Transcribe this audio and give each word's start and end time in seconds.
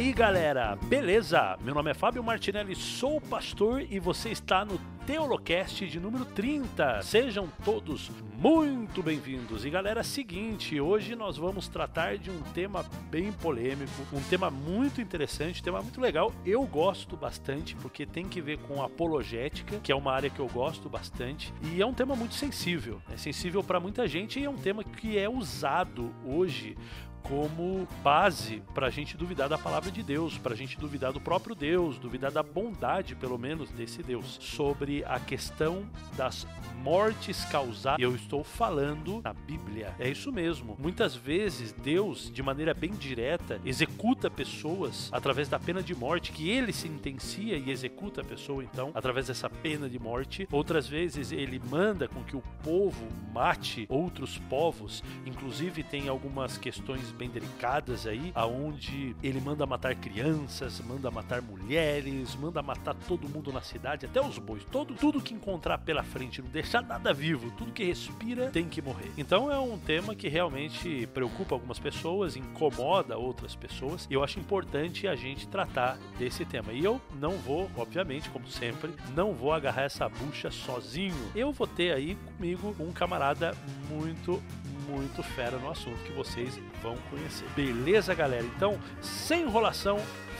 aí, 0.00 0.14
galera? 0.14 0.78
Beleza? 0.84 1.58
Meu 1.60 1.74
nome 1.74 1.90
é 1.90 1.94
Fábio 1.94 2.24
Martinelli, 2.24 2.74
sou 2.74 3.20
pastor 3.20 3.82
e 3.82 4.00
você 4.00 4.30
está 4.30 4.64
no 4.64 4.78
Teolocast 5.04 5.86
de 5.86 6.00
número 6.00 6.24
30. 6.24 7.02
Sejam 7.02 7.46
todos 7.62 8.10
muito 8.38 9.02
bem-vindos. 9.02 9.66
E 9.66 9.68
galera, 9.68 10.02
seguinte, 10.02 10.80
hoje 10.80 11.14
nós 11.14 11.36
vamos 11.36 11.68
tratar 11.68 12.16
de 12.16 12.30
um 12.30 12.40
tema 12.54 12.82
bem 13.10 13.30
polêmico, 13.30 13.92
um 14.10 14.22
tema 14.22 14.50
muito 14.50 15.02
interessante, 15.02 15.60
um 15.60 15.64
tema 15.64 15.82
muito 15.82 16.00
legal. 16.00 16.32
Eu 16.46 16.62
gosto 16.62 17.14
bastante 17.14 17.76
porque 17.76 18.06
tem 18.06 18.26
que 18.26 18.40
ver 18.40 18.56
com 18.60 18.82
apologética, 18.82 19.80
que 19.80 19.92
é 19.92 19.94
uma 19.94 20.12
área 20.12 20.30
que 20.30 20.40
eu 20.40 20.48
gosto 20.48 20.88
bastante, 20.88 21.52
e 21.74 21.82
é 21.82 21.84
um 21.84 21.92
tema 21.92 22.16
muito 22.16 22.34
sensível. 22.34 23.02
É 23.12 23.18
sensível 23.18 23.62
para 23.62 23.78
muita 23.78 24.08
gente 24.08 24.40
e 24.40 24.44
é 24.44 24.48
um 24.48 24.56
tema 24.56 24.82
que 24.82 25.18
é 25.18 25.28
usado 25.28 26.14
hoje 26.24 26.74
como 27.22 27.86
base 28.02 28.62
para 28.74 28.86
a 28.86 28.90
gente 28.90 29.16
duvidar 29.16 29.48
da 29.48 29.58
palavra 29.58 29.90
de 29.90 30.02
Deus, 30.02 30.38
para 30.38 30.54
a 30.54 30.56
gente 30.56 30.78
duvidar 30.78 31.12
do 31.12 31.20
próprio 31.20 31.54
Deus, 31.54 31.98
duvidar 31.98 32.30
da 32.30 32.42
bondade, 32.42 33.14
pelo 33.14 33.38
menos, 33.38 33.70
desse 33.70 34.02
Deus, 34.02 34.38
sobre 34.40 35.04
a 35.04 35.18
questão 35.18 35.84
das 36.16 36.46
mortes 36.82 37.44
causadas. 37.44 38.00
Eu 38.00 38.14
estou 38.14 38.42
falando 38.42 39.20
na 39.22 39.32
Bíblia. 39.32 39.94
É 39.98 40.08
isso 40.08 40.32
mesmo. 40.32 40.76
Muitas 40.78 41.14
vezes 41.14 41.72
Deus, 41.72 42.30
de 42.32 42.42
maneira 42.42 42.72
bem 42.72 42.92
direta, 42.92 43.60
executa 43.64 44.30
pessoas 44.30 45.08
através 45.12 45.48
da 45.48 45.58
pena 45.58 45.82
de 45.82 45.94
morte, 45.94 46.32
que 46.32 46.48
ele 46.48 46.72
sentencia 46.72 47.56
e 47.56 47.70
executa 47.70 48.22
a 48.22 48.24
pessoa, 48.24 48.64
então, 48.64 48.90
através 48.94 49.26
dessa 49.26 49.48
pena 49.48 49.88
de 49.88 49.98
morte. 49.98 50.48
Outras 50.50 50.86
vezes 50.86 51.32
ele 51.32 51.60
manda 51.70 52.08
com 52.08 52.22
que 52.22 52.36
o 52.36 52.42
povo 52.62 53.06
mate 53.32 53.86
outros 53.88 54.38
povos, 54.38 55.02
inclusive 55.26 55.82
tem 55.82 56.08
algumas 56.08 56.56
questões 56.56 57.09
bem 57.10 57.28
delicadas 57.28 58.06
aí, 58.06 58.32
aonde 58.34 59.14
ele 59.22 59.40
manda 59.40 59.66
matar 59.66 59.94
crianças, 59.94 60.80
manda 60.80 61.10
matar 61.10 61.42
mulheres, 61.42 62.34
manda 62.34 62.62
matar 62.62 62.94
todo 62.94 63.28
mundo 63.28 63.52
na 63.52 63.60
cidade, 63.60 64.06
até 64.06 64.20
os 64.20 64.38
bois, 64.38 64.64
todo, 64.64 64.94
tudo 64.94 65.20
que 65.20 65.34
encontrar 65.34 65.78
pela 65.78 66.02
frente, 66.02 66.42
não 66.42 66.50
deixar 66.50 66.82
nada 66.82 67.12
vivo, 67.12 67.50
tudo 67.52 67.72
que 67.72 67.84
respira 67.84 68.50
tem 68.50 68.68
que 68.68 68.82
morrer. 68.82 69.10
Então 69.16 69.50
é 69.50 69.58
um 69.58 69.78
tema 69.78 70.14
que 70.14 70.28
realmente 70.28 71.06
preocupa 71.14 71.54
algumas 71.54 71.78
pessoas, 71.78 72.36
incomoda 72.36 73.16
outras 73.16 73.54
pessoas, 73.54 74.06
e 74.10 74.14
eu 74.14 74.24
acho 74.24 74.38
importante 74.38 75.06
a 75.06 75.14
gente 75.14 75.48
tratar 75.48 75.98
desse 76.18 76.44
tema. 76.44 76.72
E 76.72 76.84
eu 76.84 77.00
não 77.18 77.32
vou, 77.32 77.70
obviamente, 77.76 78.28
como 78.30 78.46
sempre, 78.48 78.94
não 79.14 79.32
vou 79.32 79.52
agarrar 79.52 79.82
essa 79.82 80.08
bucha 80.08 80.50
sozinho. 80.50 81.30
Eu 81.34 81.52
vou 81.52 81.66
ter 81.66 81.92
aí 81.92 82.16
comigo 82.36 82.74
um 82.78 82.92
camarada 82.92 83.54
muito 83.88 84.42
muito 84.90 85.22
fera 85.22 85.56
no 85.58 85.70
assunto 85.70 86.02
que 86.04 86.12
vocês 86.12 86.60
vão 86.82 86.96
conhecer. 87.10 87.46
Beleza, 87.54 88.14
galera? 88.14 88.44
Então, 88.44 88.78
sem 89.00 89.42
enrolação, 89.42 89.98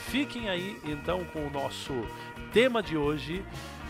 fiquem 0.09 0.49
aí 0.49 0.79
então 0.83 1.23
com 1.25 1.47
o 1.47 1.49
nosso 1.49 1.93
tema 2.51 2.83
de 2.83 2.97
hoje. 2.97 3.43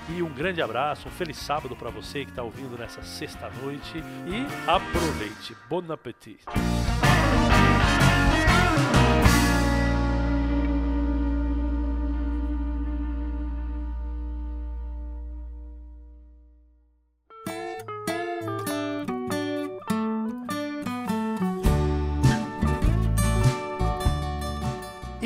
E 0.09 0.21
um 0.21 0.29
grande 0.29 0.61
abraço, 0.61 1.07
um 1.07 1.11
feliz 1.11 1.37
sábado 1.37 1.75
para 1.75 1.89
você 1.89 2.25
que 2.25 2.31
está 2.31 2.43
ouvindo 2.43 2.77
nessa 2.77 3.01
sexta-noite. 3.03 3.97
E 3.97 4.69
aproveite. 4.69 5.55
Bon 5.69 5.83
appetit! 5.91 6.39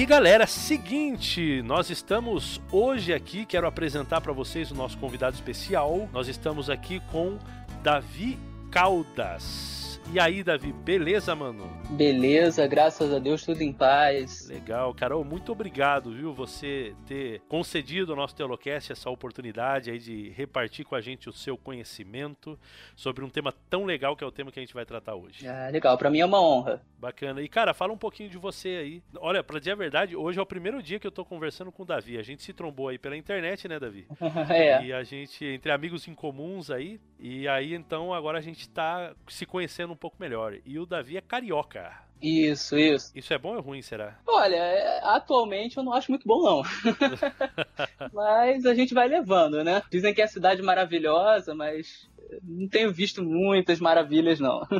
Galera, 0.05 0.45
seguinte, 0.45 1.63
nós 1.63 1.89
estamos 1.89 2.61
hoje 2.71 3.11
aqui, 3.11 3.43
quero 3.43 3.65
apresentar 3.65 4.21
para 4.21 4.31
vocês 4.31 4.69
o 4.69 4.75
nosso 4.75 4.99
convidado 4.99 5.33
especial. 5.35 6.07
Nós 6.13 6.27
estamos 6.27 6.69
aqui 6.69 7.01
com 7.11 7.39
Davi 7.81 8.37
Caldas. 8.69 9.84
E 10.13 10.19
aí, 10.19 10.43
Davi, 10.43 10.71
beleza, 10.71 11.35
mano? 11.35 11.69
Beleza, 11.89 12.65
graças 12.67 13.11
a 13.11 13.19
Deus, 13.19 13.43
tudo 13.43 13.61
em 13.61 13.73
paz. 13.73 14.47
Legal, 14.47 14.93
Carol, 14.93 15.23
muito 15.25 15.51
obrigado, 15.51 16.11
viu, 16.11 16.33
você 16.33 16.95
ter 17.05 17.41
concedido 17.49 18.11
ao 18.11 18.17
nosso 18.17 18.35
Teolocast 18.35 18.91
essa 18.91 19.09
oportunidade 19.09 19.89
aí 19.91 19.97
de 19.97 20.29
repartir 20.29 20.85
com 20.85 20.95
a 20.95 21.01
gente 21.01 21.27
o 21.27 21.33
seu 21.33 21.57
conhecimento 21.57 22.57
sobre 22.95 23.25
um 23.25 23.29
tema 23.29 23.53
tão 23.69 23.83
legal 23.83 24.15
que 24.15 24.23
é 24.23 24.27
o 24.27 24.31
tema 24.31 24.51
que 24.51 24.59
a 24.59 24.63
gente 24.63 24.73
vai 24.73 24.85
tratar 24.85 25.15
hoje. 25.15 25.47
Ah, 25.47 25.69
legal, 25.69 25.97
para 25.97 26.09
mim 26.09 26.19
é 26.19 26.25
uma 26.25 26.41
honra. 26.41 26.81
Bacana. 26.97 27.41
E, 27.41 27.47
cara, 27.47 27.73
fala 27.73 27.91
um 27.91 27.97
pouquinho 27.97 28.29
de 28.29 28.37
você 28.37 28.69
aí. 28.69 29.03
Olha, 29.17 29.43
pra 29.43 29.59
dizer 29.59 29.71
a 29.71 29.75
verdade, 29.75 30.15
hoje 30.15 30.39
é 30.39 30.41
o 30.41 30.45
primeiro 30.45 30.81
dia 30.81 30.99
que 30.99 31.05
eu 31.05 31.11
tô 31.11 31.25
conversando 31.25 31.71
com 31.71 31.83
o 31.83 31.85
Davi. 31.85 32.17
A 32.17 32.23
gente 32.23 32.41
se 32.41 32.53
trombou 32.53 32.87
aí 32.87 32.97
pela 32.97 33.17
internet, 33.17 33.67
né, 33.67 33.79
Davi? 33.79 34.07
é. 34.49 34.85
E 34.85 34.93
a 34.93 35.03
gente, 35.03 35.43
entre 35.45 35.71
amigos 35.71 36.07
em 36.07 36.15
comuns 36.15 36.71
aí, 36.71 36.99
e 37.19 37.47
aí 37.47 37.73
então 37.73 38.13
agora 38.13 38.37
a 38.37 38.41
gente 38.41 38.67
tá 38.69 39.13
se 39.27 39.45
conhecendo 39.45 39.94
um 39.95 39.97
pouco 39.97 40.17
melhor. 40.19 40.57
E 40.65 40.77
o 40.77 40.85
Davi 40.85 41.17
é 41.17 41.21
carioca. 41.21 41.91
Isso, 42.21 42.77
isso. 42.77 43.11
Isso 43.15 43.33
é 43.33 43.37
bom 43.37 43.55
ou 43.55 43.61
ruim, 43.61 43.81
será? 43.81 44.17
Olha, 44.25 44.55
é, 44.55 45.01
atualmente 45.03 45.77
eu 45.77 45.83
não 45.83 45.93
acho 45.93 46.11
muito 46.11 46.27
bom, 46.27 46.41
não. 46.41 46.63
mas 48.13 48.65
a 48.65 48.73
gente 48.73 48.93
vai 48.93 49.07
levando, 49.07 49.63
né? 49.63 49.83
Dizem 49.91 50.13
que 50.13 50.21
é 50.21 50.25
a 50.25 50.29
cidade 50.29 50.61
maravilhosa, 50.61 51.53
mas 51.53 52.09
não 52.43 52.67
tenho 52.67 52.91
visto 52.91 53.23
muitas 53.23 53.79
maravilhas, 53.79 54.39
não. 54.39 54.61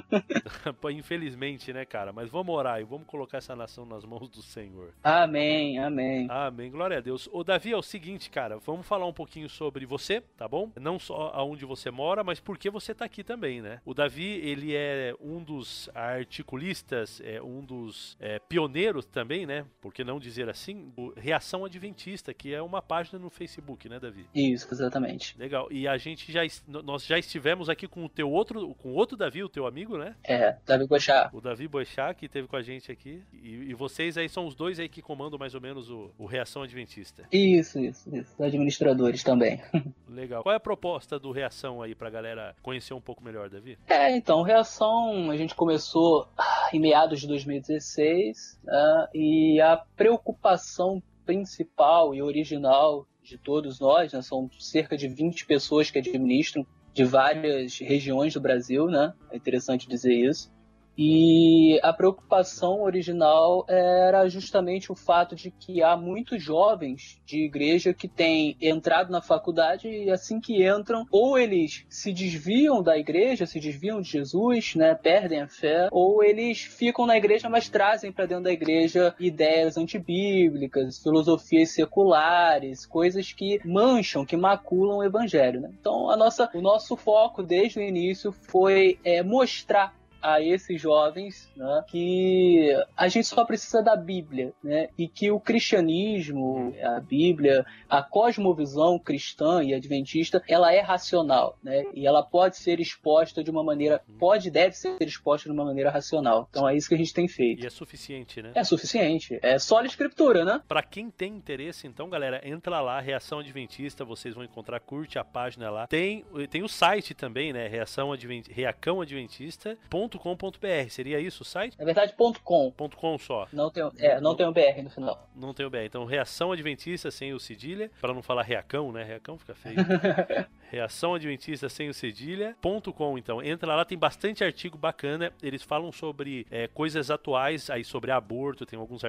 Infelizmente, 0.92 1.74
né, 1.74 1.86
cara? 1.86 2.12
Mas 2.14 2.30
vamos 2.30 2.54
orar 2.56 2.80
e 2.80 2.84
vamos 2.84 3.08
colocar 3.08 3.38
essa 3.38 3.56
nação 3.56 3.86
nas 3.86 4.04
mãos 4.06 4.30
do 4.30 4.42
Senhor. 4.42 4.94
Amém, 5.04 5.80
amém. 5.80 6.28
Amém, 6.30 6.72
glória 6.72 6.98
a 6.98 7.02
Deus. 7.02 7.30
O 7.32 7.44
Davi, 7.44 7.72
é 7.72 7.78
o 7.78 7.82
seguinte, 7.82 8.30
cara, 8.30 8.58
vamos 8.58 8.88
falar 8.88 9.06
um 9.06 9.14
pouquinho 9.14 9.50
sobre 9.50 9.86
você, 9.86 10.22
tá 10.22 10.48
bom? 10.48 10.72
Não 10.80 11.00
só 11.00 11.32
aonde 11.34 11.66
você 11.66 11.92
mora, 11.92 12.24
mas 12.24 12.40
por 12.40 12.58
que 12.58 12.70
você 12.70 12.94
tá 12.94 13.06
aqui 13.06 13.24
também, 13.24 13.62
né? 13.62 13.82
O 13.86 13.94
Davi, 13.94 14.24
ele 14.24 14.76
é 14.76 15.14
um 15.20 15.44
dos 15.44 15.90
articulistas, 15.94 17.22
é 17.24 17.42
um 17.42 17.64
dos 17.64 18.16
é, 18.20 18.40
pioneiros 18.40 19.06
também, 19.06 19.46
né? 19.46 19.66
Por 19.82 19.94
que 19.94 20.04
não 20.04 20.20
dizer 20.20 20.50
assim? 20.50 20.90
Do 20.96 21.14
Reação 21.18 21.66
Adventista, 21.66 22.34
que 22.34 22.54
é 22.54 22.62
uma 22.62 22.82
página 22.82 23.20
no 23.20 23.30
Facebook, 23.30 23.90
né, 23.90 24.00
Davi? 24.00 24.26
Isso, 24.34 24.68
exatamente. 24.72 25.38
Legal. 25.38 25.68
E 25.72 25.88
a 25.88 25.98
gente 25.98 26.32
já, 26.32 26.42
nós 26.68 27.06
já 27.06 27.18
estivemos 27.18 27.35
aqui 27.70 27.88
com 27.88 28.06
o 28.06 28.10
teu 28.10 28.30
outro, 28.30 28.76
com 28.76 28.94
outro 28.94 29.18
Davi, 29.18 29.44
o 29.44 29.50
teu 29.50 29.66
amigo, 29.66 29.98
né? 29.98 30.16
É, 30.24 30.56
Davi 30.66 30.88
Boixá. 30.88 31.30
O 31.34 31.42
Davi 31.42 31.68
Boixá, 31.68 32.14
que 32.14 32.28
teve 32.28 32.48
com 32.48 32.56
a 32.56 32.62
gente 32.62 32.92
aqui. 32.92 33.24
E, 33.34 33.70
e, 33.70 33.74
vocês 33.74 34.18
aí 34.18 34.30
são 34.30 34.46
os 34.46 34.56
dois 34.56 34.80
aí 34.80 34.90
que 34.90 35.02
comandam 35.02 35.38
mais 35.38 35.56
ou 35.56 35.62
menos 35.62 35.90
o, 35.90 36.12
o 36.18 36.26
Reação 36.26 36.64
Adventista. 36.64 37.24
Isso, 37.32 37.80
isso, 37.80 38.16
isso. 38.16 38.44
Administradores 38.44 39.24
também. 39.24 39.62
Legal. 40.08 40.44
Qual 40.44 40.54
é 40.54 40.58
a 40.58 40.60
proposta 40.60 41.20
do 41.20 41.32
Reação 41.32 41.82
aí 41.82 41.94
pra 41.96 42.10
galera 42.10 42.56
conhecer 42.62 42.94
um 42.94 43.02
pouco 43.02 43.24
melhor, 43.24 43.50
Davi? 43.50 43.78
É, 43.88 44.16
então, 44.16 44.42
Reação, 44.42 45.30
a 45.30 45.38
gente 45.38 45.56
começou 45.56 46.28
em 46.74 46.80
meados 46.80 47.22
de 47.22 47.28
2016, 47.28 48.60
né, 48.64 49.08
e 49.14 49.60
a 49.62 49.78
preocupação 49.96 51.02
principal 51.26 52.14
e 52.14 52.22
original 52.22 53.08
de 53.24 53.38
todos 53.38 53.80
nós, 53.80 54.14
né, 54.14 54.22
são 54.22 54.50
cerca 54.60 54.96
de 54.96 55.08
20 55.08 55.46
pessoas 55.46 55.90
que 55.90 55.98
administram 55.98 56.66
de 56.96 57.04
várias 57.04 57.78
regiões 57.80 58.34
do 58.34 58.40
Brasil, 58.40 58.88
né? 58.88 59.14
É 59.30 59.36
interessante 59.36 59.88
dizer 59.88 60.14
isso. 60.14 60.55
E 60.98 61.80
a 61.84 61.92
preocupação 61.92 62.82
original 62.82 63.66
era 63.68 64.28
justamente 64.30 64.92
o 64.92 64.96
fato 64.96 65.36
de 65.36 65.52
que 65.52 65.84
há 65.84 65.98
muitos 65.98 66.42
jovens 66.42 67.22
de 67.26 67.44
igreja 67.44 67.94
que 67.94 68.08
têm 68.08 68.56
entrado 68.62 69.12
na 69.12 69.22
faculdade 69.22 69.88
e 69.88 70.10
assim 70.10 70.40
que 70.40 70.66
entram, 70.66 71.06
ou 71.12 71.38
eles 71.38 71.86
se 71.90 72.14
desviam 72.14 72.82
da 72.82 72.98
igreja, 72.98 73.46
se 73.46 73.60
desviam 73.60 74.00
de 74.00 74.10
Jesus, 74.10 74.76
né, 74.76 74.96
perdem 74.96 75.42
a 75.42 75.48
fé, 75.48 75.90
ou 75.92 76.24
eles 76.24 76.62
ficam 76.62 77.06
na 77.06 77.18
igreja, 77.18 77.50
mas 77.50 77.68
trazem 77.68 78.12
para 78.12 78.26
dentro 78.26 78.46
da 78.46 78.52
igreja 78.52 79.14
ideias 79.20 79.78
antibíblicas, 79.78 81.00
filosofias 81.00 81.72
seculares, 81.72 82.86
coisas 82.86 83.34
que 83.34 83.60
mancham, 83.66 84.26
que 84.26 84.38
maculam 84.38 84.98
o 84.98 85.04
evangelho. 85.04 85.62
Né? 85.62 85.72
Então, 85.80 86.10
a 86.10 86.16
nossa, 86.16 86.50
o 86.54 86.62
nosso 86.62 86.96
foco 86.96 87.44
desde 87.44 87.80
o 87.80 87.82
início 87.82 88.32
foi 88.32 88.98
é, 89.04 89.22
mostrar 89.22 89.94
a 90.26 90.42
esses 90.42 90.82
jovens 90.82 91.52
né, 91.56 91.84
que 91.88 92.76
a 92.98 93.08
gente 93.08 93.28
só 93.28 93.46
precisa 93.46 93.84
da 93.84 93.96
Bíblia, 93.96 94.54
né? 94.64 94.90
E 94.98 95.08
que 95.08 95.30
o 95.30 95.40
cristianismo, 95.40 96.74
a 96.82 97.00
Bíblia, 97.00 97.64
a 97.88 98.02
cosmovisão 98.02 98.98
cristã 98.98 99.64
e 99.64 99.74
adventista, 99.74 100.42
ela 100.48 100.74
é 100.74 100.80
racional, 100.80 101.58
né? 101.64 101.84
E 101.94 102.08
ela 102.08 102.24
pode 102.24 102.58
ser 102.58 102.80
exposta 102.80 103.44
de 103.44 103.52
uma 103.52 103.64
maneira, 103.64 104.02
pode, 104.18 104.50
deve 104.50 104.76
ser 104.76 104.98
exposta 105.02 105.48
de 105.48 105.54
uma 105.54 105.64
maneira 105.64 105.92
racional. 105.92 106.48
Então 106.50 106.68
é 106.68 106.76
isso 106.76 106.90
que 106.90 106.96
a 106.96 106.98
gente 106.98 107.14
tem 107.14 107.28
feito. 107.28 107.64
E 107.64 107.68
é 107.68 107.70
suficiente, 107.70 108.42
né? 108.42 108.52
É 108.56 108.64
suficiente. 108.64 109.38
É 109.44 109.60
só 109.60 109.80
a 109.80 109.86
escritura, 109.86 110.44
né? 110.44 110.62
Para 110.68 110.82
quem 110.82 111.12
tem 111.12 111.36
interesse, 111.36 111.86
então, 111.86 112.10
galera, 112.10 112.42
entra 112.44 112.82
lá, 112.82 113.00
Reação 113.00 113.40
Adventista, 113.40 114.04
vocês 114.04 114.34
vão 114.34 114.44
encontrar, 114.44 114.80
curte 114.80 115.20
a 115.20 115.24
página 115.24 115.70
lá. 115.70 115.86
Tem, 115.86 116.26
tem 116.50 116.64
o 116.64 116.68
site 116.68 117.14
também, 117.14 117.54
né? 117.54 117.68
Reação 117.68 118.12
Advent, 118.12 118.48
Reacão 118.48 119.02
Adventista. 119.02 119.78
.com.br, 120.18 120.90
seria 120.90 121.20
isso 121.20 121.44
o 121.44 121.46
site? 121.46 121.78
Na 121.78 121.86
verdade, 121.86 122.14
.com. 122.44 122.72
.com 122.72 123.18
só. 123.18 123.48
Não 123.52 123.70
tem, 123.70 123.84
é, 123.98 124.20
não 124.20 124.36
tem 124.36 124.46
o 124.46 124.52
BR 124.52 124.82
no 124.84 124.90
final. 124.90 125.30
Não 125.36 125.54
tem 125.54 125.66
o 125.66 125.70
BR. 125.70 125.86
Então, 125.86 126.06
reação 126.06 126.52
adventista 126.52 127.12
sem 127.12 127.34
o 127.34 127.40
cedilha, 127.40 127.92
para 128.02 128.14
não 128.14 128.22
falar 128.22 128.44
reacão, 128.44 128.92
né? 128.92 129.04
Reacão 129.04 129.38
fica 129.38 129.54
feio. 129.54 129.76
reação 130.76 131.16
adventista 131.16 131.70
sem 131.70 131.88
o 131.88 131.94
cedilha.com, 131.94 133.18
então. 133.18 133.42
Entra 133.42 133.74
lá, 133.74 133.86
tem 133.86 133.98
bastante 133.98 134.44
artigo 134.44 134.78
bacana. 134.78 135.32
Eles 135.42 135.64
falam 135.64 135.90
sobre 135.90 136.46
é, 136.52 136.68
coisas 136.68 137.10
atuais 137.10 137.70
aí 137.70 137.84
sobre 137.84 138.12
aborto, 138.12 138.66
tem 138.66 138.78
alguns 138.78 139.02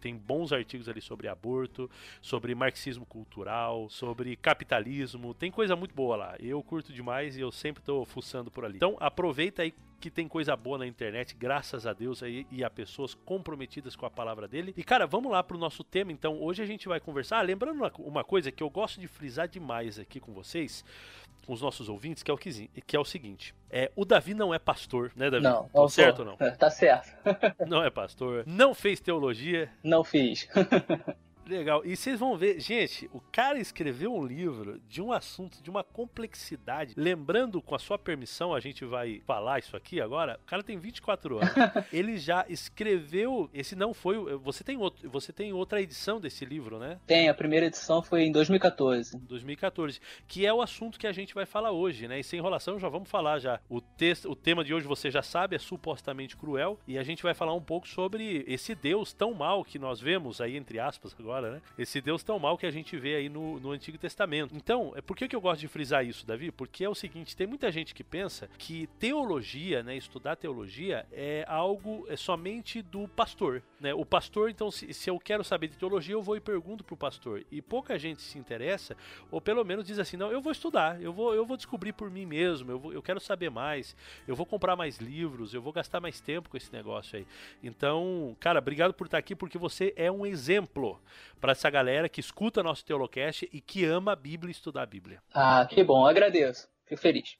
tem 0.00 0.16
bons 0.16 0.52
artigos 0.52 0.88
ali 0.88 1.00
sobre 1.00 1.28
aborto, 1.28 1.88
sobre 2.20 2.54
marxismo 2.54 3.06
cultural, 3.06 3.88
sobre 3.88 4.34
capitalismo. 4.34 5.32
Tem 5.32 5.50
coisa 5.50 5.76
muito 5.76 5.94
boa 5.94 6.16
lá. 6.16 6.36
Eu 6.40 6.60
curto 6.62 6.92
demais 6.92 7.36
e 7.36 7.40
eu 7.40 7.52
sempre 7.52 7.82
tô 7.82 8.04
fuçando 8.04 8.50
por 8.50 8.64
ali. 8.64 8.76
Então, 8.76 8.96
aproveita 8.98 9.62
aí 9.62 9.72
que 10.02 10.10
tem 10.10 10.26
coisa 10.26 10.56
boa 10.56 10.78
na 10.78 10.86
internet, 10.86 11.36
graças 11.38 11.86
a 11.86 11.92
Deus 11.92 12.24
aí 12.24 12.44
e 12.50 12.64
a 12.64 12.68
pessoas 12.68 13.14
comprometidas 13.14 13.94
com 13.94 14.04
a 14.04 14.10
palavra 14.10 14.48
dele. 14.48 14.74
E 14.76 14.82
cara, 14.82 15.06
vamos 15.06 15.30
lá 15.30 15.44
pro 15.44 15.56
nosso 15.56 15.84
tema. 15.84 16.10
Então, 16.10 16.42
hoje 16.42 16.60
a 16.60 16.66
gente 16.66 16.88
vai 16.88 16.98
conversar. 16.98 17.38
Ah, 17.38 17.42
lembrando 17.42 17.80
uma 17.98 18.24
coisa 18.24 18.50
que 18.50 18.64
eu 18.64 18.68
gosto 18.68 19.00
de 19.00 19.06
frisar 19.06 19.46
demais 19.46 20.00
aqui 20.00 20.18
com 20.18 20.32
vocês, 20.32 20.84
os 21.48 21.60
nossos 21.60 21.88
ouvintes, 21.88 22.22
que 22.22 22.30
é 22.30 22.34
o, 22.34 22.38
que, 22.38 22.68
que 22.86 22.96
é 22.96 23.00
o 23.00 23.04
seguinte: 23.04 23.54
é, 23.70 23.90
o 23.96 24.04
Davi 24.04 24.34
não 24.34 24.54
é 24.54 24.58
pastor, 24.58 25.12
né, 25.16 25.30
Davi? 25.30 25.44
Não, 25.44 25.68
não 25.74 25.88
certo 25.88 26.20
ou 26.20 26.24
não? 26.24 26.36
Tá 26.36 26.70
certo. 26.70 27.08
não 27.66 27.82
é 27.82 27.90
pastor, 27.90 28.44
não 28.46 28.74
fez 28.74 29.00
teologia. 29.00 29.70
Não 29.82 30.04
fiz. 30.04 30.48
Legal. 31.46 31.82
E 31.84 31.96
vocês 31.96 32.18
vão 32.18 32.36
ver, 32.36 32.60
gente, 32.60 33.10
o 33.12 33.20
cara 33.20 33.58
escreveu 33.58 34.14
um 34.14 34.24
livro 34.24 34.80
de 34.88 35.02
um 35.02 35.12
assunto 35.12 35.62
de 35.62 35.70
uma 35.70 35.82
complexidade. 35.82 36.94
Lembrando, 36.96 37.60
com 37.60 37.74
a 37.74 37.78
sua 37.78 37.98
permissão, 37.98 38.54
a 38.54 38.60
gente 38.60 38.84
vai 38.84 39.20
falar 39.26 39.58
isso 39.58 39.76
aqui 39.76 40.00
agora. 40.00 40.38
O 40.42 40.46
cara 40.46 40.62
tem 40.62 40.78
24 40.78 41.38
anos. 41.38 41.50
Ele 41.92 42.16
já 42.16 42.46
escreveu. 42.48 43.50
Esse 43.52 43.74
não 43.74 43.92
foi. 43.92 44.16
Você 44.38 44.62
tem, 44.62 44.76
outro, 44.76 45.10
você 45.10 45.32
tem 45.32 45.52
outra 45.52 45.80
edição 45.80 46.20
desse 46.20 46.44
livro, 46.44 46.78
né? 46.78 46.98
Tem, 47.06 47.28
a 47.28 47.34
primeira 47.34 47.66
edição 47.66 48.02
foi 48.02 48.22
em 48.22 48.32
2014. 48.32 49.18
2014. 49.18 50.00
Que 50.28 50.46
é 50.46 50.52
o 50.52 50.62
assunto 50.62 50.98
que 50.98 51.06
a 51.06 51.12
gente 51.12 51.34
vai 51.34 51.44
falar 51.44 51.72
hoje, 51.72 52.06
né? 52.06 52.20
E 52.20 52.24
sem 52.24 52.38
enrolação, 52.38 52.78
já 52.78 52.88
vamos 52.88 53.10
falar 53.10 53.38
já. 53.38 53.60
O, 53.68 53.80
texto, 53.80 54.30
o 54.30 54.36
tema 54.36 54.64
de 54.64 54.72
hoje 54.72 54.86
você 54.86 55.10
já 55.10 55.22
sabe, 55.22 55.56
é 55.56 55.58
supostamente 55.58 56.36
cruel. 56.36 56.78
E 56.86 56.96
a 56.96 57.02
gente 57.02 57.22
vai 57.22 57.34
falar 57.34 57.54
um 57.54 57.62
pouco 57.62 57.88
sobre 57.88 58.44
esse 58.46 58.74
Deus 58.74 59.12
tão 59.12 59.34
mal 59.34 59.64
que 59.64 59.78
nós 59.78 60.00
vemos 60.00 60.40
aí, 60.40 60.56
entre 60.56 60.78
aspas, 60.78 61.14
agora 61.18 61.31
agora, 61.32 61.50
né? 61.50 61.62
Esse 61.78 62.00
Deus 62.00 62.22
tão 62.22 62.38
mal 62.38 62.58
que 62.58 62.66
a 62.66 62.70
gente 62.70 62.96
vê 62.98 63.16
aí 63.16 63.28
no, 63.28 63.58
no 63.58 63.70
Antigo 63.70 63.96
Testamento. 63.96 64.54
Então, 64.54 64.92
é 64.94 65.00
por 65.00 65.16
que, 65.16 65.26
que 65.26 65.34
eu 65.34 65.40
gosto 65.40 65.62
de 65.62 65.68
frisar 65.68 66.04
isso, 66.04 66.26
Davi? 66.26 66.50
Porque 66.52 66.84
é 66.84 66.88
o 66.88 66.94
seguinte, 66.94 67.34
tem 67.34 67.46
muita 67.46 67.72
gente 67.72 67.94
que 67.94 68.04
pensa 68.04 68.48
que 68.58 68.86
teologia, 68.98 69.82
né, 69.82 69.96
estudar 69.96 70.36
teologia 70.36 71.06
é 71.10 71.44
algo 71.48 72.04
é 72.08 72.16
somente 72.16 72.82
do 72.82 73.08
pastor, 73.08 73.62
né? 73.80 73.94
O 73.94 74.04
pastor, 74.04 74.50
então, 74.50 74.70
se, 74.70 74.92
se 74.92 75.08
eu 75.08 75.18
quero 75.18 75.42
saber 75.42 75.68
de 75.68 75.76
teologia, 75.76 76.14
eu 76.14 76.22
vou 76.22 76.36
e 76.36 76.40
pergunto 76.40 76.84
pro 76.84 76.96
pastor. 76.96 77.44
E 77.50 77.62
pouca 77.62 77.98
gente 77.98 78.20
se 78.20 78.38
interessa, 78.38 78.94
ou 79.30 79.40
pelo 79.40 79.64
menos 79.64 79.86
diz 79.86 79.98
assim, 79.98 80.16
não, 80.16 80.30
eu 80.30 80.40
vou 80.42 80.52
estudar, 80.52 81.00
eu 81.00 81.12
vou, 81.12 81.34
eu 81.34 81.46
vou 81.46 81.56
descobrir 81.56 81.92
por 81.92 82.10
mim 82.10 82.26
mesmo, 82.26 82.70
eu, 82.70 82.78
vou, 82.78 82.92
eu 82.92 83.02
quero 83.02 83.20
saber 83.20 83.50
mais, 83.50 83.96
eu 84.28 84.36
vou 84.36 84.44
comprar 84.44 84.76
mais 84.76 84.98
livros, 84.98 85.54
eu 85.54 85.62
vou 85.62 85.72
gastar 85.72 86.00
mais 86.00 86.20
tempo 86.20 86.50
com 86.50 86.56
esse 86.56 86.72
negócio 86.72 87.16
aí. 87.16 87.26
Então, 87.62 88.36
cara, 88.38 88.58
obrigado 88.58 88.92
por 88.92 89.06
estar 89.06 89.18
aqui, 89.18 89.34
porque 89.34 89.56
você 89.56 89.94
é 89.96 90.10
um 90.10 90.26
exemplo 90.26 91.00
para 91.40 91.52
essa 91.52 91.68
galera 91.70 92.08
que 92.08 92.20
escuta 92.20 92.62
nosso 92.62 92.84
Teolocast 92.84 93.48
e 93.52 93.60
que 93.60 93.84
ama 93.84 94.12
a 94.12 94.16
Bíblia 94.16 94.50
e 94.50 94.52
estudar 94.52 94.82
a 94.82 94.86
Bíblia. 94.86 95.22
Ah, 95.32 95.66
que 95.68 95.82
bom, 95.82 96.06
agradeço. 96.06 96.68
Fico 96.86 97.00
feliz. 97.00 97.36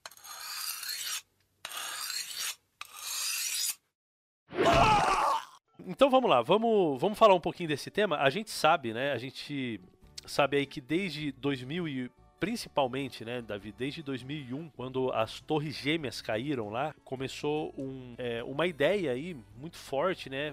Então 5.87 6.09
vamos 6.09 6.31
lá, 6.31 6.43
vamos, 6.43 7.01
vamos 7.01 7.19
falar 7.19 7.35
um 7.35 7.41
pouquinho 7.41 7.69
desse 7.69 7.91
tema. 7.91 8.17
A 8.19 8.31
gente 8.31 8.51
sabe, 8.51 8.93
né? 8.93 9.13
A 9.13 9.19
gente 9.19 9.81
sabe 10.27 10.57
aí 10.57 10.67
que 10.67 10.81
desde 10.81 11.33
2000 11.33 11.89
e 11.89 12.11
principalmente, 12.43 13.25
né, 13.25 13.41
Davi, 13.41 13.71
desde 13.71 14.03
2001, 14.03 14.69
quando 14.71 15.13
as 15.13 15.41
torres 15.41 15.77
gêmeas 15.77 16.21
caíram 16.21 16.71
lá, 16.71 16.93
começou 17.05 17.73
um, 17.79 18.17
é, 18.19 18.43
uma 18.43 18.67
ideia 18.67 19.13
aí 19.13 19.37
muito 19.57 19.77
forte, 19.77 20.29
né, 20.29 20.53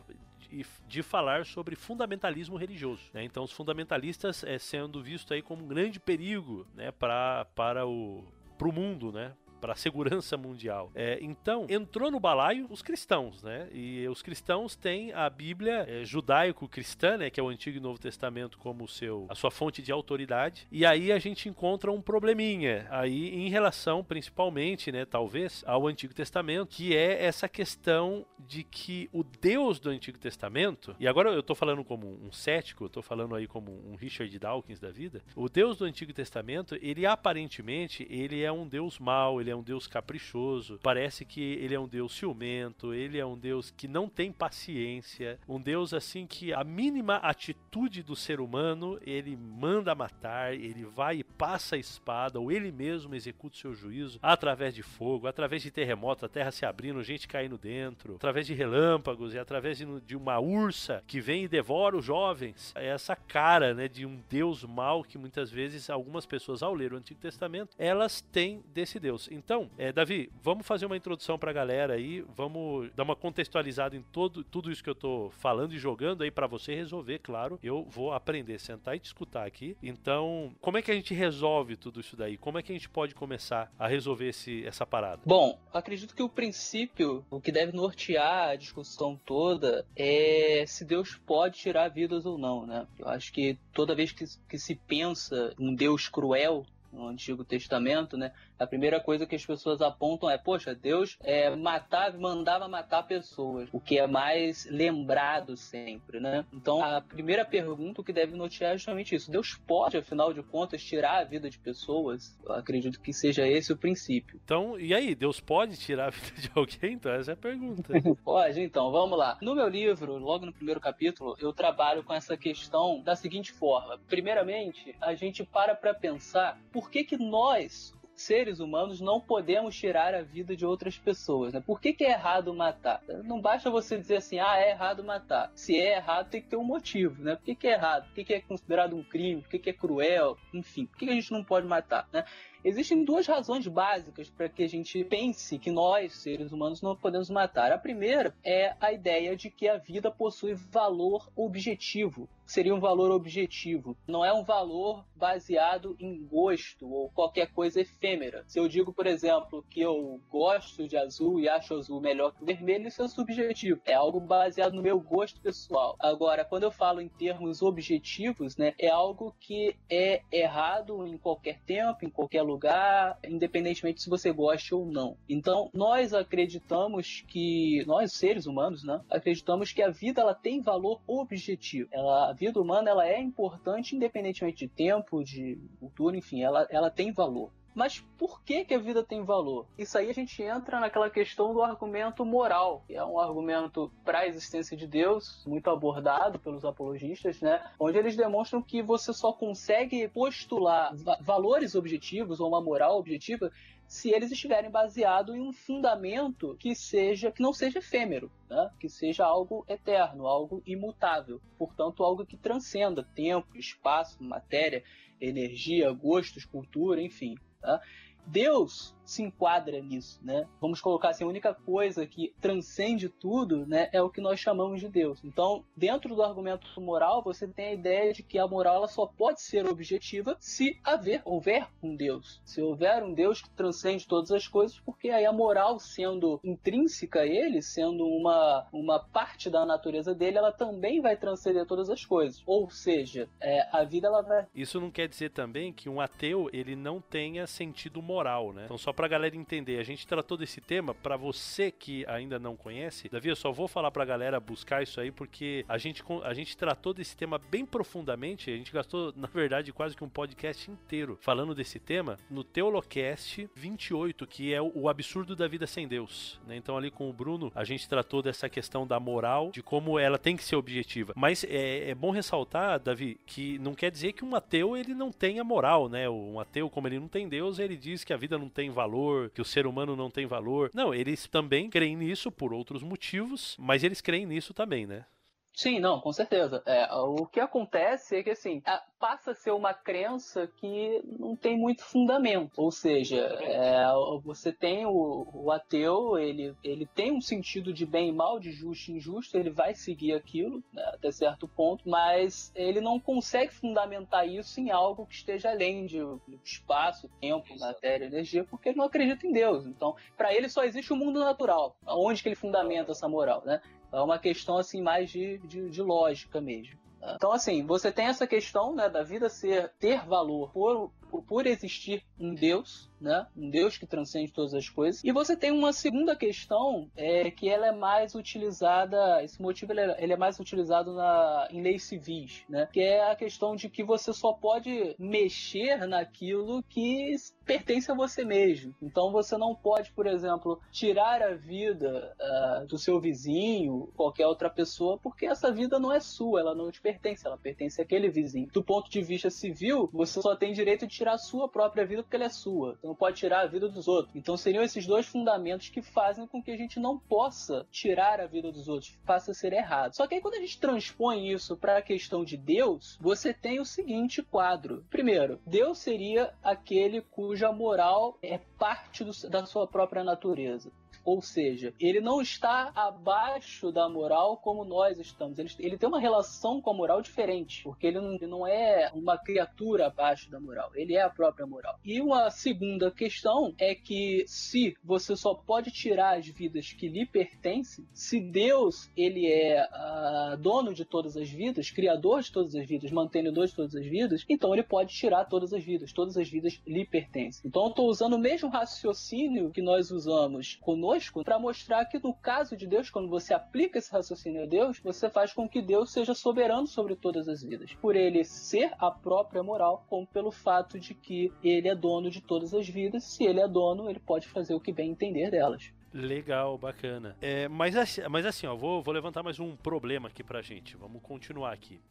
de 0.88 1.04
falar 1.04 1.46
sobre 1.46 1.76
fundamentalismo 1.76 2.58
religioso. 2.58 3.04
Né? 3.14 3.24
Então, 3.24 3.44
os 3.44 3.52
fundamentalistas 3.52 4.44
é 4.44 4.58
sendo 4.58 5.02
visto 5.02 5.34
aí 5.34 5.42
como 5.42 5.64
um 5.64 5.68
grande 5.68 6.00
perigo 6.00 6.66
né, 6.76 6.92
pra, 6.92 7.46
para 7.56 7.86
o 7.86 8.24
para 8.60 8.68
o 8.68 8.74
mundo, 8.74 9.10
né? 9.10 9.34
Para 9.60 9.74
a 9.74 9.76
segurança 9.76 10.38
mundial. 10.38 10.92
É, 10.96 11.20
então, 11.22 11.66
entrou 11.70 12.10
no 12.10 12.20
balaio 12.20 12.68
os 12.70 12.82
cristãos, 12.82 13.44
né? 13.44 13.68
E 13.72 14.08
os 14.08 14.22
cristãos 14.22 14.76
têm 14.76 15.12
a 15.14 15.30
Bíblia 15.30 15.86
é, 15.88 16.04
judaico-cristã, 16.04 17.18
né? 17.18 17.30
Que 17.30 17.40
é 17.40 17.44
o 17.44 17.50
Antigo 17.50 17.78
e 17.78 17.80
Novo 17.80 18.00
Testamento 18.00 18.58
como 18.58 18.88
seu, 18.88 19.26
a 19.30 19.36
sua 19.36 19.52
fonte 19.52 19.82
de 19.82 19.92
autoridade. 19.92 20.68
E 20.72 20.86
aí 20.86 21.12
a 21.12 21.20
gente 21.20 21.50
encontra 21.50 21.92
um 21.92 22.02
probleminha 22.02 22.88
aí 22.90 23.34
em 23.36 23.50
relação, 23.50 24.04
principalmente, 24.04 24.92
né? 24.92 25.06
Talvez 25.06 25.64
ao 25.66 25.88
Antigo 25.88 26.14
Testamento, 26.14 26.70
que 26.70 26.96
é 26.96 27.24
essa 27.24 27.48
questão 27.48 28.26
de 28.40 28.64
que 28.64 29.10
o 29.12 29.24
Deus 29.24 29.80
do 29.80 29.90
Antigo 29.90 30.18
Testamento, 30.18 30.96
e 31.00 31.08
agora 31.08 31.30
eu 31.32 31.40
estou 31.40 31.56
falando 31.56 31.84
como 31.84 32.08
um 32.24 32.32
cético, 32.32 32.86
eu 32.86 32.88
estou 32.88 33.04
falando 33.04 33.36
aí 33.36 33.48
como 33.48 33.72
um 33.90 33.96
Richard 33.96 34.38
Dawkins 34.40 34.80
da 34.80 34.92
vida, 34.92 35.22
o 35.36 35.50
Deus 35.50 35.78
do 35.78 35.86
Antigo 35.86 36.14
Testamento, 36.14 36.78
ele 36.82 37.06
aparentemente, 37.06 38.08
ele 38.10 38.42
é 38.42 38.52
um 38.52 38.68
Deus 38.68 39.00
mau, 39.00 39.42
ele 39.42 39.49
ele 39.50 39.54
é 39.54 39.56
um 39.56 39.64
Deus 39.64 39.88
caprichoso, 39.88 40.80
parece 40.84 41.26
que 41.26 41.42
ele 41.42 41.74
é 41.74 41.80
um 41.80 41.88
Deus 41.88 42.14
ciumento, 42.14 42.94
ele 42.94 43.18
é 43.18 43.26
um 43.26 43.38
Deus 43.38 43.72
que 43.72 43.88
não 43.88 44.08
tem 44.08 44.32
paciência, 44.32 45.40
um 45.48 45.60
Deus 45.60 45.92
assim 45.92 46.28
que 46.28 46.54
a 46.54 46.64
mínima 46.64 47.16
atitude 47.16 48.04
do 48.04 48.16
ser 48.16 48.40
humano 48.40 49.00
ele 49.02 49.36
manda 49.36 49.96
matar, 49.96 50.54
ele 50.54 50.86
vai 50.86 51.18
e 51.18 51.24
passa 51.24 51.76
a 51.76 51.80
espada, 51.80 52.40
ou 52.40 52.52
ele 52.52 52.72
mesmo 52.72 53.16
executa 53.16 53.56
o 53.56 53.60
seu 53.60 53.74
juízo 53.74 54.20
através 54.22 54.76
de 54.76 54.84
fogo, 54.84 55.28
através 55.28 55.64
de 55.64 55.72
terremoto, 55.72 56.26
a 56.26 56.30
terra 56.30 56.52
se 56.52 56.66
abrindo, 56.66 57.02
gente 57.02 57.28
caindo 57.28 57.58
dentro, 57.58 58.16
através 58.16 58.46
de 58.46 58.54
relâmpagos 58.54 59.34
e 59.34 59.40
através 59.40 59.80
de, 60.06 60.16
uma 60.16 60.40
ursa 60.40 61.04
que 61.08 61.20
vem 61.20 61.46
e 61.46 61.48
devora 61.48 61.98
os 61.98 62.06
jovens. 62.06 62.72
É 62.76 62.88
essa 62.88 63.16
cara 63.16 63.74
né, 63.74 63.88
de 63.88 64.06
um 64.06 64.22
Deus 64.30 64.64
mau 64.64 65.04
que 65.04 65.18
muitas 65.18 65.50
vezes 65.50 65.90
algumas 65.90 66.26
pessoas, 66.26 66.62
ao 66.62 66.74
ler 66.74 66.94
o 66.94 66.98
Antigo 66.98 67.20
Testamento, 67.20 67.76
elas 67.80 68.22
têm 68.22 68.62
desse 68.74 69.00
Deus. 69.00 69.30
Então, 69.40 69.70
é, 69.78 69.92
Davi, 69.92 70.30
vamos 70.44 70.68
fazer 70.68 70.86
uma 70.86 70.98
introdução 70.98 71.40
para 71.40 71.50
a 71.50 71.54
galera 71.54 71.94
aí, 71.94 72.22
vamos 72.36 72.92
dar 72.94 73.04
uma 73.04 73.16
contextualizada 73.16 73.96
em 73.96 74.02
todo, 74.02 74.44
tudo 74.44 74.70
isso 74.70 74.84
que 74.84 74.90
eu 74.90 74.96
tô 74.96 75.32
falando 75.40 75.74
e 75.74 75.80
jogando 75.80 76.24
aí 76.24 76.30
para 76.30 76.46
você 76.46 76.76
resolver, 76.76 77.20
claro. 77.20 77.58
Eu 77.64 77.86
vou 77.86 78.12
aprender, 78.12 78.60
sentar 78.60 78.98
e 78.98 79.00
te 79.00 79.06
escutar 79.06 79.48
aqui. 79.48 79.78
Então, 79.82 80.54
como 80.60 80.78
é 80.78 80.82
que 80.82 80.92
a 80.92 80.94
gente 80.94 81.14
resolve 81.14 81.78
tudo 81.78 82.02
isso 82.02 82.18
daí? 82.18 82.38
Como 82.38 82.60
é 82.60 82.62
que 82.62 82.72
a 82.72 82.76
gente 82.76 82.90
pode 82.90 83.16
começar 83.16 83.72
a 83.80 83.88
resolver 83.88 84.28
esse, 84.28 84.66
essa 84.66 84.86
parada? 84.86 85.22
Bom, 85.26 85.58
acredito 85.74 86.14
que 86.14 86.24
o 86.24 86.30
princípio, 86.30 87.26
o 87.32 87.40
que 87.40 87.52
deve 87.52 87.72
nortear 87.72 88.50
a 88.50 88.56
discussão 88.56 89.16
toda 89.26 89.86
é 89.96 90.66
se 90.68 90.84
Deus 90.84 91.16
pode 91.26 91.60
tirar 91.60 91.88
vidas 91.88 92.26
ou 92.26 92.38
não, 92.38 92.68
né? 92.68 92.86
Eu 92.98 93.08
acho 93.08 93.32
que 93.32 93.58
toda 93.74 93.96
vez 93.96 94.12
que, 94.12 94.26
que 94.50 94.60
se 94.60 94.76
pensa 94.76 95.54
em 95.58 95.74
Deus 95.74 96.10
cruel, 96.10 96.66
no 96.92 97.08
Antigo 97.08 97.44
Testamento, 97.44 98.18
né? 98.18 98.32
A 98.58 98.68
primeira 98.68 99.00
coisa 99.00 99.26
que 99.26 99.36
as 99.36 99.46
pessoas 99.46 99.82
apontam 99.82 100.30
é, 100.30 100.38
poxa, 100.38 100.76
Deus 100.76 101.18
é, 101.24 101.56
matava, 101.56 102.18
mandava 102.18 102.68
matar 102.68 103.04
pessoas, 103.04 103.70
o 103.72 103.80
que 103.80 103.98
é 103.98 104.08
mais 104.08 104.66
lembrado 104.70 105.56
sempre, 105.56 106.20
né? 106.20 106.46
Então, 106.54 106.84
a 106.84 107.02
primeira 107.02 107.46
pergunta 107.46 108.04
que 108.04 108.14
deve 108.14 108.36
notear 108.36 108.74
é 108.74 108.78
justamente 108.78 109.16
isso. 109.16 109.32
Deus 109.32 109.56
pode, 109.68 109.98
afinal 109.98 110.34
de 110.34 110.44
contas, 110.44 110.84
tirar 110.84 111.20
a 111.20 111.24
vida 111.24 111.50
de 111.50 111.58
pessoas? 111.58 112.38
Eu 112.46 112.54
acredito 112.54 113.00
que 113.00 113.14
seja 113.14 113.48
esse 113.48 113.72
o 113.72 113.78
princípio. 113.78 114.40
Então, 114.44 114.80
e 114.80 114.94
aí, 114.94 115.16
Deus 115.16 115.40
pode 115.40 115.78
tirar 115.78 116.08
a 116.08 116.10
vida 116.12 116.42
de 116.42 116.52
alguém? 116.56 116.94
Então, 116.94 117.12
essa 117.12 117.32
é 117.32 117.34
a 117.34 117.38
pergunta. 117.38 117.94
pode, 118.24 118.62
então, 118.62 118.92
vamos 118.92 119.18
lá. 119.18 119.38
No 119.42 119.56
meu 119.56 119.68
livro, 119.68 120.18
logo 120.18 120.46
no 120.46 120.54
primeiro 120.54 120.80
capítulo, 120.80 121.36
eu 121.40 121.54
trabalho 121.54 122.04
com 122.04 122.14
essa 122.14 122.38
questão 122.38 123.02
da 123.02 123.16
seguinte 123.16 123.52
forma. 123.52 124.00
Primeiramente, 124.08 124.96
a 125.02 125.14
gente 125.14 125.44
para 125.44 125.76
para 125.76 125.94
pensar 125.94 126.60
por 126.72 126.79
que 126.88 127.04
que 127.04 127.18
nós, 127.18 127.96
seres 128.20 128.60
humanos 128.60 129.00
não 129.00 129.20
podemos 129.20 129.76
tirar 129.76 130.14
a 130.14 130.22
vida 130.22 130.56
de 130.56 130.66
outras 130.66 130.98
pessoas. 130.98 131.54
Né? 131.54 131.64
Por 131.66 131.80
que, 131.80 131.94
que 131.94 132.04
é 132.04 132.12
errado 132.12 132.54
matar? 132.54 133.02
Não 133.24 133.42
basta 133.42 133.70
você 133.70 133.98
dizer 133.98 134.18
assim, 134.18 134.40
ah, 134.40 134.58
é 134.58 134.72
errado 134.72 135.04
matar. 135.04 135.52
Se 135.56 135.80
é 135.80 135.96
errado, 135.96 136.30
tem 136.30 136.42
que 136.42 136.50
ter 136.50 136.58
um 136.58 136.64
motivo. 136.64 137.24
Né? 137.24 137.36
Por 137.36 137.46
que, 137.46 137.56
que 137.56 137.68
é 137.68 137.74
errado? 137.74 138.06
Por 138.06 138.14
que, 138.14 138.26
que 138.26 138.34
é 138.34 138.42
considerado 138.42 138.96
um 138.96 139.04
crime? 139.04 139.42
Por 139.42 139.50
que, 139.50 139.60
que 139.60 139.70
é 139.70 139.74
cruel? 139.74 140.38
Enfim, 140.54 140.86
por 140.86 140.98
que, 140.98 141.06
que 141.06 141.12
a 141.12 141.16
gente 141.16 141.32
não 141.32 141.44
pode 141.44 141.66
matar? 141.66 142.08
Né? 142.12 142.26
Existem 142.64 143.06
duas 143.06 143.26
razões 143.26 143.66
básicas 143.68 144.30
para 144.30 144.50
que 144.50 144.64
a 144.64 144.68
gente 144.68 145.04
pense 145.06 145.58
que 145.58 145.72
nós, 145.72 146.14
seres 146.14 146.52
humanos, 146.52 146.82
não 146.82 146.96
podemos 146.96 147.30
matar. 147.30 147.72
A 147.72 147.78
primeira 147.78 148.36
é 148.44 148.76
a 148.82 148.92
ideia 148.92 149.36
de 149.36 149.50
que 149.50 149.68
a 149.68 149.78
vida 149.78 150.12
possui 150.12 150.54
valor 150.54 151.30
objetivo 151.36 152.28
seria 152.50 152.74
um 152.74 152.80
valor 152.80 153.12
objetivo. 153.12 153.96
Não 154.08 154.26
é 154.26 154.34
um 154.34 154.44
valor 154.44 155.06
baseado 155.16 155.96
em 156.00 156.26
gosto 156.26 156.92
ou 156.92 157.10
qualquer 157.12 157.54
coisa 157.54 157.82
efêmera. 157.82 158.44
Se 158.48 158.60
eu 158.60 158.68
digo, 158.68 158.92
por 158.92 159.06
exemplo, 159.06 159.64
que 159.70 159.80
eu 159.80 160.20
gosto 160.32 160.88
de 160.88 160.98
azul 160.98 161.40
e 161.40 161.48
acho 161.48 161.76
azul 161.76 162.02
melhor 162.02 162.34
que 162.34 162.44
vermelho, 162.44 162.88
isso 162.88 163.04
é 163.04 163.08
subjetivo. 163.08 163.80
É 163.86 163.94
algo 163.94 164.20
baseado 164.20 164.74
no 164.74 164.82
meu 164.82 165.00
gosto 165.00 165.40
pessoal. 165.40 165.96
Agora, 166.00 166.44
quando 166.44 166.64
eu 166.64 166.72
falo 166.72 167.00
em 167.00 167.08
termos 167.08 167.62
objetivos, 167.62 168.58
né, 168.58 168.74
é 168.80 168.90
algo 168.90 169.36
que 169.40 169.76
é 169.88 170.24
errado 170.32 171.06
em 171.06 171.20
qualquer 171.20 171.60
tempo, 171.68 172.04
em 172.04 172.10
qualquer 172.10 172.42
lugar, 172.50 173.18
independentemente 173.24 174.02
se 174.02 174.10
você 174.10 174.32
goste 174.32 174.74
ou 174.74 174.86
não. 174.86 175.18
Então, 175.28 175.70
nós 175.74 176.14
acreditamos 176.14 177.24
que 177.28 177.84
nós 177.86 178.14
seres 178.14 178.46
humanos, 178.46 178.84
né, 178.84 179.02
acreditamos 179.10 179.72
que 179.72 179.82
a 179.82 179.90
vida 179.90 180.22
ela 180.22 180.36
tem 180.36 180.62
valor 180.62 181.02
objetivo. 181.08 181.88
Ela, 181.92 182.30
a 182.30 182.34
vida 182.34 182.60
humana 182.60 182.90
ela 182.90 183.08
é 183.08 183.20
importante 183.20 183.96
independentemente 183.96 184.66
de 184.66 184.68
tempo, 184.68 185.24
de 185.24 185.58
cultura, 185.80 186.18
enfim, 186.18 186.42
ela, 186.42 186.68
ela 186.70 186.90
tem 186.90 187.12
valor. 187.12 187.52
Mas 187.80 188.02
por 188.18 188.44
que, 188.44 188.66
que 188.66 188.74
a 188.74 188.78
vida 188.78 189.02
tem 189.06 189.24
valor? 189.24 189.66
Isso 189.78 189.98
aí 189.98 190.10
a 190.10 190.14
gente 190.14 190.44
entra 190.44 190.82
naquela 190.82 191.10
questão 191.10 191.54
do 191.54 191.62
argumento 191.62 192.26
moral, 192.26 192.84
que 192.86 192.94
é 192.94 193.06
um 193.06 193.18
argumento 193.18 193.90
para 194.04 194.20
a 194.20 194.28
existência 194.28 194.76
de 194.76 194.86
Deus, 194.86 195.46
muito 195.48 195.70
abordado 195.70 196.38
pelos 196.40 196.66
apologistas, 196.66 197.40
né? 197.40 197.66
Onde 197.80 197.98
eles 197.98 198.18
demonstram 198.18 198.62
que 198.62 198.82
você 198.84 199.14
só 199.14 199.32
consegue 199.32 200.10
postular 200.10 200.94
valores 201.22 201.74
objetivos 201.74 202.42
ou 202.42 202.50
uma 202.50 202.60
moral 202.60 203.00
objetiva 203.00 203.50
se 203.88 204.10
eles 204.10 204.30
estiverem 204.30 204.70
baseados 204.70 205.34
em 205.34 205.40
um 205.40 205.54
fundamento 205.54 206.58
que 206.60 206.76
seja 206.76 207.32
que 207.32 207.42
não 207.42 207.54
seja 207.54 207.80
efêmero, 207.80 208.30
né? 208.50 208.70
que 208.78 208.90
seja 208.90 209.26
algo 209.26 209.64
eterno, 209.70 210.28
algo 210.28 210.62
imutável, 210.66 211.40
portanto 211.58 212.04
algo 212.04 212.26
que 212.26 212.36
transcenda 212.36 213.08
tempo, 213.16 213.58
espaço, 213.58 214.22
matéria, 214.22 214.84
energia, 215.22 215.90
gostos, 215.94 216.44
cultura, 216.44 217.02
enfim. 217.02 217.36
Tá? 217.62 217.82
Deus 218.26 218.96
se 219.10 219.24
enquadra 219.24 219.82
nisso, 219.82 220.20
né? 220.24 220.48
Vamos 220.62 220.80
colocar 220.80 221.10
assim, 221.10 221.24
a 221.24 221.28
única 221.28 221.54
coisa 221.54 222.06
que 222.06 222.34
transcende 222.40 223.10
tudo, 223.10 223.66
né, 223.66 223.90
é 223.92 224.02
o 224.02 224.10
que 224.10 224.22
nós 224.22 224.40
chamamos 224.40 224.80
de 224.80 224.88
Deus. 224.88 225.20
Então, 225.24 225.64
dentro 225.76 226.16
do 226.16 226.24
argumento 226.24 226.80
moral, 226.80 227.24
você 227.24 227.48
tem 227.48 227.68
a 227.68 227.74
ideia 227.74 228.14
de 228.14 228.24
que 228.24 228.38
a 228.38 228.48
moral 228.48 228.76
ela 228.76 228.88
só 228.88 229.06
pode 229.06 229.42
ser 229.42 229.66
objetiva 229.68 230.38
se 230.40 230.80
haver, 230.84 231.22
houver 231.26 231.68
um 231.82 231.96
Deus. 231.96 232.42
Se 232.46 232.62
houver 232.62 233.04
um 233.04 233.14
Deus 233.14 233.42
que 233.42 233.50
transcende 233.50 234.08
todas 234.08 234.32
as 234.32 234.48
coisas, 234.48 234.80
porque 234.80 235.10
aí 235.10 235.26
a 235.26 235.34
moral 235.34 235.80
sendo 235.80 236.40
intrínseca 236.44 237.22
a 237.22 237.26
ele, 237.26 237.62
sendo 237.62 238.06
uma, 238.06 238.68
uma 238.72 239.00
parte 239.00 239.50
da 239.50 239.66
natureza 239.66 240.14
dele, 240.14 240.38
ela 240.38 240.52
também 240.52 241.02
vai 241.02 241.18
transcender 241.18 241.66
todas 241.66 241.90
as 241.90 242.06
coisas. 242.06 242.44
Ou 242.46 242.70
seja, 242.70 243.28
é, 243.42 243.68
a 243.72 243.84
vida 243.84 244.08
ela 244.08 244.22
vai... 244.22 244.48
Isso 244.54 244.80
não 244.80 244.92
quer 244.92 245.08
dizer 245.08 245.32
também 245.32 245.74
que 245.74 245.90
um 245.90 246.00
ateu 246.00 246.50
ele 246.54 246.76
não 246.76 247.02
tenha 247.02 247.48
sentido 247.48 248.02
moral, 248.02 248.54
né? 248.54 248.66
Então, 248.66 248.78
só 248.78 248.94
pra 249.00 249.08
galera 249.08 249.34
entender, 249.34 249.80
a 249.80 249.84
gente 249.84 250.06
tratou 250.06 250.38
desse 250.38 250.60
tema 250.60 250.94
para 250.94 251.16
você 251.16 251.72
que 251.72 252.06
ainda 252.06 252.38
não 252.38 252.58
conhece. 252.58 253.08
Davi, 253.08 253.30
eu 253.30 253.36
só 253.38 253.50
vou 253.50 253.66
falar 253.66 253.92
pra 253.92 254.04
galera 254.04 254.42
buscar 254.42 254.84
isso 254.84 255.00
aí 255.00 255.10
porque 255.10 255.64
a 255.70 255.78
gente, 255.78 256.04
a 256.22 256.34
gente 256.34 256.58
tratou 256.58 256.94
desse 256.94 257.16
tema 257.16 257.40
bem 257.50 257.66
profundamente. 257.66 258.52
A 258.52 258.58
gente 258.58 258.74
gastou, 258.74 259.14
na 259.16 259.28
verdade, 259.28 259.72
quase 259.72 259.96
que 259.96 260.04
um 260.04 260.10
podcast 260.10 260.70
inteiro 260.70 261.18
falando 261.22 261.56
desse 261.56 261.80
tema 261.80 262.18
no 262.30 262.44
Teolocast 262.44 263.50
28, 263.56 264.28
que 264.28 264.54
é 264.54 264.62
o 264.62 264.90
absurdo 264.90 265.34
da 265.34 265.48
vida 265.48 265.66
sem 265.66 265.88
Deus. 265.88 266.38
Né? 266.46 266.58
Então, 266.58 266.76
ali 266.76 266.92
com 266.92 267.10
o 267.10 267.14
Bruno, 267.14 267.54
a 267.56 267.64
gente 267.64 267.88
tratou 267.88 268.22
dessa 268.22 268.50
questão 268.50 268.86
da 268.86 269.00
moral, 269.00 269.50
de 269.50 269.64
como 269.64 269.98
ela 269.98 270.18
tem 270.18 270.36
que 270.36 270.44
ser 270.44 270.58
objetiva. 270.58 271.14
Mas 271.16 271.46
é, 271.46 271.92
é 271.92 271.96
bom 271.96 272.12
ressaltar, 272.12 272.78
Davi, 272.82 273.18
que 273.26 273.58
não 273.60 273.74
quer 273.74 273.92
dizer 273.92 274.12
que 274.12 274.26
um 274.26 274.36
ateu 274.36 274.76
ele 274.76 274.94
não 274.94 275.10
tenha 275.10 275.42
moral, 275.42 275.88
né? 275.88 276.10
Um 276.10 276.38
ateu, 276.38 276.70
como 276.70 276.90
ele 276.90 277.00
não 277.00 277.08
tem 277.08 277.30
Deus, 277.30 277.60
ele 277.60 277.78
diz 277.78 278.04
que 278.04 278.12
a 278.12 278.18
vida 278.18 278.38
não 278.38 278.50
tem 278.50 278.70
valor 278.70 278.89
valor, 278.90 279.30
que 279.30 279.42
o 279.42 279.46
ser 279.46 279.68
humano 279.68 279.96
não 279.96 280.10
tem 280.10 280.26
valor. 280.26 280.72
Não, 280.74 280.94
eles 280.94 281.28
também 281.28 281.70
creem 281.70 281.96
nisso 281.96 282.32
por 282.32 282.52
outros 282.54 282.82
motivos, 282.82 283.56
mas 283.60 283.84
eles 283.84 284.02
creem 284.02 284.26
nisso 284.26 284.54
também, 284.54 284.88
né? 284.88 285.06
Sim, 285.54 285.80
não, 285.80 286.00
com 286.00 286.14
certeza. 286.14 286.64
É, 286.66 286.88
o 286.94 287.26
que 287.26 287.40
acontece 287.40 288.16
é 288.16 288.24
que 288.24 288.30
assim 288.30 288.62
passa 289.00 289.32
a 289.32 289.36
ser 289.36 289.52
uma 289.52 289.74
crença 289.74 290.46
que 290.46 291.02
não 291.18 291.36
tem 291.36 291.58
muito 291.58 291.84
fundamento. 291.84 292.62
Ou 292.62 292.72
seja, 292.72 293.18
é, 293.42 293.86
você 294.24 294.52
tem 294.52 294.86
o, 294.86 295.28
o, 295.34 295.52
ateu, 295.52 296.18
ele, 296.18 296.54
ele 296.64 296.86
tem 296.86 297.12
um 297.12 297.22
sentido 297.22 297.72
de 297.74 297.86
bem 297.86 298.10
e 298.10 298.12
mal, 298.12 298.40
de 298.40 298.52
justo 298.52 298.92
e 298.92 298.96
injusto, 298.96 299.38
ele 299.38 299.50
vai 299.50 299.74
seguir 299.74 300.14
aquilo 300.14 300.62
né, 300.74 300.84
até 300.94 301.12
certo 301.12 301.48
ponto, 301.48 301.88
mas 301.88 302.52
ele 302.54 302.82
não 302.82 303.00
consegue 303.00 303.54
fundamentar 303.54 304.28
isso 304.28 304.60
em 304.60 304.70
algo 304.70 305.06
que 305.06 305.16
esteja 305.16 305.50
além 305.50 305.86
de 305.86 306.00
espaço, 306.44 307.10
tempo, 307.22 307.58
matéria, 307.58 308.06
energia, 308.06 308.44
porque 308.44 308.70
ele 308.70 308.78
não 308.78 308.86
acredita 308.86 309.26
em 309.26 309.32
Deus. 309.32 309.66
Então, 309.66 309.96
para 310.18 310.34
ele 310.34 310.50
só 310.50 310.64
existe 310.64 310.92
o 310.92 310.98
mundo 310.98 311.20
natural. 311.20 311.76
Onde 311.88 312.22
que 312.22 312.30
ele 312.30 312.36
fundamenta 312.36 312.92
essa 312.92 313.08
moral, 313.08 313.44
né? 313.46 313.62
É 313.92 314.00
uma 314.00 314.20
questão 314.20 314.58
assim 314.58 314.82
mais 314.82 315.10
de, 315.10 315.38
de, 315.40 315.70
de 315.70 315.82
lógica 315.82 316.40
mesmo. 316.40 316.78
Então, 317.16 317.32
assim, 317.32 317.66
você 317.66 317.92
tem 317.92 318.06
essa 318.06 318.28
questão 318.28 318.76
né, 318.76 318.90
da 318.90 319.04
vida 319.04 319.30
ser 319.30 319.72
ter 319.80 320.06
valor 320.06 320.52
por, 320.52 320.92
por 321.10 321.46
existir 321.46 322.04
um 322.20 322.34
Deus, 322.34 322.90
né? 323.00 323.26
Um 323.36 323.50
Deus 323.50 323.78
que 323.78 323.86
transcende 323.86 324.32
todas 324.32 324.54
as 324.54 324.70
coisas. 324.70 325.04
E 325.04 325.12
você 325.12 325.36
tem 325.36 325.52
uma 325.52 325.74
segunda 325.74 326.16
questão 326.16 326.90
é 326.96 327.30
que 327.32 327.50
ela 327.50 327.68
é 327.68 327.72
mais 327.72 328.16
utilizada, 328.16 329.24
esse 329.24 329.42
motivo 329.42 329.72
ele 329.72 329.82
é, 329.82 330.04
ele 330.04 330.14
é 330.14 330.18
mais 330.18 330.40
utilizado 330.40 330.94
na, 330.94 331.48
em 331.52 331.62
leis 331.62 331.84
civis, 331.84 332.44
né? 332.50 332.68
Que 332.72 332.82
é 332.82 333.12
a 333.12 333.16
questão 333.16 333.56
de 333.56 333.70
que 333.70 333.84
você 333.84 334.14
só 334.14 334.34
pode 334.34 334.96
mexer 335.00 335.88
naquilo 335.88 336.64
que 336.64 337.16
pertence 337.46 337.92
a 337.92 337.96
você 337.96 338.24
mesmo. 338.24 338.76
Então 338.82 339.12
você 339.12 339.38
não 339.38 339.56
pode, 339.56 339.92
por 339.92 340.06
exemplo, 340.06 340.60
tirar 340.72 341.22
a 341.22 341.34
vida 341.34 342.16
uh, 342.20 342.68
do 342.68 342.78
seu 342.78 343.00
vizinho, 343.00 343.92
qualquer 343.96 344.28
outra 344.28 344.50
pessoa, 344.50 344.98
porque 344.98 345.26
essa 345.26 345.52
vida 345.52 345.80
não 345.80 345.92
é 345.92 346.00
sua, 346.00 346.42
ela 346.42 346.54
não 346.54 346.72
te 346.72 346.82
pertence, 346.82 347.26
ela 347.26 347.38
pertence 347.38 347.82
àquele 347.82 348.10
vizinho. 348.10 348.48
Do 348.54 348.64
ponto 348.64 348.90
de 348.90 349.02
vista 349.02 349.30
civil, 349.30 349.90
você 349.92 350.22
só 350.22 350.36
tem 350.36 350.54
direito 350.54 350.86
de 350.86 350.96
tirar 351.00 351.14
a 351.14 351.18
sua 351.18 351.48
própria 351.50 351.86
vida 351.86 352.04
porque 352.04 352.16
ela 352.16 352.26
é 352.26 352.30
sua. 352.30 352.78
Então, 352.80 352.94
pode 352.94 353.18
tirar 353.18 353.42
a 353.42 353.48
vida 353.48 353.68
dos 353.68 353.88
outros. 353.88 354.16
Então 354.16 354.38
seriam 354.38 354.64
esses 354.64 354.86
dois 354.86 355.06
fundamentos 355.06 355.70
que 355.70 355.82
fazem 355.82 356.28
com 356.28 356.42
que 356.42 356.52
a 356.52 356.58
gente 356.58 356.80
não 356.80 357.00
possa 357.00 357.66
tirar 357.72 358.20
a 358.20 358.28
vida 358.28 358.52
dos 358.52 358.68
outros, 358.68 358.98
faça 359.06 359.34
ser 359.34 359.54
errado. 359.54 359.96
Só 359.96 360.06
que 360.06 360.16
aí 360.16 360.22
quando 360.22 360.36
a 360.36 360.40
gente 360.40 360.60
transpõe 360.60 361.32
isso 361.32 361.58
para 361.58 361.78
a 361.78 361.82
questão 361.82 362.24
de 362.24 362.38
Deus, 362.38 362.98
você 363.02 363.34
tem 363.34 363.60
o 363.60 363.66
seguinte 363.66 364.22
quadro. 364.22 364.86
Primeiro, 364.90 365.40
Deus 365.46 365.80
seria 365.80 366.34
aquele 366.44 367.02
cuja 367.02 367.52
moral 367.52 368.18
é 368.22 368.38
parte 368.38 369.04
do, 369.04 369.12
da 369.30 369.46
sua 369.46 369.68
própria 369.68 370.04
natureza. 370.04 370.72
Ou 371.04 371.22
seja, 371.22 371.74
ele 371.80 372.02
não 372.02 372.22
está 372.22 372.72
abaixo 372.76 373.72
da 373.72 373.88
moral 373.90 374.38
como 374.38 374.66
nós 374.66 375.00
estamos. 375.00 375.40
Ele, 375.40 375.50
ele 375.60 375.78
tem 375.78 375.88
uma 375.88 376.00
relação 376.00 376.62
com 376.62 376.70
a 376.70 376.74
moral 376.74 377.02
diferente, 377.02 377.64
porque 377.64 377.88
ele 377.88 378.00
não, 378.00 378.14
ele 378.14 378.28
não 378.28 378.48
é 378.48 378.92
uma 378.94 379.18
criatura 379.18 379.88
abaixo 379.88 380.30
da 380.30 380.40
moral, 380.40 380.72
ele 380.76 380.96
é 380.96 381.02
a 381.02 381.10
própria 381.10 381.46
moral. 381.46 381.80
E 381.84 382.02
uma 382.02 382.30
segunda 382.30 382.92
questão 382.92 383.54
é 383.58 383.74
que 383.74 384.24
se 384.28 384.76
você 384.84 385.16
só 385.16 385.34
pode 385.34 385.72
tirar 385.72 386.18
as 386.18 386.28
vidas 386.28 386.72
que 386.74 386.88
lhe 386.88 387.06
pertencem, 387.06 387.86
se 387.94 388.20
Deus 388.20 388.92
ele 388.96 389.32
é 389.32 389.66
uh, 389.66 390.38
dono 390.38 390.74
de 390.74 390.86
todas 390.86 391.16
as 391.16 391.30
vidas, 391.30 391.72
criador 391.72 392.22
de 392.22 392.32
todas 392.32 392.56
as 392.56 392.68
vidas, 392.68 392.92
mantenedor 392.92 393.48
de 393.48 393.56
todas 393.56 393.76
as 393.76 393.86
vidas, 393.86 394.26
então 394.28 394.54
ele 394.54 394.64
pode 394.64 394.94
tirar 394.94 395.26
todas 395.26 395.54
as 395.54 395.64
vidas, 395.64 395.94
todas 395.94 396.18
as 396.18 396.30
vidas 396.30 396.62
lhe 396.68 396.86
pertencem. 396.86 397.42
Então 397.46 397.64
eu 397.64 397.70
estou 397.70 397.90
usando 397.90 398.14
o 398.14 398.20
mesmo 398.20 398.50
raciocínio 398.50 399.52
que 399.52 399.62
nós 399.62 399.92
usamos 399.92 400.56
conosco 400.62 400.79
conosco 400.80 401.24
para 401.24 401.38
mostrar 401.38 401.86
que 401.86 402.00
no 402.00 402.14
caso 402.14 402.56
de 402.56 402.66
Deus, 402.66 402.90
quando 402.90 403.10
você 403.10 403.34
aplica 403.34 403.78
esse 403.78 403.92
raciocínio 403.92 404.44
a 404.44 404.46
Deus, 404.46 404.80
você 404.80 405.10
faz 405.10 405.34
com 405.34 405.48
que 405.48 405.62
Deus 405.62 405.92
seja 405.92 406.14
soberano 406.14 406.66
sobre 406.66 406.96
todas 406.96 407.28
as 407.28 407.44
vidas. 407.44 407.74
Por 407.74 407.96
ele 407.96 408.24
ser 408.24 408.72
a 408.80 408.90
própria 408.90 409.44
moral, 409.44 409.86
como 409.90 410.08
pelo 410.08 410.32
fato 410.32 410.80
de 410.80 410.94
que 410.94 411.32
ele 411.44 411.68
é 411.68 411.76
dono 411.76 412.10
de 412.10 412.22
todas 412.22 412.54
as 412.54 412.68
vidas. 412.68 413.04
Se 413.04 413.26
ele 413.26 413.42
é 413.42 413.48
dono, 413.48 413.90
ele 413.90 414.00
pode 414.00 414.28
fazer 414.28 414.54
o 414.54 414.60
que 414.60 414.72
bem 414.72 414.92
entender 414.92 415.30
delas. 415.30 415.72
Legal, 415.94 416.58
bacana. 416.58 417.18
É, 417.20 417.48
mas, 417.48 417.76
assim, 417.76 418.02
mas 418.10 418.26
assim, 418.26 418.48
ó, 418.48 418.56
vou, 418.56 418.82
vou 418.82 418.94
levantar 418.94 419.24
mais 419.24 419.40
um 419.40 419.56
problema 419.56 420.08
aqui 420.08 420.24
pra 420.24 420.42
gente. 420.42 420.78
Vamos 420.78 421.02
continuar 421.02 421.52
aqui. 421.52 421.82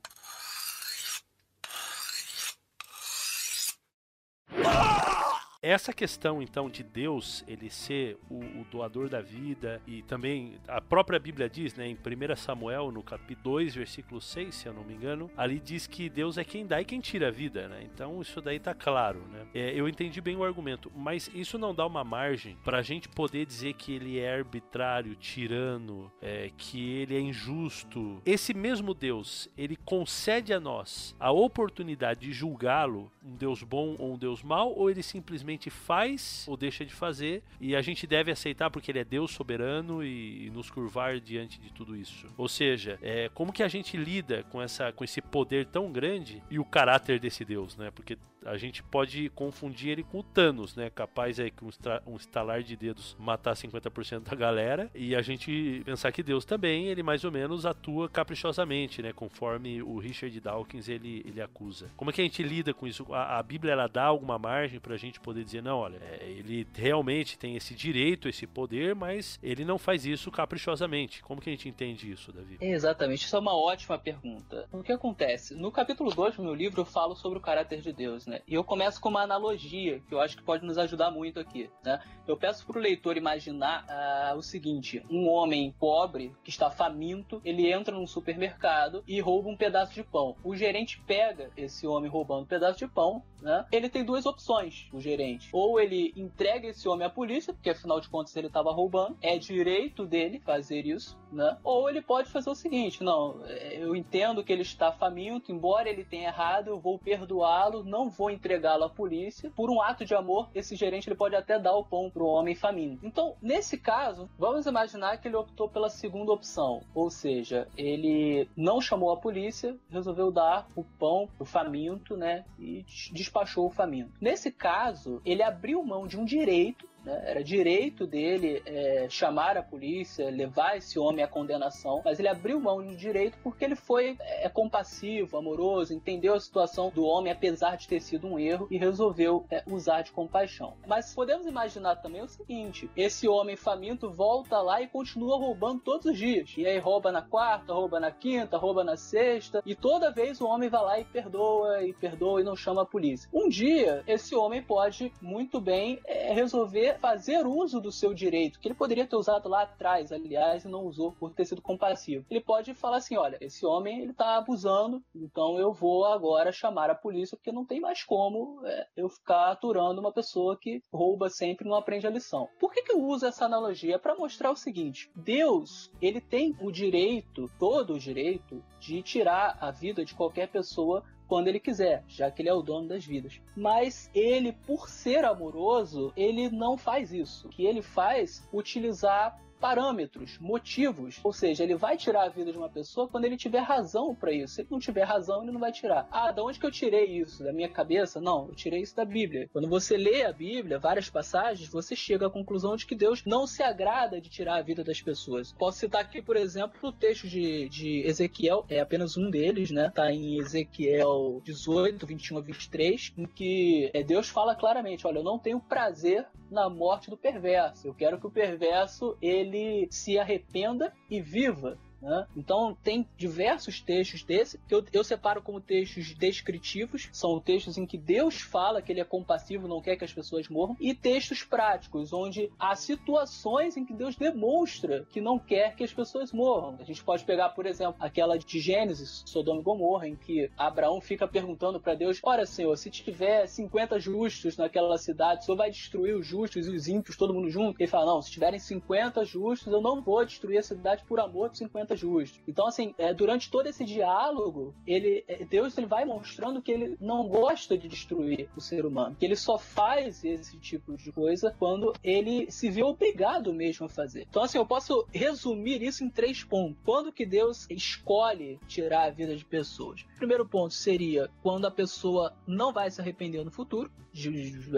Essa 5.60 5.92
questão, 5.92 6.40
então, 6.40 6.70
de 6.70 6.84
Deus, 6.84 7.42
ele 7.48 7.68
ser 7.68 8.16
o, 8.30 8.36
o, 8.36 8.66
doador 8.70 9.08
da 9.08 9.20
vida, 9.20 9.82
e 9.88 10.02
também 10.02 10.54
a 10.68 10.80
própria 10.80 11.18
Bíblia 11.18 11.50
diz, 11.50 11.74
né, 11.74 11.88
em 11.88 11.94
1 11.94 12.36
Samuel, 12.36 12.92
no 12.92 13.02
capítulo 13.02 13.56
2, 13.56 13.74
versículo 13.74 14.20
6, 14.20 14.54
se 14.54 14.66
eu 14.68 14.72
não 14.72 14.84
me 14.84 14.94
engano, 14.94 15.28
ali 15.36 15.58
diz 15.58 15.88
que 15.88 16.08
Deus 16.08 16.38
é 16.38 16.44
quem 16.44 16.64
dá 16.64 16.80
e 16.80 16.84
quem 16.84 17.00
tira 17.00 17.26
a 17.26 17.30
vida, 17.32 17.66
né? 17.66 17.82
Então 17.82 18.20
isso 18.22 18.40
daí 18.40 18.60
tá 18.60 18.72
claro, 18.72 19.20
né? 19.32 19.46
É, 19.52 19.72
eu 19.74 19.88
entendi 19.88 20.20
bem 20.20 20.36
o 20.36 20.44
argumento, 20.44 20.92
mas 20.94 21.28
isso 21.34 21.58
não 21.58 21.74
dá 21.74 21.84
uma 21.86 22.04
margem 22.04 22.56
pra 22.62 22.82
gente 22.82 23.08
poder 23.08 23.44
dizer 23.44 23.74
que 23.74 23.92
ele 23.92 24.18
é 24.18 24.32
arbitrário, 24.32 25.16
tirano, 25.16 26.12
é, 26.22 26.50
que 26.56 26.98
ele 26.98 27.16
é 27.16 27.20
injusto. 27.20 28.22
Esse 28.24 28.54
mesmo 28.54 28.94
Deus, 28.94 29.48
ele 29.56 29.76
concede 29.76 30.52
a 30.52 30.60
nós 30.60 31.16
a 31.18 31.32
oportunidade 31.32 32.20
de 32.20 32.32
julgá-lo, 32.32 33.10
um 33.24 33.34
Deus 33.34 33.62
bom 33.64 33.96
ou 33.98 34.14
um 34.14 34.18
Deus 34.18 34.42
mau, 34.42 34.72
ou 34.72 34.88
ele 34.88 35.02
simplesmente 35.02 35.47
faz 35.70 36.44
ou 36.48 36.56
deixa 36.56 36.84
de 36.84 36.92
fazer 36.92 37.42
e 37.60 37.74
a 37.74 37.80
gente 37.80 38.06
deve 38.06 38.30
aceitar 38.30 38.70
porque 38.70 38.90
ele 38.90 38.98
é 38.98 39.04
Deus 39.04 39.30
soberano 39.30 40.04
e, 40.04 40.46
e 40.46 40.50
nos 40.50 40.70
curvar 40.70 41.20
diante 41.20 41.60
de 41.60 41.72
tudo 41.72 41.96
isso. 41.96 42.26
Ou 42.36 42.48
seja, 42.48 42.98
é, 43.00 43.30
como 43.32 43.52
que 43.52 43.62
a 43.62 43.68
gente 43.68 43.96
lida 43.96 44.42
com, 44.50 44.60
essa, 44.60 44.92
com 44.92 45.04
esse 45.04 45.22
poder 45.22 45.66
tão 45.66 45.90
grande 45.90 46.42
e 46.50 46.58
o 46.58 46.64
caráter 46.64 47.18
desse 47.18 47.44
Deus, 47.44 47.76
né? 47.76 47.90
Porque 47.90 48.18
a 48.44 48.56
gente 48.56 48.82
pode 48.82 49.28
confundir 49.30 49.90
ele 49.90 50.02
com 50.02 50.20
o 50.20 50.22
Thanos, 50.22 50.74
né? 50.74 50.90
Capaz 50.90 51.38
aí 51.40 51.50
que 51.50 51.64
um, 51.64 51.70
um 52.06 52.16
estalar 52.16 52.62
de 52.62 52.76
dedos 52.76 53.16
matar 53.18 53.54
50% 53.54 54.20
da 54.20 54.34
galera 54.34 54.90
e 54.94 55.14
a 55.14 55.22
gente 55.22 55.82
pensar 55.84 56.12
que 56.12 56.22
Deus 56.22 56.44
também, 56.44 56.86
ele 56.86 57.02
mais 57.02 57.24
ou 57.24 57.32
menos 57.32 57.66
atua 57.66 58.08
caprichosamente, 58.08 59.02
né? 59.02 59.12
Conforme 59.12 59.82
o 59.82 59.98
Richard 59.98 60.38
Dawkins 60.40 60.88
ele, 60.88 61.22
ele 61.26 61.40
acusa. 61.40 61.90
Como 61.96 62.10
é 62.10 62.12
que 62.12 62.20
a 62.20 62.24
gente 62.24 62.42
lida 62.42 62.72
com 62.72 62.86
isso? 62.86 63.06
A, 63.12 63.38
a 63.38 63.42
Bíblia 63.42 63.72
ela 63.72 63.86
dá 63.86 64.04
alguma 64.04 64.38
margem 64.38 64.80
pra 64.80 64.96
gente 64.96 65.20
poder 65.20 65.44
dizer, 65.44 65.62
não, 65.62 65.78
olha, 65.78 65.98
é, 66.02 66.28
ele 66.28 66.66
realmente 66.74 67.38
tem 67.38 67.56
esse 67.56 67.74
direito, 67.74 68.28
esse 68.28 68.46
poder, 68.46 68.94
mas 68.94 69.38
ele 69.42 69.64
não 69.64 69.78
faz 69.78 70.06
isso 70.06 70.30
caprichosamente. 70.30 71.22
Como 71.22 71.40
que 71.40 71.50
a 71.50 71.52
gente 71.52 71.68
entende 71.68 72.10
isso, 72.10 72.32
Davi? 72.32 72.58
Exatamente, 72.60 73.24
isso 73.24 73.36
é 73.36 73.38
uma 73.38 73.54
ótima 73.54 73.98
pergunta. 73.98 74.66
O 74.72 74.82
que 74.82 74.92
acontece? 74.92 75.54
No 75.54 75.70
capítulo 75.72 76.10
2 76.14 76.36
do 76.36 76.42
meu 76.42 76.54
livro 76.54 76.80
eu 76.80 76.84
falo 76.84 77.16
sobre 77.16 77.38
o 77.38 77.42
caráter 77.42 77.80
de 77.80 77.92
Deus, 77.92 78.26
né? 78.28 78.40
E 78.46 78.54
eu 78.54 78.62
começo 78.62 79.00
com 79.00 79.08
uma 79.08 79.22
analogia 79.22 80.00
que 80.06 80.14
eu 80.14 80.20
acho 80.20 80.36
que 80.36 80.42
pode 80.42 80.64
nos 80.64 80.78
ajudar 80.78 81.10
muito 81.10 81.40
aqui, 81.40 81.70
né? 81.82 82.00
Eu 82.26 82.36
peço 82.36 82.66
para 82.66 82.78
o 82.78 82.82
leitor 82.82 83.16
imaginar 83.16 83.86
uh, 83.86 84.36
o 84.36 84.42
seguinte: 84.42 85.02
um 85.10 85.28
homem 85.28 85.74
pobre 85.78 86.34
que 86.44 86.50
está 86.50 86.70
faminto, 86.70 87.40
ele 87.44 87.72
entra 87.72 87.94
num 87.94 88.06
supermercado 88.06 89.02
e 89.06 89.18
rouba 89.20 89.48
um 89.48 89.56
pedaço 89.56 89.94
de 89.94 90.04
pão. 90.04 90.36
O 90.44 90.54
gerente 90.54 91.00
pega 91.06 91.50
esse 91.56 91.86
homem 91.86 92.10
roubando 92.10 92.42
um 92.42 92.46
pedaço 92.46 92.78
de 92.78 92.86
pão, 92.86 93.22
né? 93.40 93.64
Ele 93.72 93.88
tem 93.88 94.04
duas 94.04 94.26
opções, 94.26 94.88
o 94.92 95.00
gerente. 95.00 95.48
Ou 95.52 95.80
ele 95.80 96.12
entrega 96.16 96.68
esse 96.68 96.86
homem 96.88 97.06
à 97.06 97.10
polícia, 97.10 97.54
porque 97.54 97.70
afinal 97.70 98.00
de 98.00 98.08
contas 98.08 98.36
ele 98.36 98.48
estava 98.48 98.72
roubando, 98.72 99.16
é 99.22 99.38
direito 99.38 100.04
dele 100.04 100.38
fazer 100.40 100.84
isso, 100.84 101.18
né? 101.32 101.56
Ou 101.64 101.88
ele 101.88 102.02
pode 102.02 102.28
fazer 102.30 102.50
o 102.50 102.54
seguinte: 102.54 103.02
não, 103.02 103.42
é, 103.46 103.82
eu 103.82 103.96
entendo 103.96 104.44
que 104.44 104.52
ele 104.52 104.62
está 104.62 104.92
faminto, 104.92 105.50
embora 105.50 105.88
ele 105.88 106.04
tenha 106.04 106.28
errado, 106.28 106.68
eu 106.68 106.78
vou 106.78 106.98
perdoá-lo, 106.98 107.82
não 107.82 108.10
vou 108.18 108.30
entregá-lo 108.30 108.84
à 108.84 108.90
polícia. 108.90 109.50
Por 109.54 109.70
um 109.70 109.80
ato 109.80 110.04
de 110.04 110.14
amor, 110.14 110.50
esse 110.52 110.74
gerente 110.74 111.08
ele 111.08 111.16
pode 111.16 111.36
até 111.36 111.58
dar 111.58 111.76
o 111.76 111.84
pão 111.84 112.10
para 112.10 112.22
o 112.22 112.26
homem 112.26 112.56
faminto. 112.56 113.06
Então, 113.06 113.36
nesse 113.40 113.78
caso, 113.78 114.28
vamos 114.36 114.66
imaginar 114.66 115.16
que 115.18 115.28
ele 115.28 115.36
optou 115.36 115.68
pela 115.68 115.88
segunda 115.88 116.32
opção, 116.32 116.82
ou 116.94 117.08
seja, 117.08 117.68
ele 117.76 118.48
não 118.56 118.80
chamou 118.80 119.12
a 119.12 119.16
polícia, 119.16 119.76
resolveu 119.88 120.32
dar 120.32 120.66
o 120.74 120.82
pão 120.82 121.28
pro 121.36 121.46
faminto, 121.46 122.16
né, 122.16 122.44
e 122.58 122.84
despachou 123.12 123.66
o 123.66 123.70
faminto. 123.70 124.10
Nesse 124.20 124.50
caso, 124.50 125.22
ele 125.24 125.42
abriu 125.42 125.82
mão 125.84 126.06
de 126.06 126.18
um 126.18 126.24
direito 126.24 126.88
né? 127.04 127.22
Era 127.26 127.42
direito 127.42 128.06
dele 128.06 128.62
é, 128.66 129.06
chamar 129.08 129.56
a 129.56 129.62
polícia, 129.62 130.30
levar 130.30 130.76
esse 130.76 130.98
homem 130.98 131.24
à 131.24 131.28
condenação, 131.28 132.02
mas 132.04 132.18
ele 132.18 132.28
abriu 132.28 132.60
mão 132.60 132.82
de 132.82 132.96
direito 132.96 133.38
porque 133.42 133.64
ele 133.64 133.76
foi 133.76 134.16
é, 134.20 134.48
compassivo, 134.48 135.36
amoroso, 135.36 135.94
entendeu 135.94 136.34
a 136.34 136.40
situação 136.40 136.90
do 136.90 137.04
homem, 137.04 137.32
apesar 137.32 137.76
de 137.76 137.88
ter 137.88 138.00
sido 138.00 138.26
um 138.26 138.38
erro, 138.38 138.68
e 138.70 138.76
resolveu 138.76 139.44
é, 139.50 139.62
usar 139.66 140.02
de 140.02 140.12
compaixão. 140.12 140.74
Mas 140.86 141.14
podemos 141.14 141.46
imaginar 141.46 141.96
também 141.96 142.22
o 142.22 142.28
seguinte: 142.28 142.90
esse 142.96 143.28
homem 143.28 143.56
faminto 143.56 144.10
volta 144.10 144.60
lá 144.60 144.80
e 144.80 144.88
continua 144.88 145.38
roubando 145.38 145.80
todos 145.80 146.06
os 146.06 146.18
dias. 146.18 146.54
E 146.56 146.66
aí 146.66 146.78
rouba 146.78 147.12
na 147.12 147.22
quarta, 147.22 147.72
rouba 147.72 148.00
na 148.00 148.10
quinta, 148.10 148.56
rouba 148.56 148.84
na 148.84 148.96
sexta, 148.96 149.62
e 149.64 149.74
toda 149.74 150.10
vez 150.10 150.40
o 150.40 150.46
homem 150.46 150.68
vai 150.68 150.82
lá 150.82 151.00
e 151.00 151.04
perdoa, 151.04 151.82
e 151.82 151.92
perdoa 151.92 152.40
e 152.40 152.44
não 152.44 152.56
chama 152.56 152.82
a 152.82 152.86
polícia. 152.86 153.28
Um 153.32 153.48
dia, 153.48 154.02
esse 154.06 154.34
homem 154.34 154.62
pode 154.62 155.12
muito 155.20 155.60
bem 155.60 156.00
é, 156.06 156.32
resolver 156.32 156.87
fazer 156.94 157.46
uso 157.46 157.80
do 157.80 157.92
seu 157.92 158.14
direito, 158.14 158.58
que 158.58 158.68
ele 158.68 158.74
poderia 158.74 159.06
ter 159.06 159.16
usado 159.16 159.48
lá 159.48 159.62
atrás, 159.62 160.12
aliás, 160.12 160.64
e 160.64 160.68
não 160.68 160.84
usou 160.84 161.12
por 161.12 161.32
ter 161.32 161.44
sido 161.44 161.62
compassivo. 161.62 162.24
Ele 162.30 162.40
pode 162.40 162.74
falar 162.74 162.98
assim: 162.98 163.16
olha, 163.16 163.38
esse 163.40 163.64
homem 163.66 164.00
ele 164.00 164.12
tá 164.12 164.36
abusando, 164.36 165.02
então 165.14 165.58
eu 165.58 165.72
vou 165.72 166.04
agora 166.04 166.52
chamar 166.52 166.90
a 166.90 166.94
polícia, 166.94 167.36
porque 167.36 167.52
não 167.52 167.64
tem 167.64 167.80
mais 167.80 168.02
como 168.02 168.60
é, 168.64 168.86
eu 168.96 169.08
ficar 169.08 169.50
aturando 169.50 170.00
uma 170.00 170.12
pessoa 170.12 170.56
que 170.56 170.82
rouba 170.92 171.28
sempre 171.28 171.66
e 171.66 171.68
não 171.68 171.76
aprende 171.76 172.06
a 172.06 172.10
lição. 172.10 172.48
Por 172.58 172.72
que, 172.72 172.82
que 172.82 172.92
eu 172.92 173.02
uso 173.02 173.26
essa 173.26 173.44
analogia? 173.44 173.96
É 173.96 173.98
para 173.98 174.16
mostrar 174.16 174.50
o 174.50 174.56
seguinte: 174.56 175.10
Deus, 175.14 175.90
ele 176.00 176.20
tem 176.20 176.56
o 176.60 176.70
direito, 176.70 177.50
todo 177.58 177.94
o 177.94 177.98
direito, 177.98 178.62
de 178.78 179.02
tirar 179.02 179.56
a 179.60 179.70
vida 179.70 180.04
de 180.04 180.14
qualquer 180.14 180.48
pessoa 180.48 181.02
quando 181.28 181.48
ele 181.48 181.60
quiser, 181.60 182.02
já 182.08 182.30
que 182.30 182.40
ele 182.40 182.48
é 182.48 182.54
o 182.54 182.62
dono 182.62 182.88
das 182.88 183.04
vidas. 183.04 183.40
Mas 183.54 184.10
ele, 184.14 184.52
por 184.66 184.88
ser 184.88 185.24
amoroso, 185.24 186.12
ele 186.16 186.48
não 186.48 186.78
faz 186.78 187.12
isso. 187.12 187.46
O 187.46 187.50
que 187.50 187.66
ele 187.66 187.82
faz 187.82 188.48
utilizar 188.52 189.38
parâmetros, 189.58 190.38
motivos. 190.38 191.20
Ou 191.22 191.32
seja, 191.32 191.64
ele 191.64 191.76
vai 191.76 191.96
tirar 191.96 192.24
a 192.24 192.28
vida 192.28 192.52
de 192.52 192.58
uma 192.58 192.68
pessoa 192.68 193.08
quando 193.08 193.24
ele 193.24 193.36
tiver 193.36 193.60
razão 193.60 194.14
para 194.14 194.32
isso. 194.32 194.54
Se 194.54 194.60
ele 194.62 194.68
não 194.70 194.78
tiver 194.78 195.04
razão, 195.04 195.42
ele 195.42 195.52
não 195.52 195.60
vai 195.60 195.72
tirar. 195.72 196.08
Ah, 196.10 196.32
de 196.32 196.40
onde 196.40 196.58
que 196.58 196.66
eu 196.66 196.70
tirei 196.70 197.18
isso? 197.18 197.42
Da 197.42 197.52
minha 197.52 197.68
cabeça? 197.68 198.20
Não, 198.20 198.48
eu 198.48 198.54
tirei 198.54 198.80
isso 198.80 198.96
da 198.96 199.04
Bíblia. 199.04 199.48
Quando 199.52 199.68
você 199.68 199.96
lê 199.96 200.24
a 200.24 200.32
Bíblia, 200.32 200.78
várias 200.78 201.10
passagens, 201.10 201.68
você 201.68 201.94
chega 201.94 202.26
à 202.26 202.30
conclusão 202.30 202.76
de 202.76 202.86
que 202.86 202.94
Deus 202.94 203.24
não 203.24 203.46
se 203.46 203.62
agrada 203.62 204.20
de 204.20 204.28
tirar 204.28 204.56
a 204.56 204.62
vida 204.62 204.84
das 204.84 205.00
pessoas. 205.00 205.52
Posso 205.52 205.78
citar 205.78 206.00
aqui, 206.00 206.22
por 206.22 206.36
exemplo, 206.36 206.78
o 206.82 206.92
texto 206.92 207.28
de, 207.28 207.68
de 207.68 208.06
Ezequiel, 208.06 208.64
é 208.68 208.80
apenas 208.80 209.16
um 209.16 209.30
deles, 209.30 209.70
né? 209.70 209.90
Tá 209.94 210.12
em 210.12 210.38
Ezequiel 210.38 211.40
18, 211.44 212.06
21 212.06 212.38
a 212.38 212.40
23, 212.40 213.12
em 213.16 213.26
que 213.26 213.90
é, 213.92 214.02
Deus 214.02 214.28
fala 214.28 214.54
claramente: 214.54 215.06
olha, 215.06 215.18
eu 215.18 215.24
não 215.24 215.38
tenho 215.38 215.60
prazer 215.60 216.26
na 216.50 216.68
morte 216.68 217.10
do 217.10 217.16
perverso. 217.16 217.86
Eu 217.86 217.94
quero 217.94 218.18
que 218.18 218.26
o 218.26 218.30
perverso 218.30 219.16
ele 219.20 219.88
se 219.90 220.18
arrependa 220.18 220.92
e 221.10 221.20
viva. 221.20 221.78
Né? 222.00 222.26
Então, 222.36 222.76
tem 222.82 223.06
diversos 223.16 223.80
textos 223.80 224.22
desse 224.22 224.58
que 224.68 224.74
eu, 224.74 224.84
eu, 224.92 225.02
separo 225.02 225.42
como 225.42 225.60
textos 225.60 226.14
descritivos, 226.14 227.08
são 227.12 227.40
textos 227.40 227.76
em 227.76 227.86
que 227.86 227.98
Deus 227.98 228.40
fala 228.40 228.80
que 228.80 228.92
ele 228.92 229.00
é 229.00 229.04
compassivo, 229.04 229.66
não 229.66 229.80
quer 229.80 229.96
que 229.96 230.04
as 230.04 230.12
pessoas 230.12 230.48
morram, 230.48 230.76
e 230.80 230.94
textos 230.94 231.42
práticos, 231.42 232.12
onde 232.12 232.50
há 232.58 232.76
situações 232.76 233.76
em 233.76 233.84
que 233.84 233.92
Deus 233.92 234.16
demonstra 234.16 235.06
que 235.10 235.20
não 235.20 235.38
quer 235.38 235.74
que 235.74 235.84
as 235.84 235.92
pessoas 235.92 236.32
morram. 236.32 236.76
A 236.78 236.84
gente 236.84 237.02
pode 237.02 237.24
pegar, 237.24 237.50
por 237.50 237.66
exemplo, 237.66 237.96
aquela 237.98 238.38
de 238.38 238.60
Gênesis, 238.60 239.22
Sodoma 239.26 239.60
e 239.60 239.64
Gomorra, 239.64 240.08
em 240.08 240.16
que 240.16 240.50
Abraão 240.56 241.00
fica 241.00 241.26
perguntando 241.26 241.80
para 241.80 241.94
Deus: 241.94 242.20
Ora, 242.22 242.46
Senhor, 242.46 242.76
se 242.76 242.90
tiver 242.90 243.46
50 243.46 243.98
justos 243.98 244.56
naquela 244.56 244.96
cidade, 244.98 245.42
o 245.42 245.44
Senhor 245.44 245.56
vai 245.56 245.70
destruir 245.70 246.14
os 246.14 246.26
justos 246.26 246.66
e 246.66 246.70
os 246.70 246.88
ímpios, 246.88 247.16
todo 247.16 247.34
mundo 247.34 247.50
junto? 247.50 247.80
Ele 247.80 247.90
fala: 247.90 248.06
Não, 248.06 248.22
se 248.22 248.30
tiverem 248.30 248.58
50 248.58 249.24
justos, 249.24 249.72
eu 249.72 249.80
não 249.80 250.00
vou 250.00 250.24
destruir 250.24 250.58
a 250.58 250.62
cidade 250.62 251.04
por 251.04 251.18
amor 251.18 251.50
de 251.50 251.58
50 251.58 251.87
justo. 251.96 252.40
Então, 252.46 252.66
assim, 252.66 252.94
é, 252.98 253.12
durante 253.12 253.50
todo 253.50 253.66
esse 253.66 253.84
diálogo, 253.84 254.74
ele, 254.86 255.24
é, 255.28 255.44
Deus 255.44 255.76
ele 255.76 255.86
vai 255.86 256.04
mostrando 256.04 256.62
que 256.62 256.72
ele 256.72 256.96
não 257.00 257.28
gosta 257.28 257.76
de 257.76 257.88
destruir 257.88 258.48
o 258.56 258.60
ser 258.60 258.84
humano, 258.84 259.16
que 259.18 259.24
ele 259.24 259.36
só 259.36 259.58
faz 259.58 260.24
esse 260.24 260.58
tipo 260.58 260.96
de 260.96 261.12
coisa 261.12 261.54
quando 261.58 261.92
ele 262.02 262.50
se 262.50 262.70
vê 262.70 262.82
obrigado 262.82 263.52
mesmo 263.52 263.86
a 263.86 263.88
fazer. 263.88 264.26
Então, 264.28 264.42
assim, 264.42 264.58
eu 264.58 264.66
posso 264.66 265.06
resumir 265.12 265.82
isso 265.82 266.04
em 266.04 266.10
três 266.10 266.42
pontos. 266.44 266.78
Quando 266.84 267.12
que 267.12 267.26
Deus 267.26 267.66
escolhe 267.70 268.58
tirar 268.66 269.04
a 269.04 269.10
vida 269.10 269.34
de 269.36 269.44
pessoas? 269.44 270.02
O 270.02 270.18
primeiro 270.18 270.46
ponto 270.46 270.74
seria 270.74 271.30
quando 271.42 271.66
a 271.66 271.70
pessoa 271.70 272.34
não 272.46 272.72
vai 272.72 272.90
se 272.90 273.00
arrepender 273.00 273.44
no 273.44 273.50
futuro. 273.50 273.90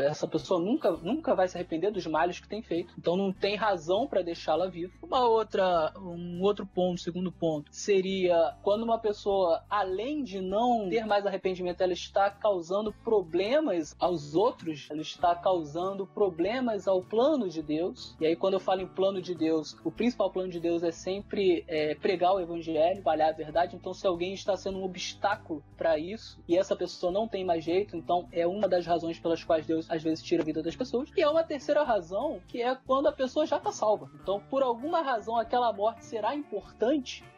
Essa 0.04 0.28
pessoa 0.28 0.60
nunca, 0.60 0.90
nunca 0.90 1.34
vai 1.34 1.48
se 1.48 1.56
arrepender 1.56 1.90
dos 1.90 2.06
males 2.06 2.40
que 2.40 2.48
tem 2.48 2.62
feito. 2.62 2.92
Então 2.98 3.16
não 3.16 3.32
tem 3.32 3.56
razão 3.56 4.06
para 4.06 4.22
deixá-la 4.22 4.66
viva. 4.66 4.92
Uma 5.02 5.26
outra, 5.26 5.92
um 5.96 6.42
outro 6.42 6.66
ponto 6.66 6.99
segundo 7.02 7.32
ponto 7.32 7.70
seria 7.72 8.56
quando 8.62 8.82
uma 8.82 8.98
pessoa, 8.98 9.64
além 9.68 10.22
de 10.22 10.40
não 10.40 10.88
ter 10.88 11.06
mais 11.06 11.26
arrependimento, 11.26 11.80
ela 11.80 11.92
está 11.92 12.30
causando 12.30 12.92
problemas 12.92 13.94
aos 13.98 14.34
outros, 14.34 14.88
ela 14.90 15.00
está 15.00 15.34
causando 15.34 16.06
problemas 16.06 16.86
ao 16.86 17.02
plano 17.02 17.48
de 17.48 17.62
Deus. 17.62 18.16
E 18.20 18.26
aí, 18.26 18.36
quando 18.36 18.54
eu 18.54 18.60
falo 18.60 18.80
em 18.80 18.86
plano 18.86 19.20
de 19.20 19.34
Deus, 19.34 19.76
o 19.84 19.90
principal 19.90 20.30
plano 20.30 20.50
de 20.50 20.60
Deus 20.60 20.82
é 20.82 20.90
sempre 20.90 21.64
é, 21.66 21.94
pregar 21.94 22.34
o 22.34 22.40
evangelho, 22.40 22.98
espalhar 22.98 23.30
a 23.30 23.36
verdade. 23.36 23.76
Então, 23.76 23.94
se 23.94 24.06
alguém 24.06 24.34
está 24.34 24.56
sendo 24.56 24.78
um 24.78 24.84
obstáculo 24.84 25.62
para 25.76 25.98
isso 25.98 26.38
e 26.46 26.56
essa 26.56 26.76
pessoa 26.76 27.12
não 27.12 27.26
tem 27.26 27.44
mais 27.44 27.64
jeito, 27.64 27.96
então 27.96 28.28
é 28.32 28.46
uma 28.46 28.68
das 28.68 28.86
razões 28.86 29.18
pelas 29.18 29.42
quais 29.42 29.66
Deus 29.66 29.90
às 29.90 30.02
vezes 30.02 30.22
tira 30.22 30.42
a 30.42 30.44
vida 30.44 30.62
das 30.62 30.76
pessoas. 30.76 31.10
E 31.16 31.22
é 31.22 31.28
uma 31.28 31.44
terceira 31.44 31.82
razão 31.82 32.40
que 32.46 32.62
é 32.62 32.74
quando 32.74 33.08
a 33.08 33.12
pessoa 33.12 33.46
já 33.46 33.56
está 33.56 33.72
salva. 33.72 34.10
Então, 34.22 34.40
por 34.50 34.62
alguma 34.62 35.02
razão, 35.02 35.36
aquela 35.36 35.72
morte 35.72 36.04
será 36.04 36.34
importante, 36.34 36.89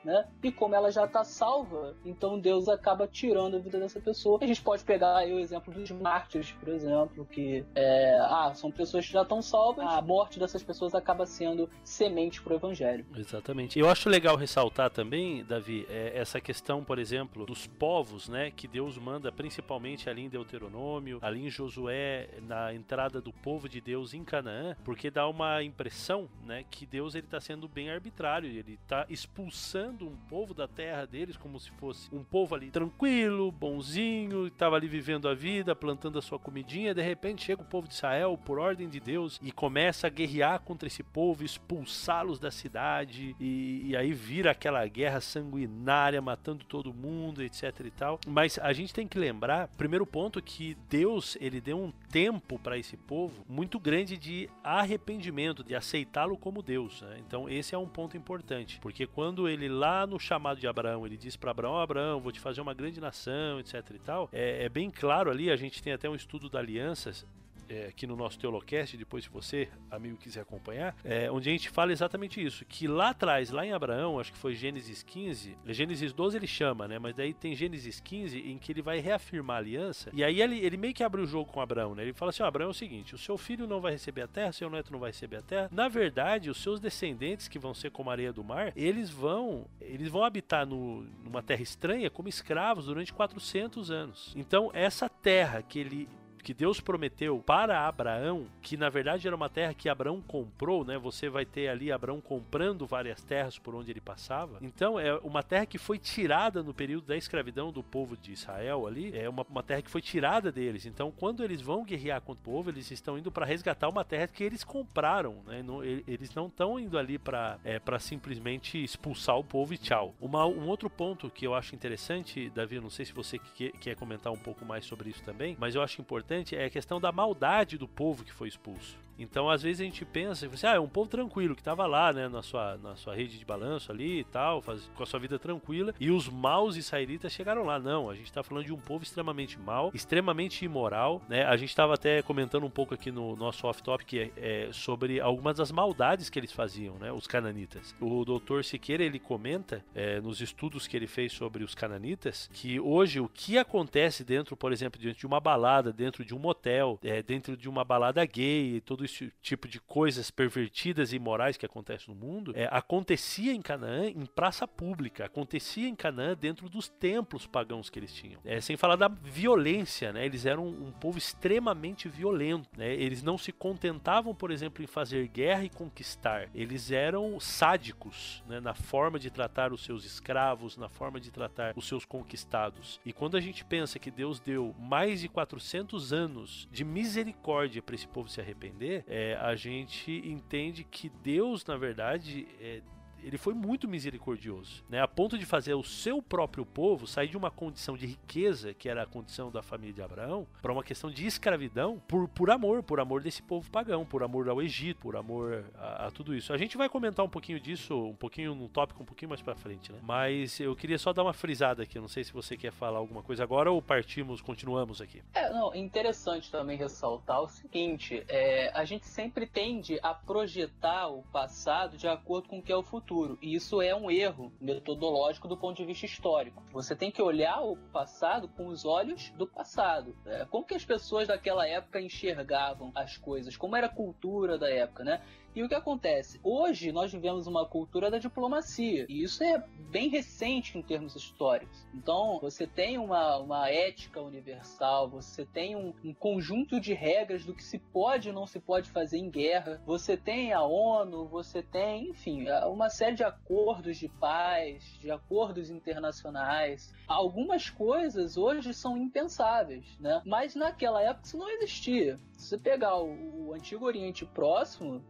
né? 0.04 0.26
E 0.42 0.50
como 0.50 0.74
ela 0.74 0.90
já 0.90 1.04
está 1.04 1.24
salva, 1.24 1.94
então 2.04 2.38
Deus 2.38 2.68
acaba 2.68 3.06
tirando 3.06 3.56
a 3.56 3.58
vida 3.58 3.78
dessa 3.78 4.00
pessoa. 4.00 4.38
A 4.42 4.46
gente 4.46 4.62
pode 4.62 4.84
pegar 4.84 5.16
aí 5.16 5.32
o 5.32 5.38
exemplo 5.38 5.72
dos 5.72 5.90
mártires, 5.90 6.52
por 6.52 6.68
exemplo, 6.68 7.24
que 7.26 7.64
é, 7.74 8.18
ah, 8.20 8.52
são 8.54 8.70
pessoas 8.70 9.06
que 9.06 9.12
já 9.12 9.22
estão 9.22 9.40
salvas, 9.40 9.86
a 9.86 10.02
morte 10.02 10.38
dessas 10.38 10.62
pessoas 10.62 10.94
acaba 10.94 11.26
sendo 11.26 11.68
semente 11.84 12.42
para 12.42 12.54
o 12.54 12.56
evangelho. 12.56 13.04
Exatamente. 13.16 13.78
Eu 13.78 13.88
acho 13.88 14.08
legal 14.08 14.36
ressaltar 14.36 14.90
também, 14.90 15.44
Davi, 15.44 15.86
é, 15.88 16.12
essa 16.14 16.40
questão, 16.40 16.84
por 16.84 16.98
exemplo, 16.98 17.46
dos 17.46 17.66
povos, 17.66 18.28
né, 18.28 18.50
que 18.50 18.66
Deus 18.66 18.98
manda 18.98 19.30
principalmente 19.30 20.08
ali 20.10 20.22
em 20.22 20.28
Deuteronômio, 20.28 21.18
ali 21.22 21.46
em 21.46 21.50
Josué, 21.50 22.28
na 22.42 22.74
entrada 22.74 23.20
do 23.20 23.32
povo 23.32 23.68
de 23.68 23.80
Deus 23.80 24.14
em 24.14 24.24
Canaã, 24.24 24.76
porque 24.84 25.10
dá 25.10 25.28
uma 25.28 25.62
impressão, 25.62 26.28
né, 26.44 26.64
que 26.70 26.84
Deus 26.86 27.14
ele 27.14 27.26
está 27.26 27.40
sendo 27.40 27.68
bem 27.68 27.90
arbitrário, 27.90 28.48
ele 28.48 28.78
está 28.82 29.06
expulsando 29.08 29.41
um 29.46 30.16
povo 30.28 30.54
da 30.54 30.68
terra 30.68 31.06
deles 31.06 31.36
como 31.36 31.58
se 31.58 31.70
fosse 31.72 32.08
um 32.14 32.22
povo 32.22 32.54
ali 32.54 32.70
tranquilo, 32.70 33.50
bonzinho, 33.50 34.46
estava 34.46 34.76
ali 34.76 34.88
vivendo 34.88 35.28
a 35.28 35.34
vida, 35.34 35.74
plantando 35.74 36.18
a 36.18 36.22
sua 36.22 36.38
comidinha, 36.38 36.94
de 36.94 37.02
repente 37.02 37.44
chega 37.44 37.62
o 37.62 37.64
povo 37.64 37.88
de 37.88 37.94
Israel 37.94 38.38
por 38.44 38.58
ordem 38.58 38.88
de 38.88 39.00
Deus 39.00 39.38
e 39.42 39.50
começa 39.50 40.06
a 40.06 40.10
guerrear 40.10 40.60
contra 40.60 40.86
esse 40.86 41.02
povo, 41.02 41.44
expulsá-los 41.44 42.38
da 42.38 42.50
cidade 42.50 43.34
e, 43.40 43.82
e 43.86 43.96
aí 43.96 44.12
vira 44.12 44.50
aquela 44.50 44.86
guerra 44.86 45.20
sanguinária, 45.20 46.20
matando 46.20 46.64
todo 46.64 46.92
mundo, 46.92 47.42
etc 47.42 47.80
e 47.84 47.90
tal. 47.90 48.20
Mas 48.26 48.58
a 48.58 48.72
gente 48.72 48.94
tem 48.94 49.06
que 49.06 49.18
lembrar, 49.18 49.68
primeiro 49.76 50.06
ponto 50.06 50.42
que 50.42 50.76
Deus, 50.88 51.36
ele 51.40 51.60
deu 51.60 51.78
um 51.78 51.92
tempo 52.10 52.58
para 52.58 52.78
esse 52.78 52.96
povo 52.96 53.44
muito 53.48 53.78
grande 53.78 54.16
de 54.16 54.48
arrependimento, 54.62 55.64
de 55.64 55.74
aceitá-lo 55.74 56.36
como 56.36 56.62
Deus. 56.62 57.02
Né? 57.02 57.18
Então 57.26 57.48
esse 57.48 57.74
é 57.74 57.78
um 57.78 57.88
ponto 57.88 58.16
importante, 58.16 58.78
porque 58.80 59.06
quando 59.06 59.31
ele 59.48 59.68
lá 59.68 60.06
no 60.06 60.18
chamado 60.18 60.60
de 60.60 60.66
Abraão, 60.66 61.06
ele 61.06 61.16
diz 61.16 61.36
para 61.36 61.50
Abraão, 61.50 61.78
Abraão, 61.78 62.20
vou 62.20 62.32
te 62.32 62.40
fazer 62.40 62.60
uma 62.60 62.74
grande 62.74 63.00
nação, 63.00 63.58
etc 63.60 63.90
e 63.94 63.98
tal, 63.98 64.28
é, 64.32 64.64
é 64.64 64.68
bem 64.68 64.90
claro 64.90 65.30
ali, 65.30 65.50
a 65.50 65.56
gente 65.56 65.82
tem 65.82 65.92
até 65.92 66.08
um 66.08 66.14
estudo 66.14 66.48
da 66.48 66.58
alianças, 66.58 67.26
é, 67.72 67.86
aqui 67.86 68.06
no 68.06 68.14
nosso 68.14 68.38
Teolocast, 68.38 68.96
depois 68.96 69.24
se 69.24 69.30
você, 69.30 69.68
amigo, 69.90 70.16
quiser 70.16 70.42
acompanhar, 70.42 70.94
é, 71.02 71.30
onde 71.30 71.48
a 71.48 71.52
gente 71.52 71.70
fala 71.70 71.90
exatamente 71.90 72.44
isso, 72.44 72.64
que 72.66 72.86
lá 72.86 73.10
atrás, 73.10 73.50
lá 73.50 73.64
em 73.64 73.72
Abraão, 73.72 74.20
acho 74.20 74.32
que 74.32 74.38
foi 74.38 74.54
Gênesis 74.54 75.02
15, 75.02 75.56
Gênesis 75.66 76.12
12 76.12 76.36
ele 76.36 76.46
chama, 76.46 76.86
né, 76.86 76.98
mas 76.98 77.14
daí 77.14 77.32
tem 77.32 77.54
Gênesis 77.54 78.00
15 78.00 78.38
em 78.38 78.58
que 78.58 78.72
ele 78.72 78.82
vai 78.82 78.98
reafirmar 78.98 79.56
a 79.56 79.60
aliança, 79.60 80.10
e 80.12 80.22
aí 80.22 80.42
ele, 80.42 80.58
ele 80.58 80.76
meio 80.76 80.92
que 80.92 81.02
abre 81.02 81.22
o 81.22 81.26
jogo 81.26 81.50
com 81.50 81.60
Abraão, 81.60 81.94
né, 81.94 82.02
ele 82.02 82.12
fala 82.12 82.30
assim, 82.30 82.42
ó, 82.42 82.46
Abraão 82.46 82.68
é 82.68 82.70
o 82.70 82.74
seguinte, 82.74 83.14
o 83.14 83.18
seu 83.18 83.38
filho 83.38 83.66
não 83.66 83.80
vai 83.80 83.92
receber 83.92 84.22
a 84.22 84.28
terra, 84.28 84.52
seu 84.52 84.68
neto 84.68 84.92
não 84.92 84.98
vai 84.98 85.10
receber 85.10 85.36
a 85.36 85.42
terra, 85.42 85.68
na 85.72 85.88
verdade, 85.88 86.50
os 86.50 86.62
seus 86.62 86.78
descendentes, 86.78 87.48
que 87.48 87.58
vão 87.58 87.72
ser 87.72 87.90
como 87.90 88.10
areia 88.10 88.32
do 88.32 88.44
mar, 88.44 88.72
eles 88.76 89.08
vão, 89.08 89.66
eles 89.80 90.08
vão 90.08 90.24
habitar 90.24 90.66
no, 90.66 91.02
numa 91.24 91.42
terra 91.42 91.62
estranha 91.62 92.10
como 92.10 92.28
escravos 92.28 92.86
durante 92.86 93.12
400 93.12 93.90
anos. 93.90 94.32
Então, 94.36 94.70
essa 94.74 95.08
terra 95.08 95.62
que 95.62 95.78
ele 95.78 96.08
que 96.42 96.52
Deus 96.52 96.80
prometeu 96.80 97.38
para 97.38 97.86
Abraão, 97.86 98.46
que 98.60 98.76
na 98.76 98.88
verdade 98.88 99.26
era 99.26 99.36
uma 99.36 99.48
terra 99.48 99.72
que 99.72 99.88
Abraão 99.88 100.20
comprou, 100.20 100.84
né? 100.84 100.98
Você 100.98 101.28
vai 101.28 101.44
ter 101.44 101.68
ali 101.68 101.92
Abraão 101.92 102.20
comprando 102.20 102.86
várias 102.86 103.22
terras 103.22 103.58
por 103.58 103.74
onde 103.74 103.90
ele 103.90 104.00
passava. 104.00 104.58
Então 104.60 104.98
é 104.98 105.14
uma 105.18 105.42
terra 105.42 105.66
que 105.66 105.78
foi 105.78 105.98
tirada 105.98 106.62
no 106.62 106.74
período 106.74 107.06
da 107.06 107.16
escravidão 107.16 107.70
do 107.70 107.82
povo 107.82 108.16
de 108.16 108.32
Israel 108.32 108.86
ali, 108.86 109.16
é 109.16 109.28
uma, 109.28 109.46
uma 109.48 109.62
terra 109.62 109.82
que 109.82 109.90
foi 109.90 110.02
tirada 110.02 110.50
deles. 110.50 110.84
Então 110.84 111.12
quando 111.12 111.44
eles 111.44 111.60
vão 111.60 111.84
guerrear 111.84 112.20
contra 112.20 112.40
o 112.40 112.44
povo, 112.44 112.70
eles 112.70 112.90
estão 112.90 113.16
indo 113.16 113.30
para 113.30 113.46
resgatar 113.46 113.88
uma 113.88 114.04
terra 114.04 114.26
que 114.26 114.42
eles 114.42 114.64
compraram, 114.64 115.36
né? 115.46 115.62
Não, 115.62 115.84
eles 115.84 116.34
não 116.34 116.46
estão 116.46 116.78
indo 116.78 116.98
ali 116.98 117.18
para 117.18 117.58
é, 117.64 117.78
para 117.78 117.98
simplesmente 117.98 118.82
expulsar 118.82 119.36
o 119.38 119.44
povo 119.44 119.74
e 119.74 119.78
tchau. 119.78 120.14
Uma, 120.20 120.46
um 120.46 120.66
outro 120.68 120.90
ponto 120.90 121.30
que 121.30 121.46
eu 121.46 121.54
acho 121.54 121.74
interessante, 121.74 122.50
Davi, 122.50 122.80
não 122.80 122.90
sei 122.90 123.04
se 123.04 123.12
você 123.12 123.38
quer, 123.38 123.72
quer 123.72 123.96
comentar 123.96 124.32
um 124.32 124.38
pouco 124.38 124.64
mais 124.64 124.84
sobre 124.84 125.10
isso 125.10 125.22
também, 125.22 125.56
mas 125.58 125.74
eu 125.74 125.82
acho 125.82 126.00
importante 126.00 126.31
importante 126.32 126.56
é 126.56 126.64
a 126.64 126.70
questão 126.70 126.98
da 126.98 127.12
maldade 127.12 127.76
do 127.76 127.86
povo 127.86 128.24
que 128.24 128.32
foi 128.32 128.48
expulso. 128.48 128.96
Então, 129.18 129.48
às 129.48 129.62
vezes 129.62 129.80
a 129.80 129.84
gente 129.84 130.04
pensa, 130.04 130.48
você, 130.48 130.66
ah, 130.66 130.74
é 130.74 130.80
um 130.80 130.88
povo 130.88 131.08
tranquilo 131.08 131.54
que 131.54 131.60
estava 131.60 131.86
lá, 131.86 132.12
né, 132.12 132.28
na 132.28 132.42
sua, 132.42 132.76
na 132.78 132.96
sua 132.96 133.14
rede 133.14 133.38
de 133.38 133.44
balanço 133.44 133.92
ali 133.92 134.20
e 134.20 134.24
tal, 134.24 134.60
faz, 134.60 134.90
com 134.96 135.02
a 135.02 135.06
sua 135.06 135.20
vida 135.20 135.38
tranquila, 135.38 135.94
e 136.00 136.10
os 136.10 136.28
maus 136.28 136.76
israelitas 136.76 137.32
chegaram 137.32 137.64
lá. 137.64 137.78
Não, 137.78 138.10
a 138.10 138.14
gente 138.14 138.26
está 138.26 138.42
falando 138.42 138.66
de 138.66 138.72
um 138.72 138.78
povo 138.78 139.04
extremamente 139.04 139.58
mau, 139.58 139.90
extremamente 139.94 140.64
imoral, 140.64 141.22
né? 141.28 141.44
A 141.44 141.56
gente 141.56 141.68
estava 141.68 141.94
até 141.94 142.22
comentando 142.22 142.64
um 142.64 142.70
pouco 142.70 142.94
aqui 142.94 143.10
no 143.10 143.36
nosso 143.36 143.66
off-topic 143.66 144.14
é, 144.14 144.30
é, 144.36 144.68
sobre 144.72 145.20
algumas 145.20 145.56
das 145.56 145.70
maldades 145.70 146.28
que 146.30 146.38
eles 146.38 146.52
faziam, 146.52 146.96
né, 146.96 147.12
os 147.12 147.26
cananitas. 147.26 147.94
O 148.00 148.24
doutor 148.24 148.64
Siqueira, 148.64 149.02
ele 149.02 149.18
comenta 149.18 149.84
é, 149.94 150.20
nos 150.20 150.40
estudos 150.40 150.86
que 150.86 150.96
ele 150.96 151.06
fez 151.06 151.32
sobre 151.32 151.64
os 151.64 151.74
cananitas, 151.74 152.48
que 152.52 152.80
hoje 152.80 153.20
o 153.20 153.28
que 153.28 153.58
acontece 153.58 154.24
dentro, 154.24 154.56
por 154.56 154.72
exemplo, 154.72 155.00
de 155.00 155.26
uma 155.26 155.40
balada, 155.40 155.92
dentro 155.92 156.24
de 156.24 156.34
um 156.34 156.38
motel, 156.38 156.98
é, 157.02 157.22
dentro 157.22 157.56
de 157.56 157.68
uma 157.68 157.84
balada 157.84 158.24
gay, 158.24 158.80
todo 159.02 159.04
esse 159.04 159.32
tipo 159.42 159.66
de 159.66 159.80
coisas 159.80 160.30
pervertidas 160.30 161.12
e 161.12 161.16
imorais 161.16 161.56
que 161.56 161.66
acontecem 161.66 162.14
no 162.14 162.20
mundo, 162.20 162.52
é, 162.54 162.68
acontecia 162.70 163.52
em 163.52 163.60
Canaã 163.60 164.06
em 164.06 164.26
praça 164.26 164.66
pública, 164.66 165.24
acontecia 165.24 165.88
em 165.88 165.94
Canaã 165.94 166.36
dentro 166.38 166.68
dos 166.68 166.88
templos 166.88 167.46
pagãos 167.46 167.90
que 167.90 167.98
eles 167.98 168.12
tinham. 168.12 168.40
É, 168.44 168.60
sem 168.60 168.76
falar 168.76 168.96
da 168.96 169.08
violência, 169.08 170.12
né? 170.12 170.24
Eles 170.24 170.46
eram 170.46 170.66
um, 170.66 170.88
um 170.88 170.92
povo 170.92 171.18
extremamente 171.18 172.08
violento, 172.08 172.68
né? 172.76 172.94
Eles 172.94 173.22
não 173.22 173.36
se 173.36 173.50
contentavam, 173.50 174.34
por 174.34 174.50
exemplo, 174.50 174.82
em 174.82 174.86
fazer 174.86 175.26
guerra 175.28 175.64
e 175.64 175.70
conquistar. 175.70 176.48
Eles 176.54 176.90
eram 176.90 177.40
sádicos, 177.40 178.42
né? 178.46 178.60
Na 178.60 178.74
forma 178.74 179.18
de 179.18 179.30
tratar 179.30 179.72
os 179.72 179.84
seus 179.84 180.04
escravos, 180.04 180.76
na 180.76 180.88
forma 180.88 181.18
de 181.18 181.30
tratar 181.30 181.74
os 181.76 181.88
seus 181.88 182.04
conquistados. 182.04 183.00
E 183.04 183.12
quando 183.12 183.36
a 183.36 183.40
gente 183.40 183.64
pensa 183.64 183.98
que 183.98 184.10
Deus 184.10 184.38
deu 184.38 184.74
mais 184.78 185.20
de 185.20 185.28
400 185.28 186.12
anos 186.12 186.68
de 186.70 186.84
misericórdia 186.84 187.82
para 187.82 187.94
esse 187.94 188.06
povo 188.06 188.28
se 188.28 188.40
arrepender, 188.40 188.91
é, 189.06 189.38
a 189.40 189.54
gente 189.54 190.10
entende 190.24 190.84
que 190.84 191.08
Deus, 191.08 191.64
na 191.66 191.76
verdade, 191.76 192.46
é, 192.60 192.80
ele 193.22 193.38
foi 193.38 193.54
muito 193.54 193.88
misericordioso, 193.88 194.84
né? 194.88 195.00
A 195.00 195.08
ponto 195.08 195.38
de 195.38 195.46
fazer 195.46 195.74
o 195.74 195.82
seu 195.82 196.20
próprio 196.20 196.66
povo 196.66 197.06
sair 197.06 197.28
de 197.28 197.36
uma 197.36 197.50
condição 197.50 197.96
de 197.96 198.06
riqueza, 198.06 198.74
que 198.74 198.88
era 198.88 199.02
a 199.02 199.06
condição 199.06 199.50
da 199.50 199.62
família 199.62 199.94
de 199.94 200.02
Abraão, 200.02 200.46
para 200.60 200.72
uma 200.72 200.82
questão 200.82 201.10
de 201.10 201.26
escravidão 201.26 202.02
por, 202.08 202.28
por 202.28 202.50
amor, 202.50 202.82
por 202.82 203.00
amor 203.00 203.22
desse 203.22 203.42
povo 203.42 203.70
pagão, 203.70 204.04
por 204.04 204.22
amor 204.22 204.48
ao 204.48 204.60
Egito, 204.60 205.00
por 205.00 205.16
amor 205.16 205.64
a, 205.76 206.06
a 206.06 206.10
tudo 206.10 206.34
isso. 206.34 206.52
A 206.52 206.58
gente 206.58 206.76
vai 206.76 206.88
comentar 206.88 207.24
um 207.24 207.28
pouquinho 207.28 207.60
disso, 207.60 207.96
um 207.96 208.14
pouquinho 208.14 208.54
num 208.54 208.68
tópico 208.68 209.02
um 209.02 209.06
pouquinho 209.06 209.28
mais 209.28 209.42
para 209.42 209.54
frente, 209.54 209.92
né? 209.92 209.98
Mas 210.02 210.58
eu 210.60 210.74
queria 210.74 210.98
só 210.98 211.12
dar 211.12 211.22
uma 211.22 211.32
frisada 211.32 211.82
aqui, 211.82 211.98
não 211.98 212.08
sei 212.08 212.24
se 212.24 212.32
você 212.32 212.56
quer 212.56 212.72
falar 212.72 212.98
alguma 212.98 213.22
coisa 213.22 213.42
agora 213.42 213.70
ou 213.70 213.80
partimos, 213.80 214.40
continuamos 214.40 215.00
aqui. 215.00 215.22
É, 215.34 215.50
não, 215.50 215.74
interessante 215.74 216.50
também 216.50 216.76
ressaltar 216.76 217.40
o 217.42 217.48
seguinte, 217.48 218.24
é, 218.28 218.70
a 218.74 218.84
gente 218.84 219.06
sempre 219.06 219.46
tende 219.46 219.98
a 220.02 220.14
projetar 220.14 221.08
o 221.08 221.22
passado 221.32 221.96
de 221.96 222.08
acordo 222.08 222.48
com 222.48 222.58
o 222.58 222.62
que 222.62 222.72
é 222.72 222.76
o 222.76 222.82
futuro 222.82 223.11
futuro. 223.12 223.38
E 223.42 223.54
isso 223.54 223.82
é 223.82 223.94
um 223.94 224.10
erro 224.10 224.50
metodológico 224.60 225.46
do 225.46 225.56
ponto 225.56 225.76
de 225.76 225.84
vista 225.84 226.06
histórico. 226.06 226.62
Você 226.72 226.96
tem 226.96 227.10
que 227.10 227.20
olhar 227.20 227.60
o 227.60 227.76
passado 227.92 228.48
com 228.48 228.66
os 228.66 228.84
olhos 228.84 229.30
do 229.36 229.46
passado. 229.46 230.16
É, 230.24 230.46
como 230.46 230.64
que 230.64 230.74
as 230.74 230.84
pessoas 230.84 231.28
daquela 231.28 231.68
época 231.68 232.00
enxergavam 232.00 232.90
as 232.94 233.18
coisas? 233.18 233.56
Como 233.56 233.76
era 233.76 233.86
a 233.86 233.94
cultura 233.94 234.58
da 234.58 234.70
época, 234.70 235.04
né? 235.04 235.22
E 235.54 235.62
o 235.62 235.68
que 235.68 235.74
acontece? 235.74 236.40
Hoje 236.42 236.90
nós 236.90 237.12
vivemos 237.12 237.46
uma 237.46 237.66
cultura 237.66 238.10
da 238.10 238.18
diplomacia, 238.18 239.06
e 239.08 239.22
isso 239.22 239.44
é 239.44 239.62
bem 239.90 240.08
recente 240.08 240.76
em 240.76 240.82
termos 240.82 241.14
históricos. 241.14 241.86
Então, 241.94 242.38
você 242.40 242.66
tem 242.66 242.98
uma, 242.98 243.36
uma 243.36 243.68
ética 243.68 244.20
universal, 244.20 245.08
você 245.08 245.44
tem 245.44 245.76
um, 245.76 245.92
um 246.02 246.14
conjunto 246.14 246.80
de 246.80 246.92
regras 246.92 247.44
do 247.44 247.54
que 247.54 247.62
se 247.62 247.78
pode 247.78 248.30
e 248.30 248.32
não 248.32 248.46
se 248.46 248.58
pode 248.58 248.90
fazer 248.90 249.18
em 249.18 249.30
guerra, 249.30 249.80
você 249.86 250.16
tem 250.16 250.52
a 250.52 250.62
ONU, 250.62 251.28
você 251.28 251.62
tem, 251.62 252.08
enfim, 252.08 252.46
uma 252.66 252.88
série 252.88 253.12
série 253.12 253.16
de 253.16 253.24
acordos 253.24 253.96
de 253.98 254.08
paz, 254.08 254.84
de 255.00 255.10
acordos 255.10 255.70
internacionais. 255.70 256.92
Algumas 257.06 257.68
coisas 257.68 258.36
hoje 258.36 258.72
são 258.72 258.96
impensáveis, 258.96 259.98
né? 259.98 260.22
Mas 260.24 260.54
naquela 260.54 261.02
época 261.02 261.26
isso 261.26 261.36
não 261.36 261.50
existia. 261.50 262.18
Se 262.36 262.48
você 262.48 262.58
pegar 262.58 262.96
o, 262.96 263.48
o 263.48 263.52
Antigo 263.52 263.84
Oriente 263.84 264.24
Próximo, 264.26 265.04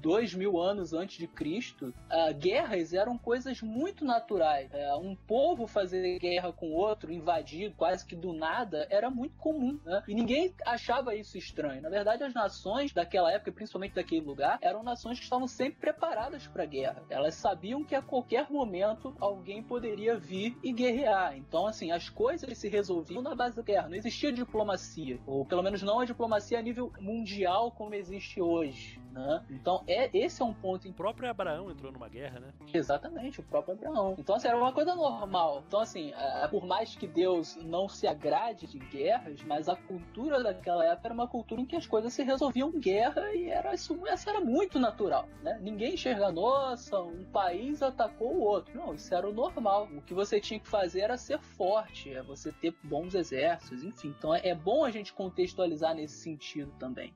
dois 0.00 0.34
mil 0.34 0.58
anos 0.58 0.92
antes 0.92 1.18
de 1.18 1.26
Cristo, 1.26 1.92
guerras 2.38 2.92
eram 2.92 3.18
coisas 3.18 3.60
muito 3.62 4.04
naturais. 4.04 4.72
É, 4.72 4.94
um 4.94 5.14
povo 5.14 5.66
fazer 5.66 6.18
guerra 6.18 6.52
com 6.52 6.72
outro, 6.72 7.12
invadir 7.12 7.72
quase 7.76 8.06
que 8.06 8.16
do 8.16 8.32
nada, 8.32 8.86
era 8.90 9.10
muito 9.10 9.36
comum. 9.36 9.78
Né? 9.84 10.02
E 10.08 10.14
ninguém 10.14 10.54
achava 10.66 11.14
isso 11.14 11.36
estranho. 11.36 11.82
Na 11.82 11.88
verdade, 11.88 12.24
as 12.24 12.34
nações 12.34 12.92
daquela 12.92 13.32
época, 13.32 13.52
principalmente 13.52 13.94
daquele 13.94 14.24
lugar, 14.24 14.58
eram 14.60 14.82
nações 14.82 15.18
que 15.18 15.24
estavam 15.24 15.46
sempre 15.46 15.80
preparadas 15.80 16.46
para 16.46 16.64
guerra. 16.64 17.02
Elas 17.10 17.34
sabiam 17.34 17.84
que 17.84 17.94
a 17.94 18.02
qualquer 18.02 18.50
momento 18.50 19.14
alguém 19.20 19.62
poderia 19.62 20.16
vir 20.16 20.56
e 20.62 20.72
guerrear. 20.72 21.36
Então, 21.36 21.66
assim, 21.66 21.90
as 21.90 22.08
coisas 22.08 22.56
se 22.58 22.68
resolviam 22.68 23.22
na 23.22 23.34
base 23.34 23.56
da 23.56 23.62
guerra. 23.62 23.88
Não 23.88 23.96
existia 23.96 24.32
diplomacia, 24.32 25.18
ou 25.26 25.44
pelo 25.44 25.62
menos 25.62 25.82
não 25.82 26.00
a 26.00 26.04
diplomacia 26.04 26.58
a 26.58 26.62
nível 26.62 26.92
mundial 27.00 27.70
como 27.72 27.94
existe 27.94 28.40
hoje. 28.40 29.00
Né? 29.12 29.44
Então, 29.52 29.82
é, 29.86 30.10
esse 30.16 30.42
é 30.42 30.44
um 30.44 30.54
ponto. 30.54 30.88
O 30.88 30.92
próprio 30.92 31.28
Abraão 31.28 31.70
entrou 31.70 31.92
numa 31.92 32.08
guerra, 32.08 32.40
né? 32.40 32.52
Exatamente, 32.72 33.40
o 33.40 33.42
próprio 33.42 33.74
Abraão. 33.74 34.14
Então, 34.18 34.34
assim, 34.34 34.48
era 34.48 34.56
uma 34.56 34.72
coisa 34.72 34.94
normal. 34.94 35.62
Então, 35.66 35.80
assim, 35.80 36.12
é, 36.12 36.48
por 36.48 36.64
mais 36.64 36.94
que 36.94 37.06
Deus 37.06 37.56
não 37.56 37.88
se 37.88 38.06
agrade 38.06 38.66
de 38.66 38.78
guerras, 38.78 39.42
mas 39.42 39.68
a 39.68 39.76
cultura 39.76 40.42
daquela 40.42 40.84
época 40.84 41.08
era 41.08 41.14
uma 41.14 41.28
cultura 41.28 41.60
em 41.60 41.66
que 41.66 41.76
as 41.76 41.86
coisas 41.86 42.12
se 42.12 42.22
resolviam 42.22 42.70
em 42.70 42.80
guerra 42.80 43.32
e 43.34 43.48
era 43.48 43.74
isso, 43.74 43.98
isso 44.06 44.30
era 44.30 44.40
muito 44.40 44.78
natural, 44.78 45.28
né? 45.42 45.58
Ninguém 45.60 45.94
enxerga, 45.94 46.32
nossa, 46.32 47.00
um 47.00 47.24
país 47.24 47.82
atacou 47.82 48.34
o 48.34 48.40
outro. 48.40 48.76
Não, 48.76 48.94
isso 48.94 49.14
era 49.14 49.28
o 49.28 49.32
normal. 49.32 49.88
O 49.92 50.02
que 50.02 50.14
você 50.14 50.40
tinha 50.40 50.58
que 50.58 50.68
fazer 50.68 51.00
era 51.00 51.16
ser 51.16 51.38
forte, 51.38 52.12
é 52.12 52.22
você 52.22 52.52
ter 52.52 52.74
bons 52.82 53.14
exércitos, 53.14 53.84
enfim. 53.84 54.14
Então, 54.18 54.34
é, 54.34 54.48
é 54.48 54.54
bom 54.54 54.84
a 54.84 54.90
gente 54.90 55.12
contextualizar 55.12 55.94
nesse 55.94 56.16
sentido 56.16 56.72
também. 56.78 57.14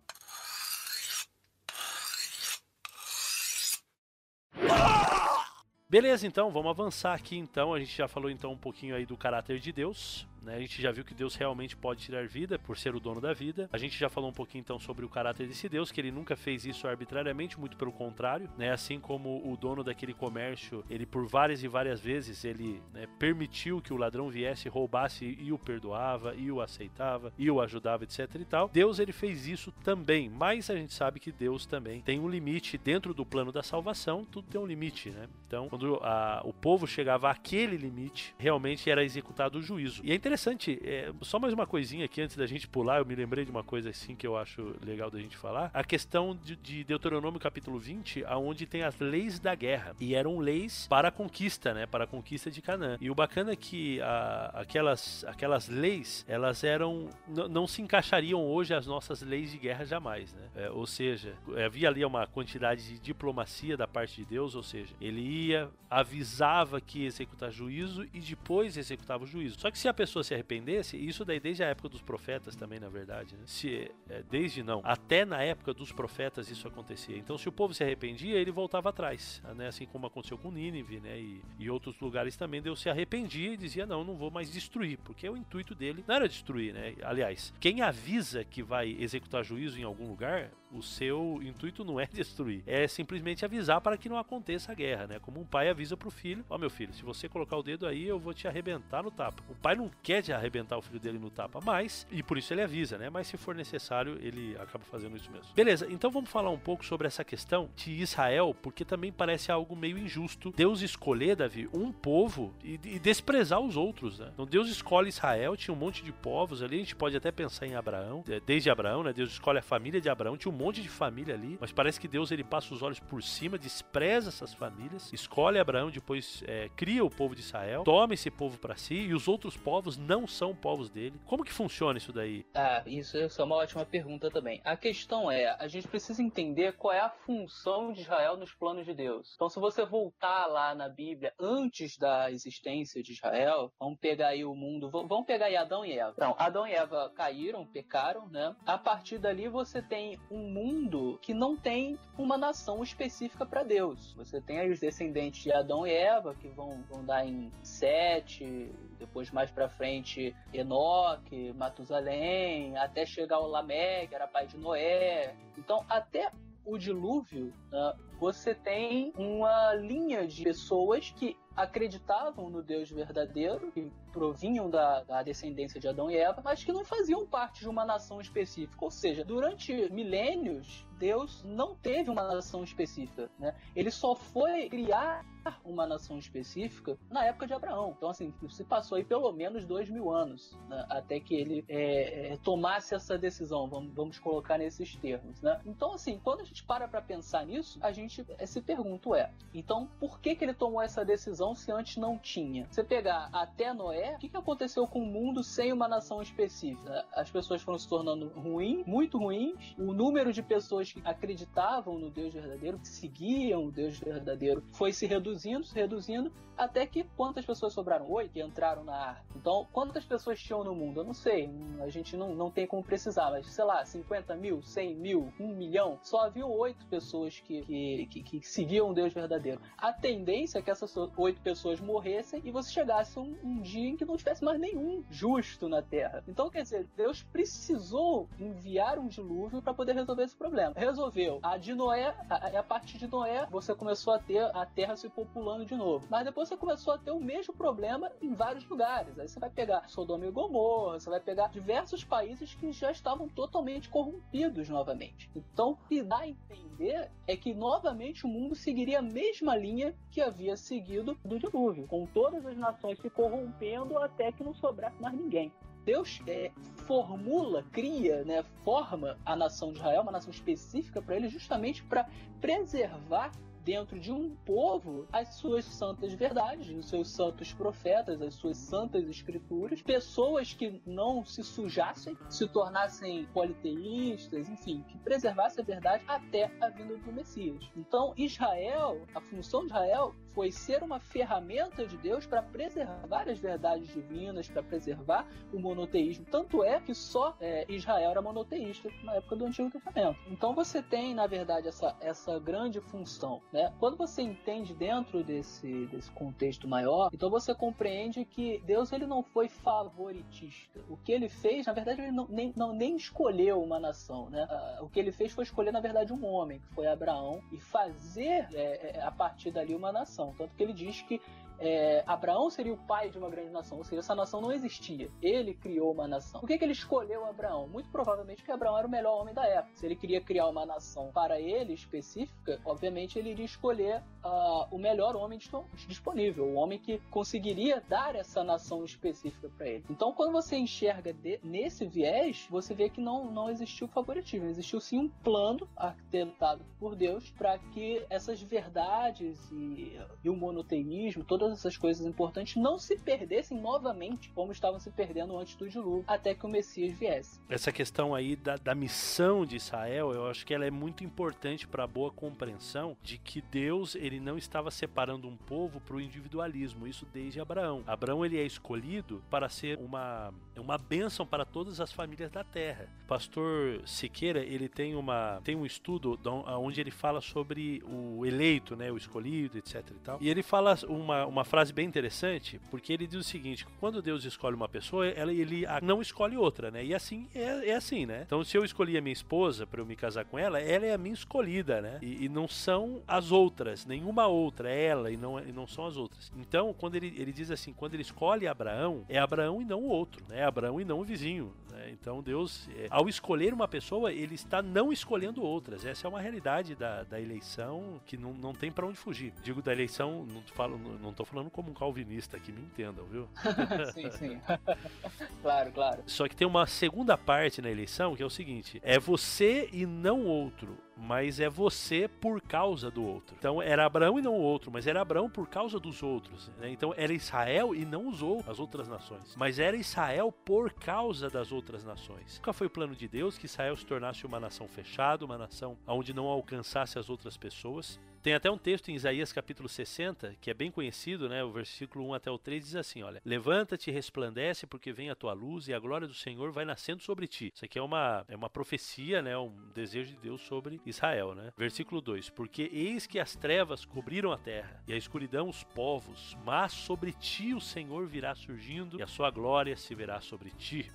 Beleza, 5.97 6.27
então, 6.27 6.51
vamos 6.51 6.69
avançar 6.69 7.15
aqui 7.15 7.39
então. 7.39 7.73
A 7.73 7.79
gente 7.79 7.97
já 7.97 8.07
falou 8.07 8.29
então 8.29 8.53
um 8.53 8.57
pouquinho 8.57 8.95
aí 8.95 9.07
do 9.07 9.17
caráter 9.17 9.59
de 9.59 9.73
Deus. 9.73 10.27
Né? 10.47 10.55
A 10.55 10.61
gente 10.61 10.81
já 10.81 10.93
viu 10.93 11.05
que 11.05 11.13
Deus 11.13 11.35
realmente 11.35 11.77
pode 11.77 12.01
tirar 12.01 12.27
vida 12.27 12.57
por 12.57 12.79
ser 12.79 12.95
o 12.95 13.01
dono 13.01 13.21
da 13.21 13.33
vida. 13.33 13.69
A 13.73 13.79
gente 13.79 13.99
já 13.99 14.09
falou 14.09 14.31
um 14.31 14.33
pouquinho 14.33 14.63
então 14.63 14.79
sobre 14.79 15.05
o 15.05 15.09
caráter 15.09 15.49
desse 15.49 15.69
Deus, 15.69 15.91
que 15.91 16.01
ele 16.01 16.13
nunca 16.13 16.37
fez 16.37 16.65
isso 16.65 16.87
arbitrariamente, 16.87 17.59
muito 17.59 17.77
pelo 17.77 17.93
contrário, 17.93 18.49
né? 18.57 18.71
Assim 18.71 19.01
como 19.01 19.43
o 19.45 19.57
dono 19.57 19.83
daquele 19.83 20.15
comércio, 20.15 20.85
ele 20.89 21.05
por 21.05 21.27
várias 21.27 21.65
e 21.65 21.69
várias 21.69 22.01
vezes 22.01 22.45
ele 22.45 22.81
né, 22.95 23.09
permitiu 23.19 23.81
que 23.81 23.93
o 23.93 23.97
ladrão 23.97 24.31
viesse, 24.31 24.69
roubasse 24.69 25.37
e 25.41 25.53
o 25.53 25.59
perdoava, 25.59 26.35
e 26.37 26.51
o 26.51 26.61
aceitava, 26.61 27.33
e 27.37 27.51
o 27.51 27.61
ajudava, 27.61 28.05
etc 28.05 28.33
e 28.37 28.45
tal. 28.45 28.69
Deus 28.69 29.01
ele 29.01 29.13
fez 29.13 29.49
isso 29.49 29.73
também, 29.83 30.31
mas 30.31 30.71
a 30.71 30.77
gente 30.77 30.95
sabe 30.95 31.19
que 31.19 31.33
Deus 31.33 31.67
também 31.67 32.03
tem 32.03 32.21
um 32.21 32.29
limite 32.29 32.79
dentro 32.79 33.13
do 33.13 33.27
plano 33.27 33.51
da 33.51 33.65
salvação, 33.65 34.25
tudo 34.25 34.47
tem 34.49 34.61
um 34.61 34.67
limite, 34.67 35.11
né? 35.11 35.29
Então, 35.47 35.69
quando 35.69 35.97
a, 36.03 36.41
o 36.45 36.53
povo 36.53 36.87
chegava 36.87 37.31
àquele 37.31 37.77
limite, 37.77 38.35
realmente 38.39 38.89
era 38.89 39.03
executado 39.05 39.59
o 39.59 39.63
juízo. 39.63 40.03
E 40.05 40.13
é 40.13 40.15
interessante 40.15 40.36
interessante, 40.37 40.79
é, 40.85 41.11
só 41.23 41.39
mais 41.39 41.55
uma 41.55 41.67
coisinha 41.67 42.05
aqui 42.05 42.21
antes 42.21 42.37
da 42.37 42.47
gente 42.47 42.69
pular, 42.69 42.99
eu 42.99 43.07
me 43.07 43.15
lembrei 43.15 43.45
de 43.45 43.51
uma 43.51 43.65
coisa 43.65 43.89
assim 43.89 44.15
que 44.15 44.27
eu 44.27 44.37
acho 44.37 44.75
legal 44.85 45.11
da 45.11 45.19
gente 45.19 45.37
falar. 45.37 45.71
A 45.73 45.83
questão 45.83 46.39
de, 46.45 46.55
de 46.57 46.85
Deuteronômio 46.85 47.41
capítulo 47.41 47.79
20, 47.79 48.23
aonde 48.27 48.67
tem 48.67 48.83
as 48.83 48.99
leis 48.99 49.39
da 49.41 49.55
guerra. 49.55 49.97
E 49.99 50.15
eram 50.15 50.39
leis 50.39 50.87
para 50.89 51.09
a 51.09 51.11
conquista, 51.11 51.73
né? 51.73 51.87
Para 51.87 52.05
a 52.05 52.07
conquista 52.07 52.51
de 52.51 52.61
Canaã. 52.61 52.99
E 53.01 53.11
o 53.11 53.15
bacana 53.15 53.53
é 53.53 53.57
que 53.57 54.01
a, 54.03 54.51
aquelas, 54.55 55.25
aquelas 55.25 55.69
leis, 55.69 56.25
elas 56.29 56.63
eram. 56.63 57.09
não 57.27 57.67
se 57.67 57.81
encaixariam 57.81 58.45
hoje 58.45 58.75
as 58.75 58.87
nossas 58.87 59.23
leis 59.23 59.51
de 59.51 59.59
guerra 59.59 59.87
jamais, 59.87 60.35
né? 60.35 60.43
É, 60.55 60.71
ou 60.71 60.87
seja, 60.87 61.35
havia 61.65 61.89
ali 61.89 62.05
uma 62.05 62.27
quantidade 62.27 62.83
de 62.83 62.99
diplomacia 62.99 63.77
da 63.77 63.89
parte 63.89 64.17
de 64.17 64.27
Deus, 64.27 64.55
ou 64.55 64.63
seja, 64.63 64.95
ele 65.01 65.21
ia, 65.21 65.71
avisava 65.89 66.79
que 66.79 67.01
ia 67.01 67.07
executar 67.07 67.51
juízo 67.51 68.07
e 68.13 68.21
depois 68.21 68.77
executava 68.77 69.25
o 69.25 69.27
juízo. 69.27 69.59
Só 69.59 69.71
que 69.71 69.79
se 69.79 69.89
a 69.89 69.95
pessoa 69.95 70.26
se 70.27 70.35
arrependesse, 70.35 70.97
isso 70.97 71.25
daí 71.25 71.41
desde 71.41 71.63
a 71.63 71.69
época 71.69 71.89
dos 71.89 72.03
profetas 72.03 72.55
também, 72.55 72.79
na 72.79 72.89
verdade, 72.89 73.37
né? 73.37 73.43
Se, 73.47 73.91
é, 74.09 74.23
desde 74.31 74.63
não, 74.63 74.81
até 74.85 75.25
na 75.25 75.43
época 75.43 75.73
dos 75.73 75.93
profetas 75.93 76.51
isso 76.51 76.67
acontecia. 76.69 77.17
Então, 77.17 77.39
se 77.39 77.49
o 77.49 77.53
povo 77.53 77.73
se 77.73 77.83
arrependia, 77.83 78.39
ele 78.39 78.51
voltava 78.51 78.91
atrás, 78.91 79.43
né? 79.55 79.69
Assim 79.69 79.87
como 79.87 80.07
aconteceu 80.07 80.39
com 80.39 80.51
Nínive, 80.51 81.01
né? 81.01 81.19
E, 81.19 81.43
e 81.59 81.71
outros 81.71 81.99
lugares 82.01 82.37
também, 82.37 82.61
Deus 82.61 82.81
se 82.81 82.89
arrependia 82.89 83.53
e 83.53 83.57
dizia, 83.57 83.87
não, 83.87 84.05
não 84.05 84.17
vou 84.17 84.31
mais 84.31 84.51
destruir, 84.51 84.99
porque 84.99 85.29
o 85.29 85.37
intuito 85.37 85.75
dele 85.75 86.05
não 86.07 86.15
era 86.15 86.29
destruir, 86.29 86.75
né? 86.75 86.95
Aliás, 87.03 87.53
quem 87.61 87.83
avisa 87.83 88.45
que 88.45 88.63
vai 88.63 88.97
executar 88.99 89.45
juízo 89.45 89.79
em 89.79 89.85
algum 89.85 90.09
lugar, 90.09 90.51
o 90.77 90.83
seu 90.83 91.41
intuito 91.43 91.85
não 91.85 91.99
é 91.99 92.07
destruir, 92.13 92.63
é 92.67 92.87
simplesmente 92.87 93.45
avisar 93.45 93.81
para 93.81 93.97
que 93.97 94.09
não 94.09 94.19
aconteça 94.19 94.73
a 94.73 94.75
guerra, 94.75 95.07
né? 95.07 95.19
Como 95.19 95.41
um 95.41 95.45
pai 95.45 95.69
avisa 95.69 95.97
para 95.97 96.09
o 96.09 96.11
filho, 96.11 96.45
ó 96.49 96.55
oh, 96.55 96.59
meu 96.59 96.71
filho, 96.71 96.93
se 96.93 97.03
você 97.03 97.29
colocar 97.29 97.57
o 97.57 97.63
dedo 97.63 97.87
aí, 97.87 98.07
eu 98.07 98.19
vou 98.19 98.35
te 98.35 98.47
arrebentar 98.47 99.03
no 99.03 99.11
tapa. 99.11 99.43
O 99.49 99.55
pai 99.55 99.75
não 99.75 99.91
quer 100.03 100.23
de 100.23 100.33
arrebentar 100.33 100.77
o 100.77 100.83
filho 100.83 101.01
dele 101.01 101.19
no 101.19 101.31
tapa, 101.31 101.61
mas, 101.63 102.07
e 102.11 102.23
por 102.23 102.39
isso 102.39 102.53
ele 102.53 102.63
avisa, 102.63 102.99
né? 102.99 103.11
Mas 103.11 103.27
se 103.27 103.37
for 103.37 103.55
necessário, 103.55 104.19
ele 104.21 104.57
acaba 104.59 104.85
fazendo 104.85 105.17
isso 105.17 105.31
mesmo. 105.31 105.55
Beleza, 105.55 105.87
então 105.91 106.11
vamos 106.11 106.31
falar 106.31 106.51
um 106.51 106.59
pouco 106.59 106.85
sobre 106.85 107.07
essa 107.07 107.25
questão 107.25 107.69
de 107.77 107.93
Israel, 107.93 108.55
porque 108.63 108.85
também 108.85 109.13
parece 109.13 109.51
algo 109.51 109.75
meio 109.75 109.99
injusto. 109.99 110.53
Deus 110.57 110.83
escolher, 110.83 111.37
Davi, 111.37 111.69
um 111.73 111.93
povo 111.93 112.55
e, 112.63 112.75
e 112.85 112.99
desprezar 112.99 113.61
os 113.61 113.77
outros, 113.77 114.19
né? 114.19 114.31
Então 114.33 114.47
Deus 114.47 114.69
escolhe 114.69 115.09
Israel, 115.09 115.57
tinha 115.57 115.75
um 115.75 115.79
monte 115.79 116.03
de 116.03 116.13
povos 116.13 116.63
ali, 116.63 116.77
a 116.77 116.79
gente 116.81 116.97
pode 116.97 117.17
até 117.17 117.31
pensar 117.31 117.67
em 117.67 117.75
Abraão, 117.75 118.25
é, 118.29 118.41
desde 118.41 118.71
Abraão, 118.71 119.03
né? 119.03 119.13
Deus 119.13 119.31
escolhe 119.31 119.59
a 119.59 119.63
família 119.63 120.01
de 120.01 120.09
Abraão, 120.09 120.37
tinha 120.37 120.53
um 120.53 120.57
monte 120.57 120.66
de 120.73 120.89
família 120.89 121.35
ali, 121.35 121.59
mas 121.61 121.73
parece 121.73 122.01
que 122.01 122.09
Deus 122.09 122.31
ele 122.31 122.45
passa 122.45 122.73
os 122.75 122.83
olhos 122.83 123.01
por 123.01 123.23
cima, 123.23 123.59
despreza 123.59 124.29
essas 124.29 124.55
famílias, 124.55 125.13
escolhe 125.13 125.59
Abraão, 125.59 125.91
depois 125.91 126.43
é, 126.47 126.69
cria 126.77 127.05
o 127.05 127.11
povo 127.11 127.35
de 127.35 127.41
Israel, 127.41 127.85
toma 127.85 128.15
esse 128.15 128.31
povo 128.31 128.59
para 128.59 128.77
si 128.77 128.95
e 128.95 129.15
os 129.15 129.29
outros 129.29 129.57
povos 129.57 129.97
não 129.97 130.27
são 130.27 130.55
povos 130.55 130.91
dele. 130.91 131.21
Como 131.25 131.45
que 131.45 131.53
funciona 131.53 131.99
isso 131.99 132.13
daí? 132.13 132.45
Ah, 132.55 132.83
isso, 132.87 133.17
isso 133.19 133.41
é 133.41 133.45
uma 133.45 133.57
ótima 133.57 133.85
pergunta 133.85 134.31
também. 134.31 134.61
A 134.65 134.77
questão 134.77 135.31
é, 135.31 135.57
a 135.59 135.69
gente 135.69 135.89
precisa 135.89 136.23
entender 136.23 136.73
qual 136.73 136.93
é 136.93 137.01
a 137.01 137.11
função 137.11 137.93
de 137.93 138.03
Israel 138.03 138.37
nos 138.37 138.53
planos 138.53 138.85
de 138.85 138.95
Deus. 138.95 139.33
Então, 139.35 139.49
se 139.49 139.59
você 139.59 139.85
voltar 139.85 140.47
lá 140.47 140.75
na 140.75 140.89
Bíblia, 140.89 141.33
antes 141.39 141.97
da 141.97 142.31
existência 142.31 143.03
de 143.03 143.13
Israel, 143.13 143.73
vamos 143.79 143.99
pegar 143.99 144.29
aí 144.29 144.45
o 144.45 144.55
mundo, 144.55 144.91
vamos 144.91 145.27
pegar 145.27 145.47
aí 145.47 145.57
Adão 145.57 145.85
e 145.85 145.93
Eva. 145.93 146.15
Então, 146.17 146.35
Adão 146.39 146.67
e 146.67 146.73
Eva 146.73 147.11
caíram, 147.15 147.67
pecaram, 147.67 148.29
né? 148.29 148.55
A 148.65 148.79
partir 148.79 149.19
dali 149.19 149.49
você 149.49 149.83
tem 149.83 150.19
um 150.31 150.46
mundo 150.47 151.19
que 151.21 151.35
não 151.35 151.57
tem 151.57 151.99
uma 152.17 152.39
nação 152.39 152.83
específica 152.83 153.45
para 153.45 153.63
Deus. 153.63 154.13
Você 154.15 154.41
tem 154.41 154.71
os 154.71 154.81
descendentes 154.81 155.43
de 155.43 155.53
Adão 155.53 155.87
e 155.87 155.93
Eva 155.93 156.35
que 156.35 156.49
vão, 156.49 156.83
vão 156.91 157.05
dar 157.05 157.27
em 157.27 157.51
Sete, 157.63 158.71
depois 158.99 159.31
mais 159.31 159.51
para 159.51 159.69
frente 159.69 160.35
Enoque, 160.53 161.53
Matusalém, 161.55 162.77
até 162.79 163.05
chegar 163.05 163.41
o 163.41 163.47
Lameque, 163.47 164.09
que 164.09 164.15
era 164.15 164.27
pai 164.27 164.47
de 164.47 164.57
Noé. 164.57 165.35
Então, 165.59 165.85
até 165.89 166.31
o 166.65 166.77
dilúvio, 166.77 167.53
né, 167.71 167.95
você 168.19 168.55
tem 168.55 169.13
uma 169.17 169.75
linha 169.75 170.27
de 170.27 170.45
pessoas 170.45 171.11
que 171.11 171.37
acreditavam 171.57 172.51
no 172.51 172.63
Deus 172.63 172.91
verdadeiro, 172.91 173.73
que 173.73 173.91
provinham 174.13 174.69
da, 174.69 175.03
da, 175.03 175.23
descendência 175.23 175.81
de 175.81 175.89
Adão 175.89 176.11
e 176.11 176.17
Eva, 176.17 176.43
mas 176.45 176.63
que 176.63 176.73
não 176.73 176.85
faziam 176.85 177.27
parte 177.27 177.61
de 177.61 177.69
uma 177.69 177.85
nação 177.85 178.21
específica. 178.21 178.85
Ou 178.85 178.91
seja, 178.91 179.25
durante 179.25 179.73
milênios, 179.91 180.87
Deus 180.99 181.43
não 181.45 181.75
teve 181.75 182.11
uma 182.11 182.23
nação 182.23 182.63
específica. 182.63 183.31
Né? 183.39 183.55
Ele 183.75 183.91
só 183.91 184.15
foi 184.15 184.69
criar 184.69 185.25
uma 185.65 185.87
nação 185.87 186.19
específica 186.19 186.99
na 187.11 187.25
época 187.25 187.47
de 187.47 187.55
Abraão. 187.55 187.95
Então, 187.97 188.11
assim, 188.11 188.35
se 188.51 188.65
passou 188.65 188.97
aí 188.97 189.05
pelo 189.05 189.31
menos 189.33 189.65
dois 189.65 189.89
mil 189.89 190.11
anos 190.11 190.59
né? 190.69 190.85
até 190.89 191.21
que 191.21 191.35
ele 191.35 191.65
é, 191.69 192.33
é, 192.33 192.37
tomasse 192.39 192.95
essa 192.95 193.17
decisão, 193.17 193.69
vamos, 193.69 193.95
vamos 193.95 194.19
colocar 194.19 194.59
nesses 194.59 194.97
termos. 194.97 195.41
Né? 195.41 195.61
Então, 195.65 195.93
assim, 195.93 196.19
quando 196.23 196.41
a 196.41 196.45
gente 196.45 196.65
para 196.65 196.89
para 196.89 197.01
pensar 197.01 197.47
nisso, 197.47 197.79
a 197.83 197.93
gente 197.93 198.06
se 198.09 198.61
pergunta, 198.61 199.17
é, 199.17 199.31
então 199.55 199.89
por 200.01 200.21
que, 200.21 200.35
que 200.35 200.45
ele 200.45 200.55
tomou 200.55 200.81
essa 200.81 201.05
decisão? 201.05 201.47
se 201.55 201.73
antes 201.73 201.97
não 201.97 202.19
tinha. 202.19 202.67
Você 202.71 202.85
pegar 202.85 203.29
até 203.33 203.73
Noé, 203.73 204.15
o 204.15 204.19
que, 204.19 204.29
que 204.29 204.37
aconteceu 204.37 204.87
com 204.87 205.01
o 205.01 205.07
mundo 205.07 205.43
sem 205.43 205.73
uma 205.73 205.89
nação 205.89 206.23
específica? 206.23 207.05
As 207.13 207.31
pessoas 207.31 207.63
foram 207.63 207.79
se 207.79 207.89
tornando 207.89 208.29
ruins, 208.29 208.87
muito 208.87 209.19
ruins. 209.19 209.75
O 209.79 209.93
número 209.93 210.33
de 210.33 210.43
pessoas 210.43 210.93
que 210.93 211.01
acreditavam 211.05 211.99
no 211.99 212.11
Deus 212.11 212.33
verdadeiro, 212.33 212.79
que 212.79 212.89
seguiam 212.89 213.67
o 213.67 213.71
Deus 213.73 213.99
verdadeiro, 213.99 214.63
foi 214.73 214.93
se 214.93 215.07
reduzindo, 215.07 215.65
se 215.65 215.75
reduzindo, 215.75 216.33
até 216.57 216.87
que 216.87 217.05
quantas 217.17 217.45
pessoas 217.45 217.73
sobraram? 217.75 218.11
Oito 218.11 218.39
entraram 218.39 218.83
na 218.83 218.95
arca. 218.95 219.25
Então, 219.35 219.67
quantas 219.73 220.05
pessoas 220.05 220.41
tinham 220.41 220.65
no 220.65 220.75
mundo? 220.75 221.01
Eu 221.01 221.05
não 221.05 221.13
sei, 221.13 221.51
a 221.81 221.89
gente 221.89 222.17
não, 222.17 222.35
não 222.35 222.51
tem 222.51 222.67
como 222.67 222.83
precisar, 222.83 223.31
mas 223.31 223.47
sei 223.47 223.65
lá, 223.65 223.85
50 223.85 224.35
mil, 224.37 224.63
100 224.63 224.95
mil, 224.97 225.33
1 225.39 225.49
milhão. 225.49 225.99
Só 226.03 226.21
haviam 226.21 226.51
oito 226.51 226.87
pessoas 226.87 227.39
que, 227.41 227.63
que, 227.63 227.96
que, 228.05 228.23
que 228.23 228.43
seguiam 228.43 228.91
o 228.91 228.95
Deus 228.95 229.13
verdadeiro. 229.15 229.61
A 229.79 229.93
tendência 229.93 230.59
é 230.59 230.63
que 230.63 230.71
essas 230.71 230.95
oito 231.17 231.41
pessoas 231.41 231.81
morressem 231.81 232.43
e 232.45 232.51
você 232.51 232.71
chegasse 232.73 233.19
um, 233.19 233.37
um 233.43 233.61
dia 233.61 233.89
em 233.89 233.97
que 233.97 234.05
não 234.05 234.17
tivesse 234.17 234.45
mais 234.45 234.59
nenhum 234.59 235.05
justo 235.09 235.69
na 235.69 235.81
Terra. 235.81 236.23
Então, 236.29 236.51
quer 236.51 236.63
dizer, 236.63 236.87
Deus 236.97 237.23
precisou 237.23 238.29
enviar 238.39 238.99
um 238.99 239.07
dilúvio 239.07 239.63
para 239.63 239.73
poder 239.73 239.95
resolver 239.95 240.25
esse 240.25 240.37
problema. 240.37 240.75
Resolveu. 240.77 241.39
A 241.43 241.57
de 241.57 241.75
Noé, 241.75 242.15
a, 242.29 242.59
a 242.59 242.63
partir 242.63 242.99
de 242.99 243.07
Noé, 243.07 243.47
você 243.51 243.75
começou 243.75 244.13
a 244.13 244.19
ter 244.19 244.43
a 244.55 244.67
Terra 244.67 244.97
se 244.97 245.09
populando 245.09 245.65
de 245.65 245.77
novo. 245.77 246.07
Mas 246.11 246.25
depois 246.25 246.49
você 246.49 246.57
começou 246.57 246.95
a 246.95 246.99
ter 246.99 247.13
o 247.13 247.21
mesmo 247.21 247.55
problema 247.55 248.11
em 248.21 248.35
vários 248.35 248.69
lugares. 248.69 249.19
Aí 249.19 249.29
você 249.29 249.39
vai 249.39 249.51
pegar 249.51 249.89
Sodoma 249.89 250.27
e 250.27 250.31
Gomorra, 250.31 250.99
você 250.99 251.09
vai 251.09 251.21
pegar 251.21 251.49
diversos 251.49 252.03
países 252.05 252.55
que 252.55 252.73
já 252.73 252.91
estavam 252.91 253.29
totalmente 253.29 253.89
corrompidos 253.89 254.69
novamente. 254.69 255.31
Então, 255.35 255.71
o 255.71 255.77
que 255.89 256.03
dá 256.03 256.19
a 256.19 256.29
entender 256.29 257.11
é 257.27 257.37
que 257.37 257.55
novamente 257.55 257.86
o 258.25 258.29
mundo 258.29 258.55
seguiria 258.55 258.99
a 258.99 259.03
mesma 259.03 259.57
linha 259.57 259.95
que 260.11 260.21
havia 260.21 260.57
seguido 260.57 261.17
do 261.25 261.39
dilúvio, 261.39 261.87
com 261.87 262.05
todas 262.07 262.45
as 262.45 262.57
nações 262.57 262.99
se 262.99 263.09
corrompendo 263.09 263.99
até 263.99 264.33
que 264.33 264.43
não 264.43 264.55
sobrasse 264.55 265.01
mais 265.01 265.15
ninguém. 265.15 265.53
Deus 265.85 266.21
é, 266.27 266.51
formula, 266.87 267.65
cria, 267.71 268.25
né, 268.25 268.45
forma 268.65 269.17
a 269.25 269.37
nação 269.37 269.71
de 269.71 269.79
Israel, 269.79 270.03
uma 270.03 270.11
nação 270.11 270.31
específica 270.33 271.01
para 271.01 271.15
ele, 271.15 271.29
justamente 271.29 271.85
para 271.85 272.09
preservar 272.41 273.31
dentro 273.67 273.99
de 273.99 274.13
um 274.13 274.31
povo 274.45 275.09
as 275.13 275.35
suas 275.35 275.65
santas 275.65 276.15
verdades, 276.15 276.71
os 276.71 276.89
seus 276.89 277.11
santos 277.11 277.53
profetas, 277.53 278.23
as 278.23 278.35
suas 278.35 278.57
santas 278.57 279.09
escrituras, 279.09 279.83
pessoas 279.83 280.53
que 280.53 280.81
não 280.87 281.25
se 281.25 281.43
sujassem, 281.43 282.17
se 282.31 282.47
tornassem 282.47 283.27
politeístas, 283.35 284.49
enfim, 284.49 284.85
que 284.87 284.97
preservassem 284.99 285.65
a 285.65 285.67
verdade 285.67 286.05
até 286.07 286.49
a 286.61 286.69
vinda 286.69 286.97
do 286.97 287.13
Messias. 287.13 287.69
Então, 287.77 288.15
Israel, 288.17 289.05
a 289.13 289.21
função 289.21 289.63
de 289.63 289.67
Israel 289.67 290.15
foi 290.37 290.53
ser 290.53 290.83
uma 290.83 291.01
ferramenta 291.01 291.87
de 291.87 291.97
Deus 291.97 292.27
para 292.27 292.43
preservar 292.43 293.27
as 293.27 293.39
verdades 293.39 293.89
divinas, 293.89 294.47
para 294.47 294.63
preservar 294.63 295.27
o 295.51 295.59
monoteísmo. 295.59 296.27
Tanto 296.31 296.63
é 296.63 296.79
que 296.79 296.95
só 296.95 297.35
é, 297.41 297.65
Israel 297.73 298.11
era 298.11 298.21
monoteísta 298.21 298.91
na 299.03 299.15
época 299.15 299.35
do 299.35 299.47
Antigo 299.47 299.71
Testamento. 299.71 300.19
Então 300.31 300.55
você 300.55 300.83
tem, 300.83 301.15
na 301.15 301.27
verdade, 301.27 301.69
essa, 301.69 301.97
essa 302.03 302.39
grande 302.39 302.83
função. 302.83 303.41
Né? 303.51 303.73
Quando 303.81 303.97
você 303.97 304.21
entende 304.21 304.75
dentro 304.75 305.25
desse, 305.25 305.87
desse 305.87 306.11
contexto 306.11 306.69
maior, 306.69 307.09
então 307.15 307.31
você 307.31 307.55
compreende 307.55 308.23
que 308.27 308.63
Deus 308.67 308.93
ele 308.93 309.07
não 309.07 309.23
foi 309.23 309.49
favoritista. 309.49 310.81
O 310.87 310.99
que 310.99 311.13
ele 311.13 311.31
fez, 311.31 311.65
na 311.65 311.73
verdade, 311.73 312.03
ele 312.03 312.13
não, 312.13 312.29
nem, 312.29 312.53
não, 312.55 312.75
nem 312.75 312.95
escolheu 312.95 313.63
uma 313.63 313.81
nação. 313.81 314.29
Né? 314.29 314.45
Uh, 314.45 314.85
o 314.85 314.91
que 314.91 315.01
ele 315.01 315.13
fez 315.13 315.33
foi 315.33 315.45
escolher, 315.45 315.73
na 315.73 315.81
verdade, 315.81 316.13
um 316.13 316.27
homem, 316.27 316.61
que 316.61 316.69
foi 316.75 316.87
Abraão, 316.87 317.41
e 317.51 317.59
fazer 317.59 318.47
é, 318.53 318.99
é 318.99 319.03
a 319.03 319.11
partir 319.11 319.51
dali 319.51 319.75
uma 319.75 319.91
nação. 319.91 320.26
Tanto 320.35 320.55
que 320.57 320.63
ele 320.63 320.73
diz 320.73 321.03
que 321.03 321.21
é, 321.59 322.05
Abraão 322.07 322.51
seria 322.51 322.73
o 322.73 322.77
pai 322.77 323.11
de 323.11 323.19
uma 323.19 323.31
grande 323.31 323.51
nação, 323.51 323.79
ou 323.79 323.85
seja, 323.85 324.01
essa 324.01 324.15
nação 324.15 324.41
não 324.41 324.53
existia. 324.53 325.11
Ele 325.23 325.55
criou 325.55 325.93
uma 325.93 326.07
nação. 326.07 326.41
Por 326.41 326.47
que, 326.47 326.59
que 326.59 326.65
ele 326.65 326.73
escolheu 326.73 327.25
Abraão? 327.25 327.67
Muito 327.69 327.91
provavelmente 327.91 328.39
porque 328.39 328.53
Abraão 328.53 328.79
era 328.79 328.87
o 328.87 328.91
melhor 328.91 329.21
homem 329.21 329.35
da 329.35 329.47
época. 329.47 329.77
Se 329.77 329.87
ele 329.87 329.97
queria 329.97 330.21
criar 330.21 330.49
uma 330.49 330.67
nação 330.67 331.11
para 331.13 331.41
ele 331.41 331.73
específica, 331.73 332.61
obviamente 332.65 333.19
ele 333.19 333.31
iria 333.31 333.45
escolher 333.45 334.03
uh, 334.25 334.67
o 334.71 334.79
melhor 334.79 335.17
homem 335.17 335.39
disponível, 335.87 336.47
o 336.47 336.55
homem 336.55 336.79
que 336.79 336.99
conseguiria 337.11 337.83
dar 337.89 338.15
essa 338.15 338.43
nação 338.45 338.85
específica 338.85 339.49
para 339.57 339.69
ele. 339.69 339.85
Então, 339.91 340.13
quando 340.13 340.33
você 340.33 340.57
enxerga 340.57 341.13
de, 341.13 341.41
nesse 341.43 341.87
viés, 341.87 342.47
você 342.51 342.75
vê 342.75 342.89
que 342.89 343.01
não, 343.01 343.31
não 343.31 343.49
existiu 343.51 343.89
favoritismo, 343.89 344.49
existiu 344.49 344.81
sim 344.81 344.99
um 344.99 345.09
plano 345.09 345.69
arquitetado 345.77 346.65
por 346.79 346.95
Deus 346.95 347.31
para 347.31 347.59
que 347.59 348.05
essas 348.11 348.43
verdades 348.43 349.51
e, 349.51 349.99
e 350.23 350.29
o 350.29 350.37
monoteísmo, 350.37 351.25
todas 351.25 351.46
todas 351.47 351.61
essas 351.61 351.77
coisas 351.77 352.05
importantes 352.05 352.57
não 352.57 352.77
se 352.77 352.97
perdessem 352.97 353.61
novamente 353.61 354.31
como 354.31 354.51
estavam 354.51 354.81
se 354.81 354.91
perdendo 354.91 355.39
antes 355.39 355.55
do 355.55 355.69
dilúvio, 355.69 356.05
até 356.07 356.35
que 356.35 356.45
o 356.45 356.49
Messias 356.49 356.99
viesse. 356.99 357.41
Essa 357.49 357.71
questão 357.71 358.15
aí 358.15 358.35
da, 358.35 358.57
da 358.57 358.75
missão 358.75 359.47
de 359.47 359.55
Israel, 359.55 360.13
eu 360.13 360.27
acho 360.27 360.45
que 360.45 360.53
ela 360.53 360.65
é 360.65 360.71
muito 360.71 361.05
importante 361.05 361.67
para 361.69 361.85
a 361.85 361.87
boa 361.87 362.11
compreensão 362.11 362.97
de 363.01 363.17
que 363.17 363.41
Deus 363.41 363.95
ele 363.95 364.19
não 364.19 364.37
estava 364.37 364.73
separando 364.73 365.29
um 365.29 365.37
povo 365.37 365.81
para 365.81 365.95
o 365.95 366.01
individualismo, 366.01 366.87
isso 366.87 367.07
desde 367.13 367.41
Abraão. 367.41 367.85
Abraão 367.87 368.25
ele 368.25 368.39
é 368.39 368.45
escolhido 368.45 369.23
para 369.31 369.49
ser 369.49 369.79
uma, 369.79 370.35
uma 370.57 370.77
bênção 370.77 371.25
para 371.25 371.45
todas 371.45 371.81
as 371.81 371.93
famílias 371.93 372.31
da 372.31 372.43
terra. 372.43 372.89
Pastor 373.07 373.83
Siqueira, 373.87 374.41
ele 374.41 374.69
tem, 374.69 374.97
uma, 374.97 375.41
tem 375.45 375.55
um 375.55 375.65
estudo 375.65 376.19
onde 376.59 376.81
ele 376.81 376.91
fala 376.91 377.21
sobre 377.21 377.85
o 377.87 378.27
eleito, 378.27 378.75
né, 378.75 378.91
o 378.91 378.97
escolhido, 378.97 379.59
etc 379.59 379.77
e 379.91 380.01
tal. 380.01 380.19
E 380.21 380.29
ele 380.29 380.43
fala 380.43 380.77
uma, 380.89 381.27
uma 381.27 381.36
frase 381.45 381.73
bem 381.73 381.87
interessante, 381.87 382.61
porque 382.71 382.93
ele 382.93 383.07
diz 383.07 383.21
o 383.21 383.25
seguinte: 383.25 383.67
quando 383.81 384.03
Deus 384.03 384.25
escolhe 384.25 384.57
uma 384.57 384.69
pessoa, 384.69 385.07
ela, 385.07 385.33
ele 385.33 385.65
não 385.83 386.01
escolhe 386.01 386.37
outra, 386.37 386.71
né? 386.71 386.85
E 386.85 386.95
assim 386.95 387.29
é, 387.35 387.71
é 387.71 387.75
assim, 387.75 388.07
né? 388.07 388.23
Então, 388.27 388.43
se 388.45 388.57
eu 388.57 388.65
escolhi 388.65 388.97
a 388.97 389.01
minha 389.01 389.13
esposa 389.13 389.67
para 389.67 389.81
eu 389.81 389.87
me 389.87 389.97
casar 389.97 390.25
com 390.25 390.39
ela, 390.39 390.61
ela 390.61 390.87
é 390.87 390.95
a 390.95 390.99
minha 390.99 391.15
escolhida, 391.15 391.81
né? 391.81 391.99
E, 392.03 392.25
e, 392.25 392.29
não 392.29 392.49
são 392.49 393.03
as 393.07 393.33
outras, 393.33 393.87
nenhuma 393.87 394.27
outra, 394.27 394.71
é 394.71 394.85
ela 394.85 395.11
e 395.11 395.17
não, 395.17 395.39
e 395.41 395.53
não 395.53 395.67
são 395.67 395.87
as 395.87 395.97
outras. 395.97 396.33
Então, 396.37 396.75
quando 396.75 396.97
ele, 396.97 397.15
ele 397.17 397.33
diz 397.33 397.51
assim, 397.51 397.73
quando 397.73 397.95
ele 397.95 398.03
escolhe 398.03 398.47
Abraão, 398.47 399.05
é 399.09 399.19
Abraão 399.19 399.61
e 399.61 399.65
não 399.65 399.81
o 399.81 399.89
outro, 399.89 400.25
né? 400.29 400.41
É 400.41 400.45
Abraão 400.45 400.81
e 400.81 400.85
não 400.85 401.01
o 401.01 401.05
vizinho. 401.05 401.53
Né? 401.77 401.91
Então, 401.91 402.23
Deus, 402.23 402.69
é, 402.77 402.87
ao 402.91 403.09
escolher 403.09 403.53
uma 403.53 403.69
pessoa, 403.69 404.13
ele 404.13 404.35
está 404.35 404.63
não 404.63 404.93
escolhendo 404.93 405.43
outras. 405.43 405.85
Essa 405.85 406.07
é 406.07 406.09
uma 406.09 406.21
realidade 406.21 406.75
da, 406.75 407.03
da 407.03 407.21
eleição 407.21 408.01
que 408.07 408.17
não, 408.17 408.33
não 408.33 408.55
tem 408.55 408.73
para 408.73 408.87
onde 408.87 408.99
fugir. 408.99 409.33
Digo 409.43 409.61
da 409.61 409.73
eleição, 409.73 410.27
não 410.33 410.43
falo, 410.55 410.79
não 410.79 411.13
tô 411.13 411.25
falando 411.27 411.51
como 411.51 411.71
um 411.71 411.75
calvinista 411.75 412.37
aqui, 412.37 412.53
me 412.53 412.63
entendam, 412.63 413.05
viu? 413.07 413.29
sim, 413.93 414.11
sim. 414.13 414.41
claro, 415.43 415.73
claro. 415.73 416.03
Só 416.07 416.29
que 416.29 416.37
tem 416.37 416.47
uma 416.47 416.67
segunda 416.67 417.19
parte 417.19 417.61
na 417.61 417.71
eleição 417.71 418.17
que 418.17 418.23
é 418.23 418.27
o 418.27 418.31
seguinte: 418.31 418.81
é 418.83 418.99
você 418.99 419.69
e 419.73 419.85
não 419.85 420.25
outro 420.25 420.87
mas 420.97 421.39
é 421.41 421.49
você 421.49 422.09
por 422.09 422.41
causa 422.41 422.91
do 422.91 423.05
outro. 423.05 423.37
Então 423.39 423.61
era 423.61 423.85
Abraão 423.85 424.19
e 424.19 424.23
não 424.23 424.35
o 424.35 424.41
outro, 424.41 424.71
mas 424.71 424.87
era 424.87 425.01
Abraão 425.01 425.29
por 425.29 425.47
causa 425.47 425.79
dos 425.79 426.03
outros. 426.03 426.51
Né? 426.59 426.71
Então 426.71 426.95
era 426.97 427.13
Israel 427.13 427.75
e 427.75 427.85
não 427.85 428.09
os 428.09 428.23
outros, 428.23 428.49
as 428.49 428.59
outras 428.59 428.89
nações. 428.89 429.37
Mas 429.37 429.59
era 429.59 429.77
Israel 429.77 430.33
por 430.33 430.73
causa 430.73 431.29
das 431.29 431.53
outras 431.53 431.85
nações. 431.85 432.37
Nunca 432.37 432.53
foi 432.53 432.67
o 432.67 432.71
plano 432.71 432.97
de 432.97 433.07
Deus 433.07 433.37
que 433.37 433.45
Israel 433.45 433.77
se 433.77 433.85
tornasse 433.85 434.25
uma 434.25 434.41
nação 434.41 434.67
fechada, 434.67 435.25
uma 435.25 435.37
nação 435.37 435.77
onde 435.87 436.15
não 436.15 436.27
alcançasse 436.27 436.99
as 436.99 437.11
outras 437.11 437.37
pessoas. 437.37 438.01
Tem 438.27 438.35
até 438.35 438.51
um 438.51 438.59
texto 438.59 438.89
em 438.89 438.97
Isaías 438.97 439.33
capítulo 439.33 439.69
60, 439.69 440.35
que 440.41 440.51
é 440.51 440.55
bem 440.55 440.69
conhecido, 440.69 441.29
né? 441.29 441.45
O 441.45 441.53
versículo 441.53 442.09
1 442.09 442.15
até 442.15 442.29
o 442.29 442.37
3 442.37 442.65
diz 442.65 442.75
assim, 442.75 443.01
olha: 443.01 443.23
Levanta-te 443.25 443.89
resplandece, 443.89 444.67
porque 444.67 444.93
vem 444.93 445.11
a 445.11 445.15
tua 445.15 445.33
luz 445.33 445.69
e 445.69 445.73
a 445.73 445.79
glória 445.79 446.09
do 446.09 446.13
Senhor 446.13 446.51
vai 446.51 446.65
nascendo 446.65 447.01
sobre 447.01 447.29
ti. 447.29 447.53
Isso 447.55 447.65
aqui 447.65 447.79
é 447.79 447.83
uma, 447.83 448.25
é 448.27 448.35
uma 448.35 448.51
profecia, 448.51 449.23
né? 449.23 449.39
Um 449.39 449.71
desejo 449.73 450.11
de 450.11 450.19
Deus 450.19 450.41
sobre 450.41 450.81
Israel, 450.85 451.37
né? 451.37 451.53
Versículo 451.57 452.01
2: 452.01 452.29
Porque 452.31 452.69
eis 452.73 453.07
que 453.07 453.21
as 453.21 453.37
trevas 453.37 453.85
cobriram 453.85 454.33
a 454.33 454.39
terra 454.39 454.83
e 454.89 454.93
a 454.93 454.97
escuridão 454.97 455.49
os 455.49 455.63
povos, 455.63 456.37
mas 456.45 456.73
sobre 456.73 457.13
ti 457.13 457.55
o 457.55 457.61
Senhor 457.61 458.09
virá 458.09 458.35
surgindo 458.35 458.99
e 458.99 459.05
a 459.05 459.07
sua 459.07 459.31
glória 459.31 459.77
se 459.77 459.95
verá 459.95 460.21
sobre 460.21 460.51
ti. 460.51 460.91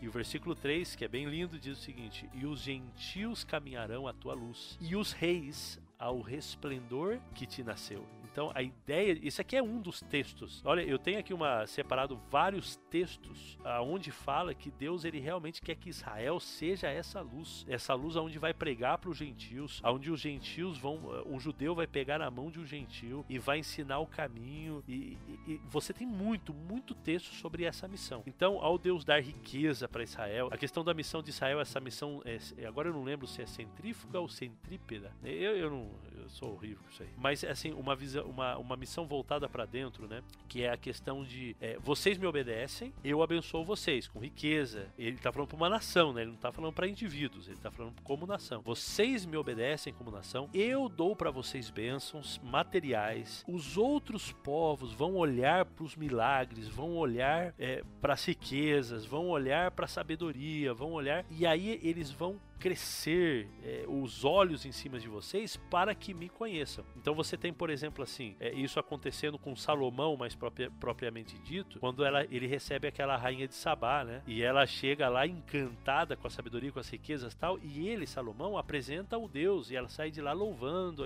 E 0.00 0.06
o 0.06 0.12
versículo 0.12 0.54
3, 0.54 0.94
que 0.94 1.04
é 1.04 1.08
bem 1.08 1.26
lindo, 1.26 1.58
diz 1.58 1.76
o 1.76 1.82
seguinte: 1.82 2.30
E 2.32 2.46
os 2.46 2.60
gentios 2.60 3.42
caminharão 3.42 4.06
à 4.06 4.12
tua 4.12 4.34
luz, 4.34 4.78
e 4.80 4.94
os 4.94 5.10
reis 5.10 5.80
ao 5.98 6.20
resplendor 6.20 7.18
que 7.34 7.46
te 7.46 7.62
nasceu. 7.62 8.04
Então 8.38 8.52
a 8.54 8.62
ideia, 8.62 9.18
isso 9.20 9.40
aqui 9.40 9.56
é 9.56 9.62
um 9.62 9.80
dos 9.80 10.00
textos. 10.00 10.62
Olha, 10.64 10.82
eu 10.82 10.96
tenho 10.96 11.18
aqui 11.18 11.34
uma 11.34 11.66
separado 11.66 12.16
vários 12.30 12.76
textos 12.88 13.58
aonde 13.64 14.12
fala 14.12 14.54
que 14.54 14.70
Deus 14.70 15.04
ele 15.04 15.18
realmente 15.18 15.60
quer 15.60 15.74
que 15.74 15.90
Israel 15.90 16.38
seja 16.38 16.86
essa 16.86 17.20
luz, 17.20 17.66
essa 17.68 17.94
luz 17.94 18.16
aonde 18.16 18.38
vai 18.38 18.54
pregar 18.54 18.98
para 18.98 19.10
os 19.10 19.16
gentios, 19.16 19.80
aonde 19.82 20.08
os 20.08 20.20
gentios 20.20 20.78
vão, 20.78 21.00
um 21.26 21.40
judeu 21.40 21.74
vai 21.74 21.88
pegar 21.88 22.20
na 22.20 22.30
mão 22.30 22.48
de 22.48 22.60
um 22.60 22.64
gentil 22.64 23.26
e 23.28 23.40
vai 23.40 23.58
ensinar 23.58 23.98
o 23.98 24.06
caminho 24.06 24.84
e, 24.86 25.18
e, 25.26 25.54
e 25.54 25.60
você 25.68 25.92
tem 25.92 26.06
muito, 26.06 26.54
muito 26.54 26.94
texto 26.94 27.34
sobre 27.34 27.64
essa 27.64 27.88
missão. 27.88 28.22
Então, 28.24 28.62
ao 28.62 28.78
Deus 28.78 29.04
dar 29.04 29.20
riqueza 29.20 29.88
para 29.88 30.04
Israel, 30.04 30.48
a 30.52 30.56
questão 30.56 30.84
da 30.84 30.94
missão 30.94 31.24
de 31.24 31.30
Israel, 31.30 31.58
essa 31.58 31.80
missão, 31.80 32.22
é, 32.24 32.38
agora 32.64 32.88
eu 32.88 32.92
não 32.92 33.02
lembro 33.02 33.26
se 33.26 33.42
é 33.42 33.46
centrífuga 33.46 34.20
ou 34.20 34.28
centrípeda. 34.28 35.12
Eu, 35.24 35.56
eu 35.56 35.70
não, 35.70 35.90
eu 36.16 36.28
sou 36.28 36.52
horrível 36.52 36.78
com 36.84 36.90
isso 36.90 37.02
aí. 37.02 37.08
Mas 37.16 37.48
assim, 37.50 37.72
uma 37.72 37.96
visão, 37.96 38.27
uma, 38.28 38.56
uma 38.58 38.76
missão 38.76 39.06
voltada 39.06 39.48
para 39.48 39.64
dentro, 39.64 40.06
né? 40.06 40.22
Que 40.48 40.62
é 40.62 40.70
a 40.70 40.76
questão 40.76 41.24
de 41.24 41.56
é, 41.60 41.78
vocês 41.78 42.18
me 42.18 42.26
obedecem, 42.26 42.92
eu 43.04 43.22
abençoo 43.22 43.64
vocês 43.64 44.08
com 44.08 44.18
riqueza. 44.18 44.88
Ele 44.98 45.16
está 45.16 45.32
falando 45.32 45.48
para 45.48 45.56
uma 45.56 45.68
nação, 45.68 46.12
né? 46.12 46.22
Ele 46.22 46.30
não 46.30 46.36
está 46.36 46.52
falando 46.52 46.72
para 46.72 46.86
indivíduos, 46.86 47.46
ele 47.46 47.56
está 47.56 47.70
falando 47.70 48.00
como 48.02 48.26
nação. 48.26 48.62
Vocês 48.62 49.24
me 49.24 49.36
obedecem 49.36 49.92
como 49.92 50.10
nação, 50.10 50.48
eu 50.52 50.88
dou 50.88 51.14
para 51.14 51.30
vocês 51.30 51.70
bênçãos 51.70 52.40
materiais. 52.42 53.44
Os 53.46 53.76
outros 53.76 54.32
povos 54.32 54.92
vão 54.92 55.14
olhar 55.14 55.64
para 55.64 55.84
os 55.84 55.96
milagres, 55.96 56.68
vão 56.68 56.96
olhar 56.96 57.54
é, 57.58 57.82
para 58.00 58.14
as 58.14 58.24
riquezas, 58.24 59.04
vão 59.04 59.28
olhar 59.28 59.70
para 59.70 59.84
a 59.84 59.88
sabedoria, 59.88 60.74
vão 60.74 60.92
olhar 60.92 61.24
e 61.30 61.46
aí 61.46 61.80
eles 61.82 62.10
vão 62.10 62.40
crescer 62.58 63.48
é, 63.62 63.84
os 63.86 64.24
olhos 64.24 64.66
em 64.66 64.72
cima 64.72 64.98
de 64.98 65.08
vocês 65.08 65.56
para 65.70 65.94
que 65.94 66.12
me 66.12 66.28
conheçam. 66.28 66.84
Então 66.96 67.14
você 67.14 67.36
tem, 67.36 67.52
por 67.52 67.70
exemplo, 67.70 68.02
assim, 68.02 68.34
é, 68.40 68.52
isso 68.52 68.80
acontecendo 68.80 69.38
com 69.38 69.54
Salomão, 69.54 70.16
mais 70.16 70.34
propria, 70.34 70.70
propriamente 70.70 71.38
dito, 71.38 71.78
quando 71.78 72.04
ela, 72.04 72.24
ele 72.24 72.46
recebe 72.46 72.88
aquela 72.88 73.16
rainha 73.16 73.46
de 73.46 73.54
Sabá, 73.54 74.04
né? 74.04 74.22
E 74.26 74.42
ela 74.42 74.66
chega 74.66 75.08
lá 75.08 75.26
encantada 75.26 76.16
com 76.16 76.26
a 76.26 76.30
sabedoria, 76.30 76.72
com 76.72 76.80
as 76.80 76.88
riquezas 76.88 77.34
tal, 77.34 77.58
e 77.62 77.88
ele, 77.88 78.06
Salomão, 78.06 78.58
apresenta 78.58 79.16
o 79.16 79.28
Deus 79.28 79.70
e 79.70 79.76
ela 79.76 79.88
sai 79.88 80.10
de 80.10 80.20
lá 80.20 80.32
louvando, 80.32 81.04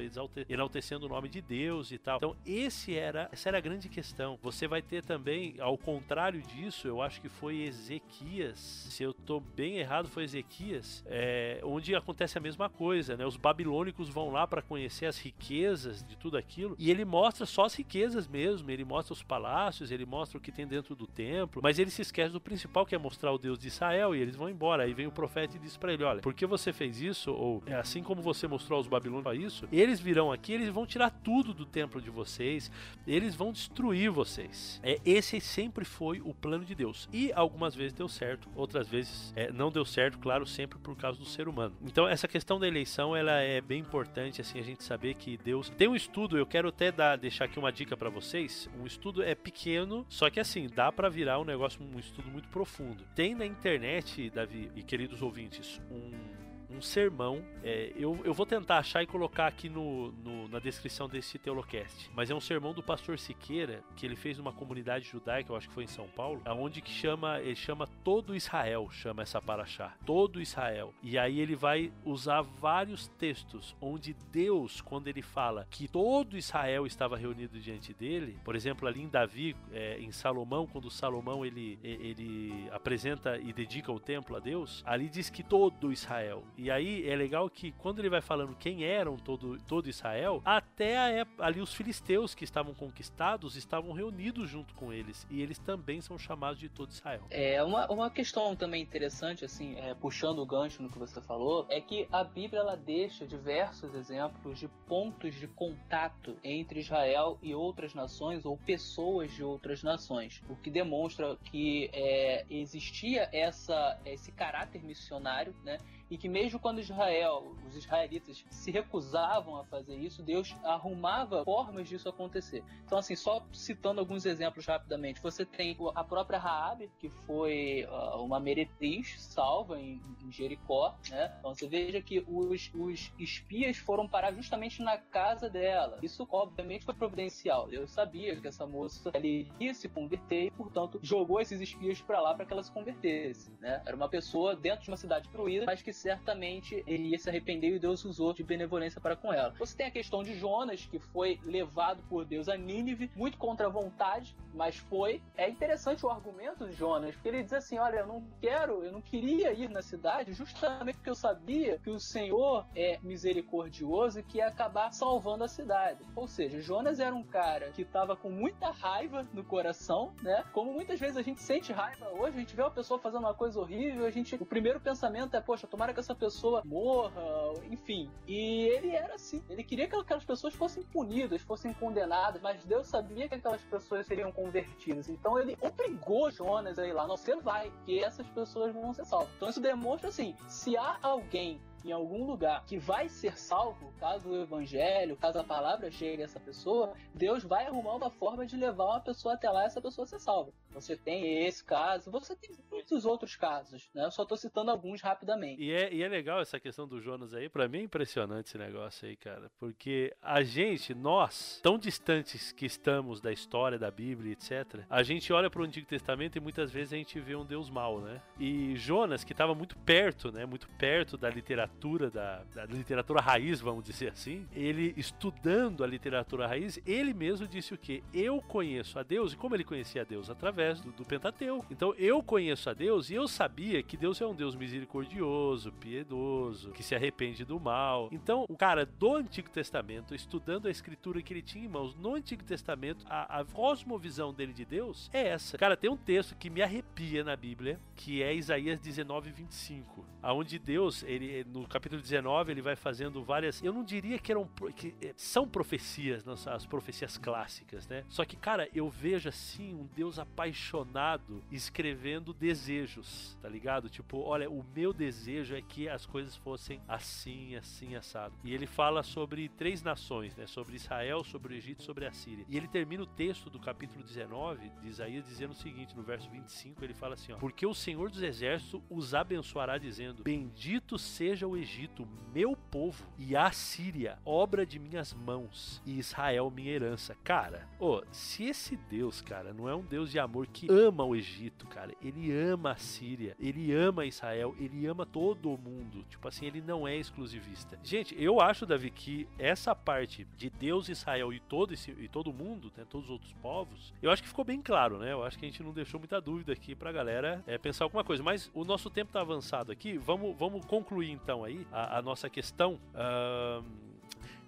enaltecendo 0.48 1.06
o 1.06 1.08
nome 1.08 1.28
de 1.28 1.40
Deus 1.40 1.92
e 1.92 1.98
tal. 1.98 2.16
Então 2.16 2.36
esse 2.46 2.94
era, 2.96 3.28
essa 3.30 3.48
era 3.50 3.58
a 3.58 3.60
grande 3.60 3.88
questão. 3.88 4.38
Você 4.42 4.66
vai 4.66 4.80
ter 4.80 5.02
também, 5.02 5.56
ao 5.58 5.76
contrário 5.76 6.40
disso, 6.42 6.88
eu 6.88 7.02
acho 7.02 7.20
que 7.20 7.28
foi 7.28 7.62
Ezequias, 7.62 8.58
se 8.58 9.02
eu 9.02 9.12
tô 9.12 9.40
bem 9.40 9.78
errado, 9.78 10.08
foi 10.08 10.24
Ezequias, 10.24 11.04
é, 11.06 11.41
é, 11.42 11.60
onde 11.64 11.94
acontece 11.94 12.38
a 12.38 12.40
mesma 12.40 12.68
coisa, 12.68 13.16
né? 13.16 13.26
Os 13.26 13.36
babilônicos 13.36 14.08
vão 14.08 14.30
lá 14.30 14.46
para 14.46 14.62
conhecer 14.62 15.06
as 15.06 15.18
riquezas 15.18 16.04
de 16.04 16.16
tudo 16.16 16.36
aquilo 16.36 16.76
e 16.78 16.90
ele 16.90 17.04
mostra 17.04 17.44
só 17.44 17.64
as 17.64 17.74
riquezas 17.74 18.28
mesmo, 18.28 18.70
ele 18.70 18.84
mostra 18.84 19.12
os 19.12 19.22
palácios, 19.22 19.90
ele 19.90 20.06
mostra 20.06 20.38
o 20.38 20.40
que 20.40 20.52
tem 20.52 20.66
dentro 20.66 20.94
do 20.94 21.06
templo, 21.06 21.60
mas 21.62 21.78
ele 21.78 21.90
se 21.90 22.02
esquece 22.02 22.32
do 22.32 22.40
principal 22.40 22.86
que 22.86 22.94
é 22.94 22.98
mostrar 22.98 23.32
o 23.32 23.38
Deus 23.38 23.58
de 23.58 23.66
Israel 23.68 24.14
e 24.14 24.20
eles 24.20 24.36
vão 24.36 24.48
embora. 24.48 24.84
Aí 24.84 24.94
vem 24.94 25.06
o 25.06 25.12
profeta 25.12 25.56
e 25.56 25.58
diz 25.58 25.76
para 25.76 25.92
ele: 25.92 26.04
Olha, 26.04 26.20
por 26.20 26.32
que 26.32 26.46
você 26.46 26.72
fez 26.72 27.00
isso? 27.00 27.32
Ou 27.32 27.62
é 27.66 27.74
assim 27.74 28.02
como 28.02 28.22
você 28.22 28.46
mostrou 28.46 28.76
aos 28.76 28.86
babilônicos 28.86 29.12
isso, 29.36 29.68
eles 29.72 30.00
virão 30.00 30.30
aqui, 30.32 30.52
eles 30.52 30.68
vão 30.68 30.86
tirar 30.86 31.10
tudo 31.10 31.52
do 31.52 31.66
templo 31.66 32.00
de 32.00 32.10
vocês, 32.10 32.70
eles 33.06 33.34
vão 33.34 33.52
destruir 33.52 34.10
vocês. 34.10 34.80
É, 34.82 35.00
esse 35.04 35.40
sempre 35.40 35.84
foi 35.84 36.20
o 36.20 36.32
plano 36.32 36.64
de 36.64 36.74
Deus 36.74 37.08
e 37.12 37.32
algumas 37.32 37.74
vezes 37.74 37.92
deu 37.92 38.08
certo, 38.08 38.48
outras 38.54 38.88
vezes 38.88 39.32
é, 39.34 39.50
não 39.52 39.70
deu 39.70 39.84
certo, 39.84 40.18
claro, 40.18 40.46
sempre 40.46 40.78
por 40.78 40.96
causa 40.96 41.18
do 41.18 41.24
ser 41.32 41.48
humano. 41.48 41.74
Então 41.82 42.06
essa 42.06 42.28
questão 42.28 42.58
da 42.58 42.66
eleição 42.66 43.16
ela 43.16 43.40
é 43.40 43.60
bem 43.60 43.80
importante 43.80 44.40
assim 44.40 44.58
a 44.58 44.62
gente 44.62 44.84
saber 44.84 45.14
que 45.14 45.36
Deus 45.36 45.68
tem 45.70 45.88
um 45.88 45.96
estudo. 45.96 46.36
Eu 46.36 46.46
quero 46.46 46.68
até 46.68 46.92
dar 46.92 47.16
deixar 47.16 47.46
aqui 47.46 47.58
uma 47.58 47.72
dica 47.72 47.96
para 47.96 48.10
vocês. 48.10 48.68
Um 48.80 48.86
estudo 48.86 49.22
é 49.22 49.34
pequeno, 49.34 50.06
só 50.08 50.30
que 50.30 50.40
assim 50.40 50.68
dá 50.68 50.92
para 50.92 51.08
virar 51.08 51.38
um 51.38 51.44
negócio 51.44 51.80
um 51.82 51.98
estudo 51.98 52.28
muito 52.30 52.48
profundo. 52.48 53.04
Tem 53.14 53.34
na 53.34 53.46
internet, 53.46 54.30
Davi 54.30 54.70
e 54.76 54.82
queridos 54.82 55.22
ouvintes, 55.22 55.80
um 55.90 56.41
um 56.72 56.80
sermão. 56.80 57.44
É, 57.62 57.92
eu, 57.96 58.20
eu 58.24 58.34
vou 58.34 58.46
tentar 58.46 58.78
achar 58.78 59.02
e 59.02 59.06
colocar 59.06 59.46
aqui 59.46 59.68
no, 59.68 60.12
no, 60.12 60.48
na 60.48 60.58
descrição 60.58 61.08
desse 61.08 61.38
Teolocast. 61.38 62.10
Mas 62.14 62.30
é 62.30 62.34
um 62.34 62.40
sermão 62.40 62.72
do 62.72 62.82
pastor 62.82 63.18
Siqueira, 63.18 63.82
que 63.96 64.06
ele 64.06 64.16
fez 64.16 64.38
numa 64.38 64.52
comunidade 64.52 65.08
judaica, 65.08 65.52
eu 65.52 65.56
acho 65.56 65.68
que 65.68 65.74
foi 65.74 65.84
em 65.84 65.88
São 65.88 66.08
Paulo, 66.08 66.40
aonde 66.44 66.80
que 66.80 66.90
chama, 66.90 67.40
ele 67.40 67.54
chama 67.54 67.86
todo 68.02 68.34
Israel, 68.34 68.88
chama 68.90 69.22
essa 69.22 69.40
paraxá. 69.40 69.94
Todo 70.04 70.40
Israel. 70.40 70.92
E 71.02 71.18
aí 71.18 71.40
ele 71.40 71.54
vai 71.54 71.92
usar 72.04 72.42
vários 72.42 73.08
textos 73.08 73.76
onde 73.80 74.14
Deus, 74.32 74.80
quando 74.80 75.08
ele 75.08 75.22
fala 75.22 75.66
que 75.70 75.88
todo 75.88 76.36
Israel 76.36 76.86
estava 76.86 77.16
reunido 77.16 77.60
diante 77.60 77.92
dele, 77.94 78.38
por 78.44 78.56
exemplo, 78.56 78.88
ali 78.88 79.02
em 79.02 79.08
Davi, 79.08 79.56
é, 79.72 79.98
em 79.98 80.10
Salomão, 80.10 80.66
quando 80.66 80.90
Salomão 80.90 81.44
ele, 81.44 81.78
ele 81.82 82.68
apresenta 82.70 83.38
e 83.38 83.52
dedica 83.52 83.90
o 83.92 84.00
templo 84.00 84.36
a 84.36 84.40
Deus, 84.40 84.82
ali 84.86 85.08
diz 85.08 85.30
que 85.30 85.42
todo 85.42 85.92
Israel. 85.92 86.44
Aí 86.70 87.08
é 87.08 87.14
legal 87.14 87.48
que 87.48 87.72
quando 87.72 87.98
ele 87.98 88.08
vai 88.08 88.20
falando 88.20 88.56
quem 88.56 88.84
eram 88.84 89.16
todo, 89.16 89.58
todo 89.66 89.88
Israel, 89.88 90.40
até 90.44 91.24
ali 91.38 91.60
os 91.60 91.74
filisteus 91.74 92.34
que 92.34 92.44
estavam 92.44 92.74
conquistados 92.74 93.56
estavam 93.56 93.92
reunidos 93.92 94.48
junto 94.48 94.74
com 94.74 94.92
eles. 94.92 95.26
E 95.30 95.40
eles 95.42 95.58
também 95.58 96.00
são 96.00 96.18
chamados 96.18 96.58
de 96.58 96.68
todo 96.68 96.90
Israel. 96.90 97.22
É 97.30 97.62
uma, 97.62 97.90
uma 97.90 98.10
questão 98.10 98.54
também 98.56 98.82
interessante, 98.82 99.44
assim, 99.44 99.76
é, 99.76 99.94
puxando 99.94 100.40
o 100.40 100.46
gancho 100.46 100.82
no 100.82 100.90
que 100.90 100.98
você 100.98 101.20
falou, 101.20 101.66
é 101.68 101.80
que 101.80 102.06
a 102.12 102.24
Bíblia 102.24 102.60
ela 102.60 102.76
deixa 102.76 103.26
diversos 103.26 103.94
exemplos 103.94 104.58
de 104.58 104.68
pontos 104.86 105.34
de 105.34 105.48
contato 105.48 106.36
entre 106.42 106.80
Israel 106.80 107.38
e 107.42 107.54
outras 107.54 107.94
nações 107.94 108.44
ou 108.44 108.56
pessoas 108.56 109.32
de 109.32 109.42
outras 109.42 109.82
nações, 109.82 110.42
o 110.48 110.56
que 110.56 110.70
demonstra 110.70 111.36
que 111.50 111.90
é, 111.92 112.44
existia 112.50 113.28
essa, 113.32 113.98
esse 114.04 114.32
caráter 114.32 114.82
missionário, 114.82 115.54
né? 115.64 115.78
E 116.12 116.18
que 116.18 116.28
mesmo 116.28 116.60
quando 116.60 116.78
Israel, 116.78 117.56
os 117.66 117.74
israelitas 117.74 118.44
se 118.50 118.70
recusavam 118.70 119.56
a 119.56 119.64
fazer 119.64 119.96
isso, 119.96 120.22
Deus 120.22 120.54
arrumava 120.62 121.42
formas 121.42 121.88
disso 121.88 122.06
acontecer. 122.06 122.62
Então 122.84 122.98
assim, 122.98 123.16
só 123.16 123.42
citando 123.50 123.98
alguns 123.98 124.26
exemplos 124.26 124.66
rapidamente, 124.66 125.22
você 125.22 125.46
tem 125.46 125.74
a 125.94 126.04
própria 126.04 126.38
Raabe, 126.38 126.90
que 126.98 127.08
foi 127.08 127.86
uh, 127.88 128.22
uma 128.22 128.38
meretriz 128.38 129.22
salva 129.22 129.80
em, 129.80 130.02
em, 130.22 130.30
Jericó, 130.30 130.94
né? 131.08 131.34
Então 131.38 131.54
você 131.54 131.66
veja 131.66 132.02
que 132.02 132.22
os, 132.28 132.70
os 132.74 133.10
espias 133.18 133.78
foram 133.78 134.06
parar 134.06 134.32
justamente 134.32 134.82
na 134.82 134.98
casa 134.98 135.48
dela. 135.48 135.98
Isso 136.02 136.28
obviamente 136.30 136.84
foi 136.84 136.92
providencial. 136.92 137.72
Eu 137.72 137.88
sabia 137.88 138.38
que 138.38 138.46
essa 138.46 138.66
moça 138.66 139.10
ela 139.14 139.26
ia 139.26 139.72
se 139.72 139.88
converter 139.88 140.48
e, 140.48 140.50
portanto, 140.50 141.00
jogou 141.02 141.40
esses 141.40 141.58
espias 141.58 142.02
para 142.02 142.20
lá 142.20 142.34
para 142.34 142.44
que 142.44 142.52
ela 142.52 142.62
se 142.62 142.70
convertesse, 142.70 143.50
né? 143.60 143.82
Era 143.86 143.96
uma 143.96 144.10
pessoa 144.10 144.54
dentro 144.54 144.84
de 144.84 144.90
uma 144.90 144.96
cidade 144.98 145.22
destruída, 145.24 145.64
mas 145.64 145.80
que 145.80 146.01
certamente 146.02 146.82
ele 146.86 147.08
ia 147.08 147.18
se 147.18 147.28
arrepender 147.28 147.74
e 147.74 147.78
Deus 147.78 148.04
usou 148.04 148.32
de 148.32 148.42
benevolência 148.42 149.00
para 149.00 149.16
com 149.16 149.32
ela. 149.32 149.54
Você 149.58 149.76
tem 149.76 149.86
a 149.86 149.90
questão 149.90 150.22
de 150.22 150.34
Jonas, 150.34 150.84
que 150.84 150.98
foi 150.98 151.38
levado 151.44 152.02
por 152.08 152.24
Deus 152.24 152.48
a 152.48 152.56
Nínive, 152.56 153.10
muito 153.14 153.38
contra 153.38 153.66
a 153.66 153.70
vontade, 153.70 154.36
mas 154.52 154.76
foi. 154.76 155.22
É 155.36 155.48
interessante 155.48 156.04
o 156.04 156.10
argumento 156.10 156.68
de 156.68 156.74
Jonas, 156.74 157.14
porque 157.14 157.28
ele 157.28 157.42
diz 157.42 157.52
assim: 157.52 157.78
Olha, 157.78 157.98
eu 157.98 158.06
não 158.06 158.22
quero, 158.40 158.82
eu 158.82 158.92
não 158.92 159.00
queria 159.00 159.52
ir 159.52 159.68
na 159.68 159.80
cidade, 159.80 160.32
justamente 160.32 160.96
porque 160.96 161.10
eu 161.10 161.14
sabia 161.14 161.78
que 161.78 161.90
o 161.90 162.00
Senhor 162.00 162.66
é 162.74 162.98
misericordioso 163.02 164.18
e 164.20 164.22
que 164.22 164.38
ia 164.38 164.48
acabar 164.48 164.92
salvando 164.92 165.44
a 165.44 165.48
cidade. 165.48 166.04
Ou 166.16 166.26
seja, 166.26 166.60
Jonas 166.60 166.98
era 166.98 167.14
um 167.14 167.22
cara 167.22 167.70
que 167.70 167.82
estava 167.82 168.16
com 168.16 168.30
muita 168.30 168.70
raiva 168.70 169.26
no 169.32 169.44
coração, 169.44 170.12
né? 170.22 170.44
Como 170.52 170.72
muitas 170.72 170.98
vezes 170.98 171.16
a 171.16 171.22
gente 171.22 171.40
sente 171.40 171.72
raiva 171.72 172.08
hoje, 172.10 172.36
a 172.36 172.40
gente 172.40 172.56
vê 172.56 172.62
uma 172.62 172.70
pessoa 172.70 172.98
fazendo 172.98 173.20
uma 173.20 173.34
coisa 173.34 173.60
horrível, 173.60 174.04
a 174.04 174.10
gente, 174.10 174.34
o 174.34 174.46
primeiro 174.46 174.80
pensamento 174.80 175.36
é, 175.36 175.40
poxa, 175.40 175.66
tomara 175.82 175.92
que 175.92 176.00
essa 176.00 176.14
pessoa 176.14 176.62
morra, 176.64 177.22
enfim. 177.70 178.08
E 178.26 178.66
ele 178.68 178.90
era 178.90 179.14
assim, 179.14 179.42
ele 179.50 179.64
queria 179.64 179.88
que 179.88 179.96
aquelas 179.96 180.24
pessoas 180.24 180.54
fossem 180.54 180.82
punidas, 180.84 181.42
fossem 181.42 181.72
condenadas, 181.74 182.40
mas 182.40 182.64
Deus 182.64 182.86
sabia 182.86 183.28
que 183.28 183.34
aquelas 183.34 183.60
pessoas 183.62 184.06
seriam 184.06 184.30
convertidas. 184.30 185.08
Então 185.08 185.38
ele 185.38 185.58
obrigou 185.60 186.30
Jonas 186.30 186.78
a 186.78 186.86
ir 186.86 186.92
lá, 186.92 187.06
não, 187.06 187.16
você 187.16 187.34
vai, 187.36 187.72
que 187.84 187.98
essas 187.98 188.26
pessoas 188.28 188.72
vão 188.72 188.94
ser 188.94 189.04
salvas. 189.04 189.30
Então 189.36 189.48
isso 189.48 189.60
demonstra 189.60 190.08
assim, 190.08 190.36
se 190.46 190.76
há 190.76 190.98
alguém 191.02 191.60
em 191.84 191.92
algum 191.92 192.24
lugar 192.24 192.64
que 192.64 192.78
vai 192.78 193.08
ser 193.08 193.36
salvo, 193.36 193.92
caso 193.98 194.28
o 194.28 194.42
evangelho, 194.42 195.16
caso 195.16 195.38
a 195.38 195.44
palavra 195.44 195.90
chegue 195.90 196.22
a 196.22 196.24
essa 196.24 196.40
pessoa, 196.40 196.92
Deus 197.14 197.42
vai 197.42 197.66
arrumar 197.66 197.96
uma 197.96 198.10
forma 198.10 198.46
de 198.46 198.56
levar 198.56 198.86
uma 198.86 199.00
pessoa 199.00 199.34
até 199.34 199.50
lá 199.50 199.64
e 199.64 199.66
essa 199.66 199.80
pessoa 199.80 200.06
ser 200.06 200.18
salva. 200.18 200.52
Você 200.70 200.96
tem 200.96 201.44
esse 201.44 201.62
caso, 201.64 202.10
você 202.10 202.34
tem 202.34 202.50
muitos 202.70 203.04
outros 203.04 203.36
casos, 203.36 203.90
né? 203.94 204.04
Eu 204.04 204.10
só 204.10 204.24
tô 204.24 204.36
citando 204.36 204.70
alguns 204.70 205.02
rapidamente. 205.02 205.62
E 205.62 205.70
é, 205.70 205.92
e 205.92 206.02
é 206.02 206.08
legal 206.08 206.40
essa 206.40 206.58
questão 206.58 206.88
do 206.88 207.00
Jonas 207.00 207.34
aí, 207.34 207.48
para 207.48 207.68
mim 207.68 207.78
é 207.78 207.82
impressionante 207.82 208.48
esse 208.48 208.58
negócio 208.58 209.06
aí, 209.06 209.16
cara, 209.16 209.50
porque 209.58 210.14
a 210.22 210.42
gente, 210.42 210.94
nós, 210.94 211.60
tão 211.62 211.78
distantes 211.78 212.52
que 212.52 212.64
estamos 212.64 213.20
da 213.20 213.30
história 213.32 213.78
da 213.78 213.90
Bíblia, 213.90 214.32
etc., 214.32 214.84
a 214.88 215.02
gente 215.02 215.32
olha 215.32 215.50
para 215.50 215.60
o 215.60 215.64
Antigo 215.64 215.86
Testamento 215.86 216.36
e 216.36 216.40
muitas 216.40 216.70
vezes 216.70 216.92
a 216.92 216.96
gente 216.96 217.20
vê 217.20 217.36
um 217.36 217.44
Deus 217.44 217.68
mau, 217.68 218.00
né? 218.00 218.22
E 218.38 218.74
Jonas, 218.76 219.24
que 219.24 219.32
estava 219.32 219.54
muito 219.54 219.76
perto, 219.78 220.32
né? 220.32 220.46
Muito 220.46 220.68
perto 220.70 221.16
da 221.16 221.28
literatura 221.28 221.71
literatura, 221.72 222.10
da, 222.10 222.42
da, 222.54 222.64
literatura 222.66 223.20
raiz, 223.20 223.60
vamos 223.60 223.84
dizer 223.84 224.12
assim, 224.12 224.46
ele 224.52 224.94
estudando 224.96 225.82
a 225.82 225.86
literatura 225.86 226.46
raiz, 226.46 226.78
ele 226.86 227.12
mesmo 227.12 227.46
disse 227.46 227.74
o 227.74 227.78
que? 227.78 228.02
Eu 228.12 228.40
conheço 228.40 228.98
a 228.98 229.02
Deus, 229.02 229.32
e 229.32 229.36
como 229.36 229.54
ele 229.54 229.64
conhecia 229.64 230.02
a 230.02 230.04
Deus? 230.04 230.30
Através 230.30 230.80
do, 230.80 230.92
do 230.92 231.04
Pentateuco. 231.04 231.66
Então 231.70 231.94
eu 231.94 232.22
conheço 232.22 232.70
a 232.70 232.74
Deus 232.74 233.10
e 233.10 233.14
eu 233.14 233.26
sabia 233.26 233.82
que 233.82 233.96
Deus 233.96 234.20
é 234.20 234.26
um 234.26 234.34
Deus 234.34 234.54
misericordioso, 234.54 235.72
piedoso, 235.72 236.70
que 236.70 236.82
se 236.82 236.94
arrepende 236.94 237.44
do 237.44 237.58
mal. 237.58 238.08
Então, 238.12 238.44
o 238.48 238.56
cara 238.56 238.86
do 238.86 239.16
Antigo 239.16 239.50
Testamento, 239.50 240.14
estudando 240.14 240.66
a 240.66 240.70
escritura 240.70 241.22
que 241.22 241.32
ele 241.32 241.42
tinha 241.42 241.64
em 241.64 241.68
mãos 241.68 241.94
no 241.94 242.14
Antigo 242.14 242.44
Testamento, 242.44 243.04
a, 243.08 243.40
a 243.40 243.44
cosmovisão 243.44 244.32
dele 244.32 244.52
de 244.52 244.64
Deus 244.64 245.10
é 245.12 245.28
essa. 245.28 245.58
Cara, 245.58 245.76
tem 245.76 245.90
um 245.90 245.96
texto 245.96 246.36
que 246.36 246.50
me 246.50 246.62
arrepia 246.62 247.24
na 247.24 247.36
Bíblia, 247.36 247.80
que 247.96 248.22
é 248.22 248.34
Isaías 248.34 248.78
19, 248.80 249.30
25, 249.30 250.04
aonde 250.22 250.58
Deus, 250.58 251.02
ele 251.02 251.44
no 251.44 251.61
no 251.62 251.68
capítulo 251.68 252.02
19 252.02 252.52
ele 252.52 252.60
vai 252.60 252.76
fazendo 252.76 253.22
várias. 253.22 253.62
Eu 253.62 253.72
não 253.72 253.84
diria 253.84 254.18
que 254.18 254.32
eram. 254.32 254.48
que 254.76 254.94
eh, 255.00 255.14
são 255.16 255.48
profecias, 255.48 256.24
as 256.46 256.66
profecias 256.66 257.16
clássicas, 257.16 257.86
né? 257.88 258.04
Só 258.08 258.24
que, 258.24 258.36
cara, 258.36 258.68
eu 258.74 258.88
vejo 258.90 259.28
assim 259.28 259.74
um 259.74 259.86
Deus 259.94 260.18
apaixonado 260.18 261.42
escrevendo 261.50 262.32
desejos, 262.32 263.38
tá 263.40 263.48
ligado? 263.48 263.88
Tipo, 263.88 264.18
olha, 264.18 264.50
o 264.50 264.64
meu 264.74 264.92
desejo 264.92 265.54
é 265.54 265.62
que 265.62 265.88
as 265.88 266.04
coisas 266.04 266.36
fossem 266.36 266.80
assim, 266.88 267.54
assim, 267.56 267.94
assado. 267.94 268.34
E 268.44 268.52
ele 268.52 268.66
fala 268.66 269.02
sobre 269.02 269.48
três 269.48 269.82
nações, 269.82 270.34
né? 270.36 270.46
Sobre 270.46 270.76
Israel, 270.76 271.22
sobre 271.24 271.54
o 271.54 271.56
Egito, 271.56 271.82
sobre 271.82 272.06
a 272.06 272.12
Síria. 272.12 272.44
E 272.48 272.56
ele 272.56 272.68
termina 272.68 273.02
o 273.02 273.06
texto 273.06 273.48
do 273.48 273.60
capítulo 273.60 274.02
19 274.04 274.70
de 274.82 274.88
Isaías 274.88 275.24
dizendo 275.26 275.52
o 275.52 275.54
seguinte, 275.56 275.96
no 275.96 276.02
verso 276.02 276.28
25, 276.30 276.84
ele 276.84 276.94
fala 276.94 277.14
assim, 277.14 277.32
ó: 277.32 277.36
"Porque 277.36 277.64
o 277.66 277.74
Senhor 277.74 278.10
dos 278.10 278.22
exércitos 278.22 278.80
os 278.90 279.14
abençoará 279.14 279.78
dizendo: 279.78 280.22
Bendito 280.22 280.98
seja 280.98 281.46
o 281.46 281.51
Egito, 281.56 282.06
meu 282.34 282.56
povo, 282.70 283.04
e 283.18 283.36
a 283.36 283.50
Síria, 283.52 284.18
obra 284.24 284.64
de 284.64 284.78
minhas 284.78 285.12
mãos, 285.12 285.82
e 285.84 285.98
Israel 285.98 286.50
minha 286.50 286.72
herança". 286.72 287.16
Cara, 287.22 287.68
oh, 287.78 288.02
se 288.10 288.44
esse 288.44 288.76
Deus, 288.76 289.20
cara, 289.20 289.52
não 289.52 289.68
é 289.68 289.74
um 289.74 289.82
Deus 289.82 290.10
de 290.10 290.18
amor 290.18 290.46
que 290.46 290.66
ama 290.70 291.04
o 291.04 291.14
Egito, 291.14 291.66
cara, 291.66 291.92
ele 292.02 292.32
ama 292.32 292.72
a 292.72 292.76
Síria, 292.76 293.36
ele 293.38 293.72
ama 293.72 294.06
Israel, 294.06 294.54
ele 294.58 294.86
ama 294.86 295.04
todo 295.04 295.52
o 295.52 295.58
mundo. 295.58 296.04
Tipo 296.08 296.28
assim, 296.28 296.46
ele 296.46 296.60
não 296.60 296.86
é 296.86 296.96
exclusivista. 296.96 297.78
Gente, 297.82 298.14
eu 298.20 298.40
acho, 298.40 298.66
Davi, 298.66 298.90
que 298.90 299.28
essa 299.38 299.74
parte 299.74 300.26
de 300.36 300.50
Deus, 300.50 300.88
Israel 300.88 301.32
e 301.32 301.40
todo 301.40 301.74
esse 301.74 301.90
e 301.90 302.08
todo 302.08 302.32
mundo, 302.32 302.72
né, 302.76 302.84
todos 302.88 303.06
os 303.06 303.12
outros 303.12 303.32
povos, 303.34 303.92
eu 304.02 304.10
acho 304.10 304.22
que 304.22 304.28
ficou 304.28 304.44
bem 304.44 304.60
claro, 304.60 304.98
né? 304.98 305.12
Eu 305.12 305.24
acho 305.24 305.38
que 305.38 305.44
a 305.44 305.48
gente 305.48 305.62
não 305.62 305.72
deixou 305.72 306.00
muita 306.00 306.20
dúvida 306.20 306.52
aqui 306.52 306.74
pra 306.74 306.92
galera 306.92 307.42
é, 307.46 307.58
pensar 307.58 307.84
alguma 307.84 308.04
coisa. 308.04 308.22
Mas 308.22 308.50
o 308.54 308.64
nosso 308.64 308.90
tempo 308.90 309.12
tá 309.12 309.20
avançado 309.20 309.70
aqui. 309.72 309.98
Vamos, 309.98 310.36
vamos 310.36 310.64
concluir 310.66 311.10
então 311.10 311.41
aí 311.44 311.66
a, 311.72 311.98
a 311.98 312.02
nossa 312.02 312.28
questão. 312.28 312.78
Uh 312.94 313.91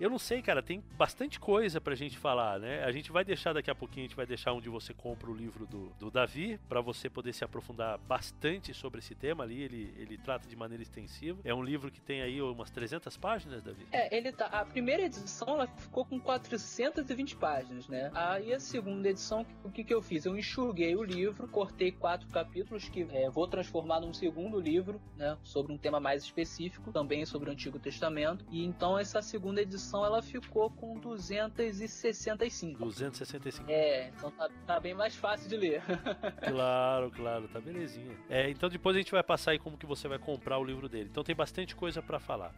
eu 0.01 0.11
não 0.11 0.19
sei, 0.19 0.43
cara, 0.43 0.63
tem 0.63 0.83
bastante 0.97 1.39
coisa 1.39 1.81
pra 1.81 1.95
gente 1.95 2.19
falar, 2.19 2.59
né? 2.59 2.83
A 2.85 2.91
gente 2.91 3.13
vai 3.13 3.25
deixar 3.25 3.53
daqui 3.53 3.71
a 3.71 3.75
pouquinho, 3.75 4.07
a 4.07 4.09
gente 4.09 4.17
vai 4.17 4.27
deixar 4.27 4.53
onde 4.53 4.69
você 4.69 4.93
compra 4.93 5.31
o 5.31 5.35
livro 5.35 5.67
do, 5.67 5.91
do 5.99 6.11
Davi, 6.11 6.59
para 6.69 6.81
você 6.81 7.09
poder 7.09 7.33
se 7.33 7.45
aprofundar 7.45 7.99
bastante 7.99 8.75
sobre 8.75 8.99
esse 8.99 9.15
tema 9.15 9.45
ali. 9.45 9.63
Ele, 9.63 9.95
ele 9.97 10.19
trata 10.19 10.49
de 10.49 10.57
maneira 10.57 10.83
extensiva. 10.83 11.41
É 11.45 11.55
um 11.55 11.63
livro 11.63 11.91
que 11.91 12.01
tem 12.01 12.23
aí 12.23 12.43
umas 12.43 12.71
300 12.71 13.17
páginas, 13.17 13.63
Davi? 13.63 13.87
É, 13.93 14.15
ele 14.17 14.33
tá. 14.33 14.47
A 14.47 14.65
primeira 14.65 15.03
edição 15.05 15.49
ela 15.49 15.67
ficou 15.67 16.05
com 16.05 16.19
420 16.19 17.37
páginas, 17.37 17.89
né? 17.89 18.11
Aí 18.15 18.53
a 18.53 18.61
segunda 18.61 19.09
edição, 19.09 19.47
o 19.63 19.71
que, 19.71 19.85
que 19.85 19.95
eu 19.95 20.03
fiz? 20.03 20.25
Eu 20.25 20.37
enxuguei 20.37 20.97
o 20.97 21.03
livro, 21.03 21.47
cortei 21.49 21.93
quatro 21.93 22.29
capítulos 22.29 22.89
que 22.89 23.07
é, 23.11 23.31
vou 23.31 23.47
transformar 23.47 24.01
num 24.01 24.13
segundo 24.13 24.59
livro, 24.59 25.01
né? 25.17 25.39
Sobre 25.45 25.73
um 25.73 25.79
tema 25.79 26.01
mais 26.01 26.25
específico, 26.25 26.93
também 26.93 27.25
sobre 27.25 27.49
o 27.49 27.53
Antigo 27.53 27.79
Testamento. 27.79 28.45
E 28.51 28.65
então 28.65 28.99
essa 28.99 29.23
segunda 29.23 29.63
edição 29.63 29.84
ela 30.05 30.23
ficou 30.23 30.71
com 30.71 30.95
265. 30.99 32.79
265. 32.79 33.71
É, 33.71 34.09
então 34.09 34.31
tá, 34.31 34.49
tá 34.67 34.81
bem 34.81 34.95
mais 34.95 35.15
fácil 35.17 35.49
de 35.49 35.57
ler. 35.57 35.83
claro, 36.49 37.11
claro, 37.11 37.49
tá 37.49 37.61
belezinha. 37.61 38.17
É, 38.29 38.49
então 38.51 38.69
depois 38.69 38.97
a 38.97 38.99
gente 38.99 39.13
vai 39.13 39.23
passar 39.23 39.51
aí 39.53 39.59
como 39.59 39.77
que 39.77 39.87
você 39.87 40.09
vai 40.09 40.19
comprar 40.19 40.59
o 40.59 40.65
livro 40.65 40.89
dele. 40.89 41.09
Então 41.11 41.25
tem 41.25 41.35
bastante 41.35 41.75
coisa 41.75 42.03
para 42.03 42.19
falar. 42.19 42.55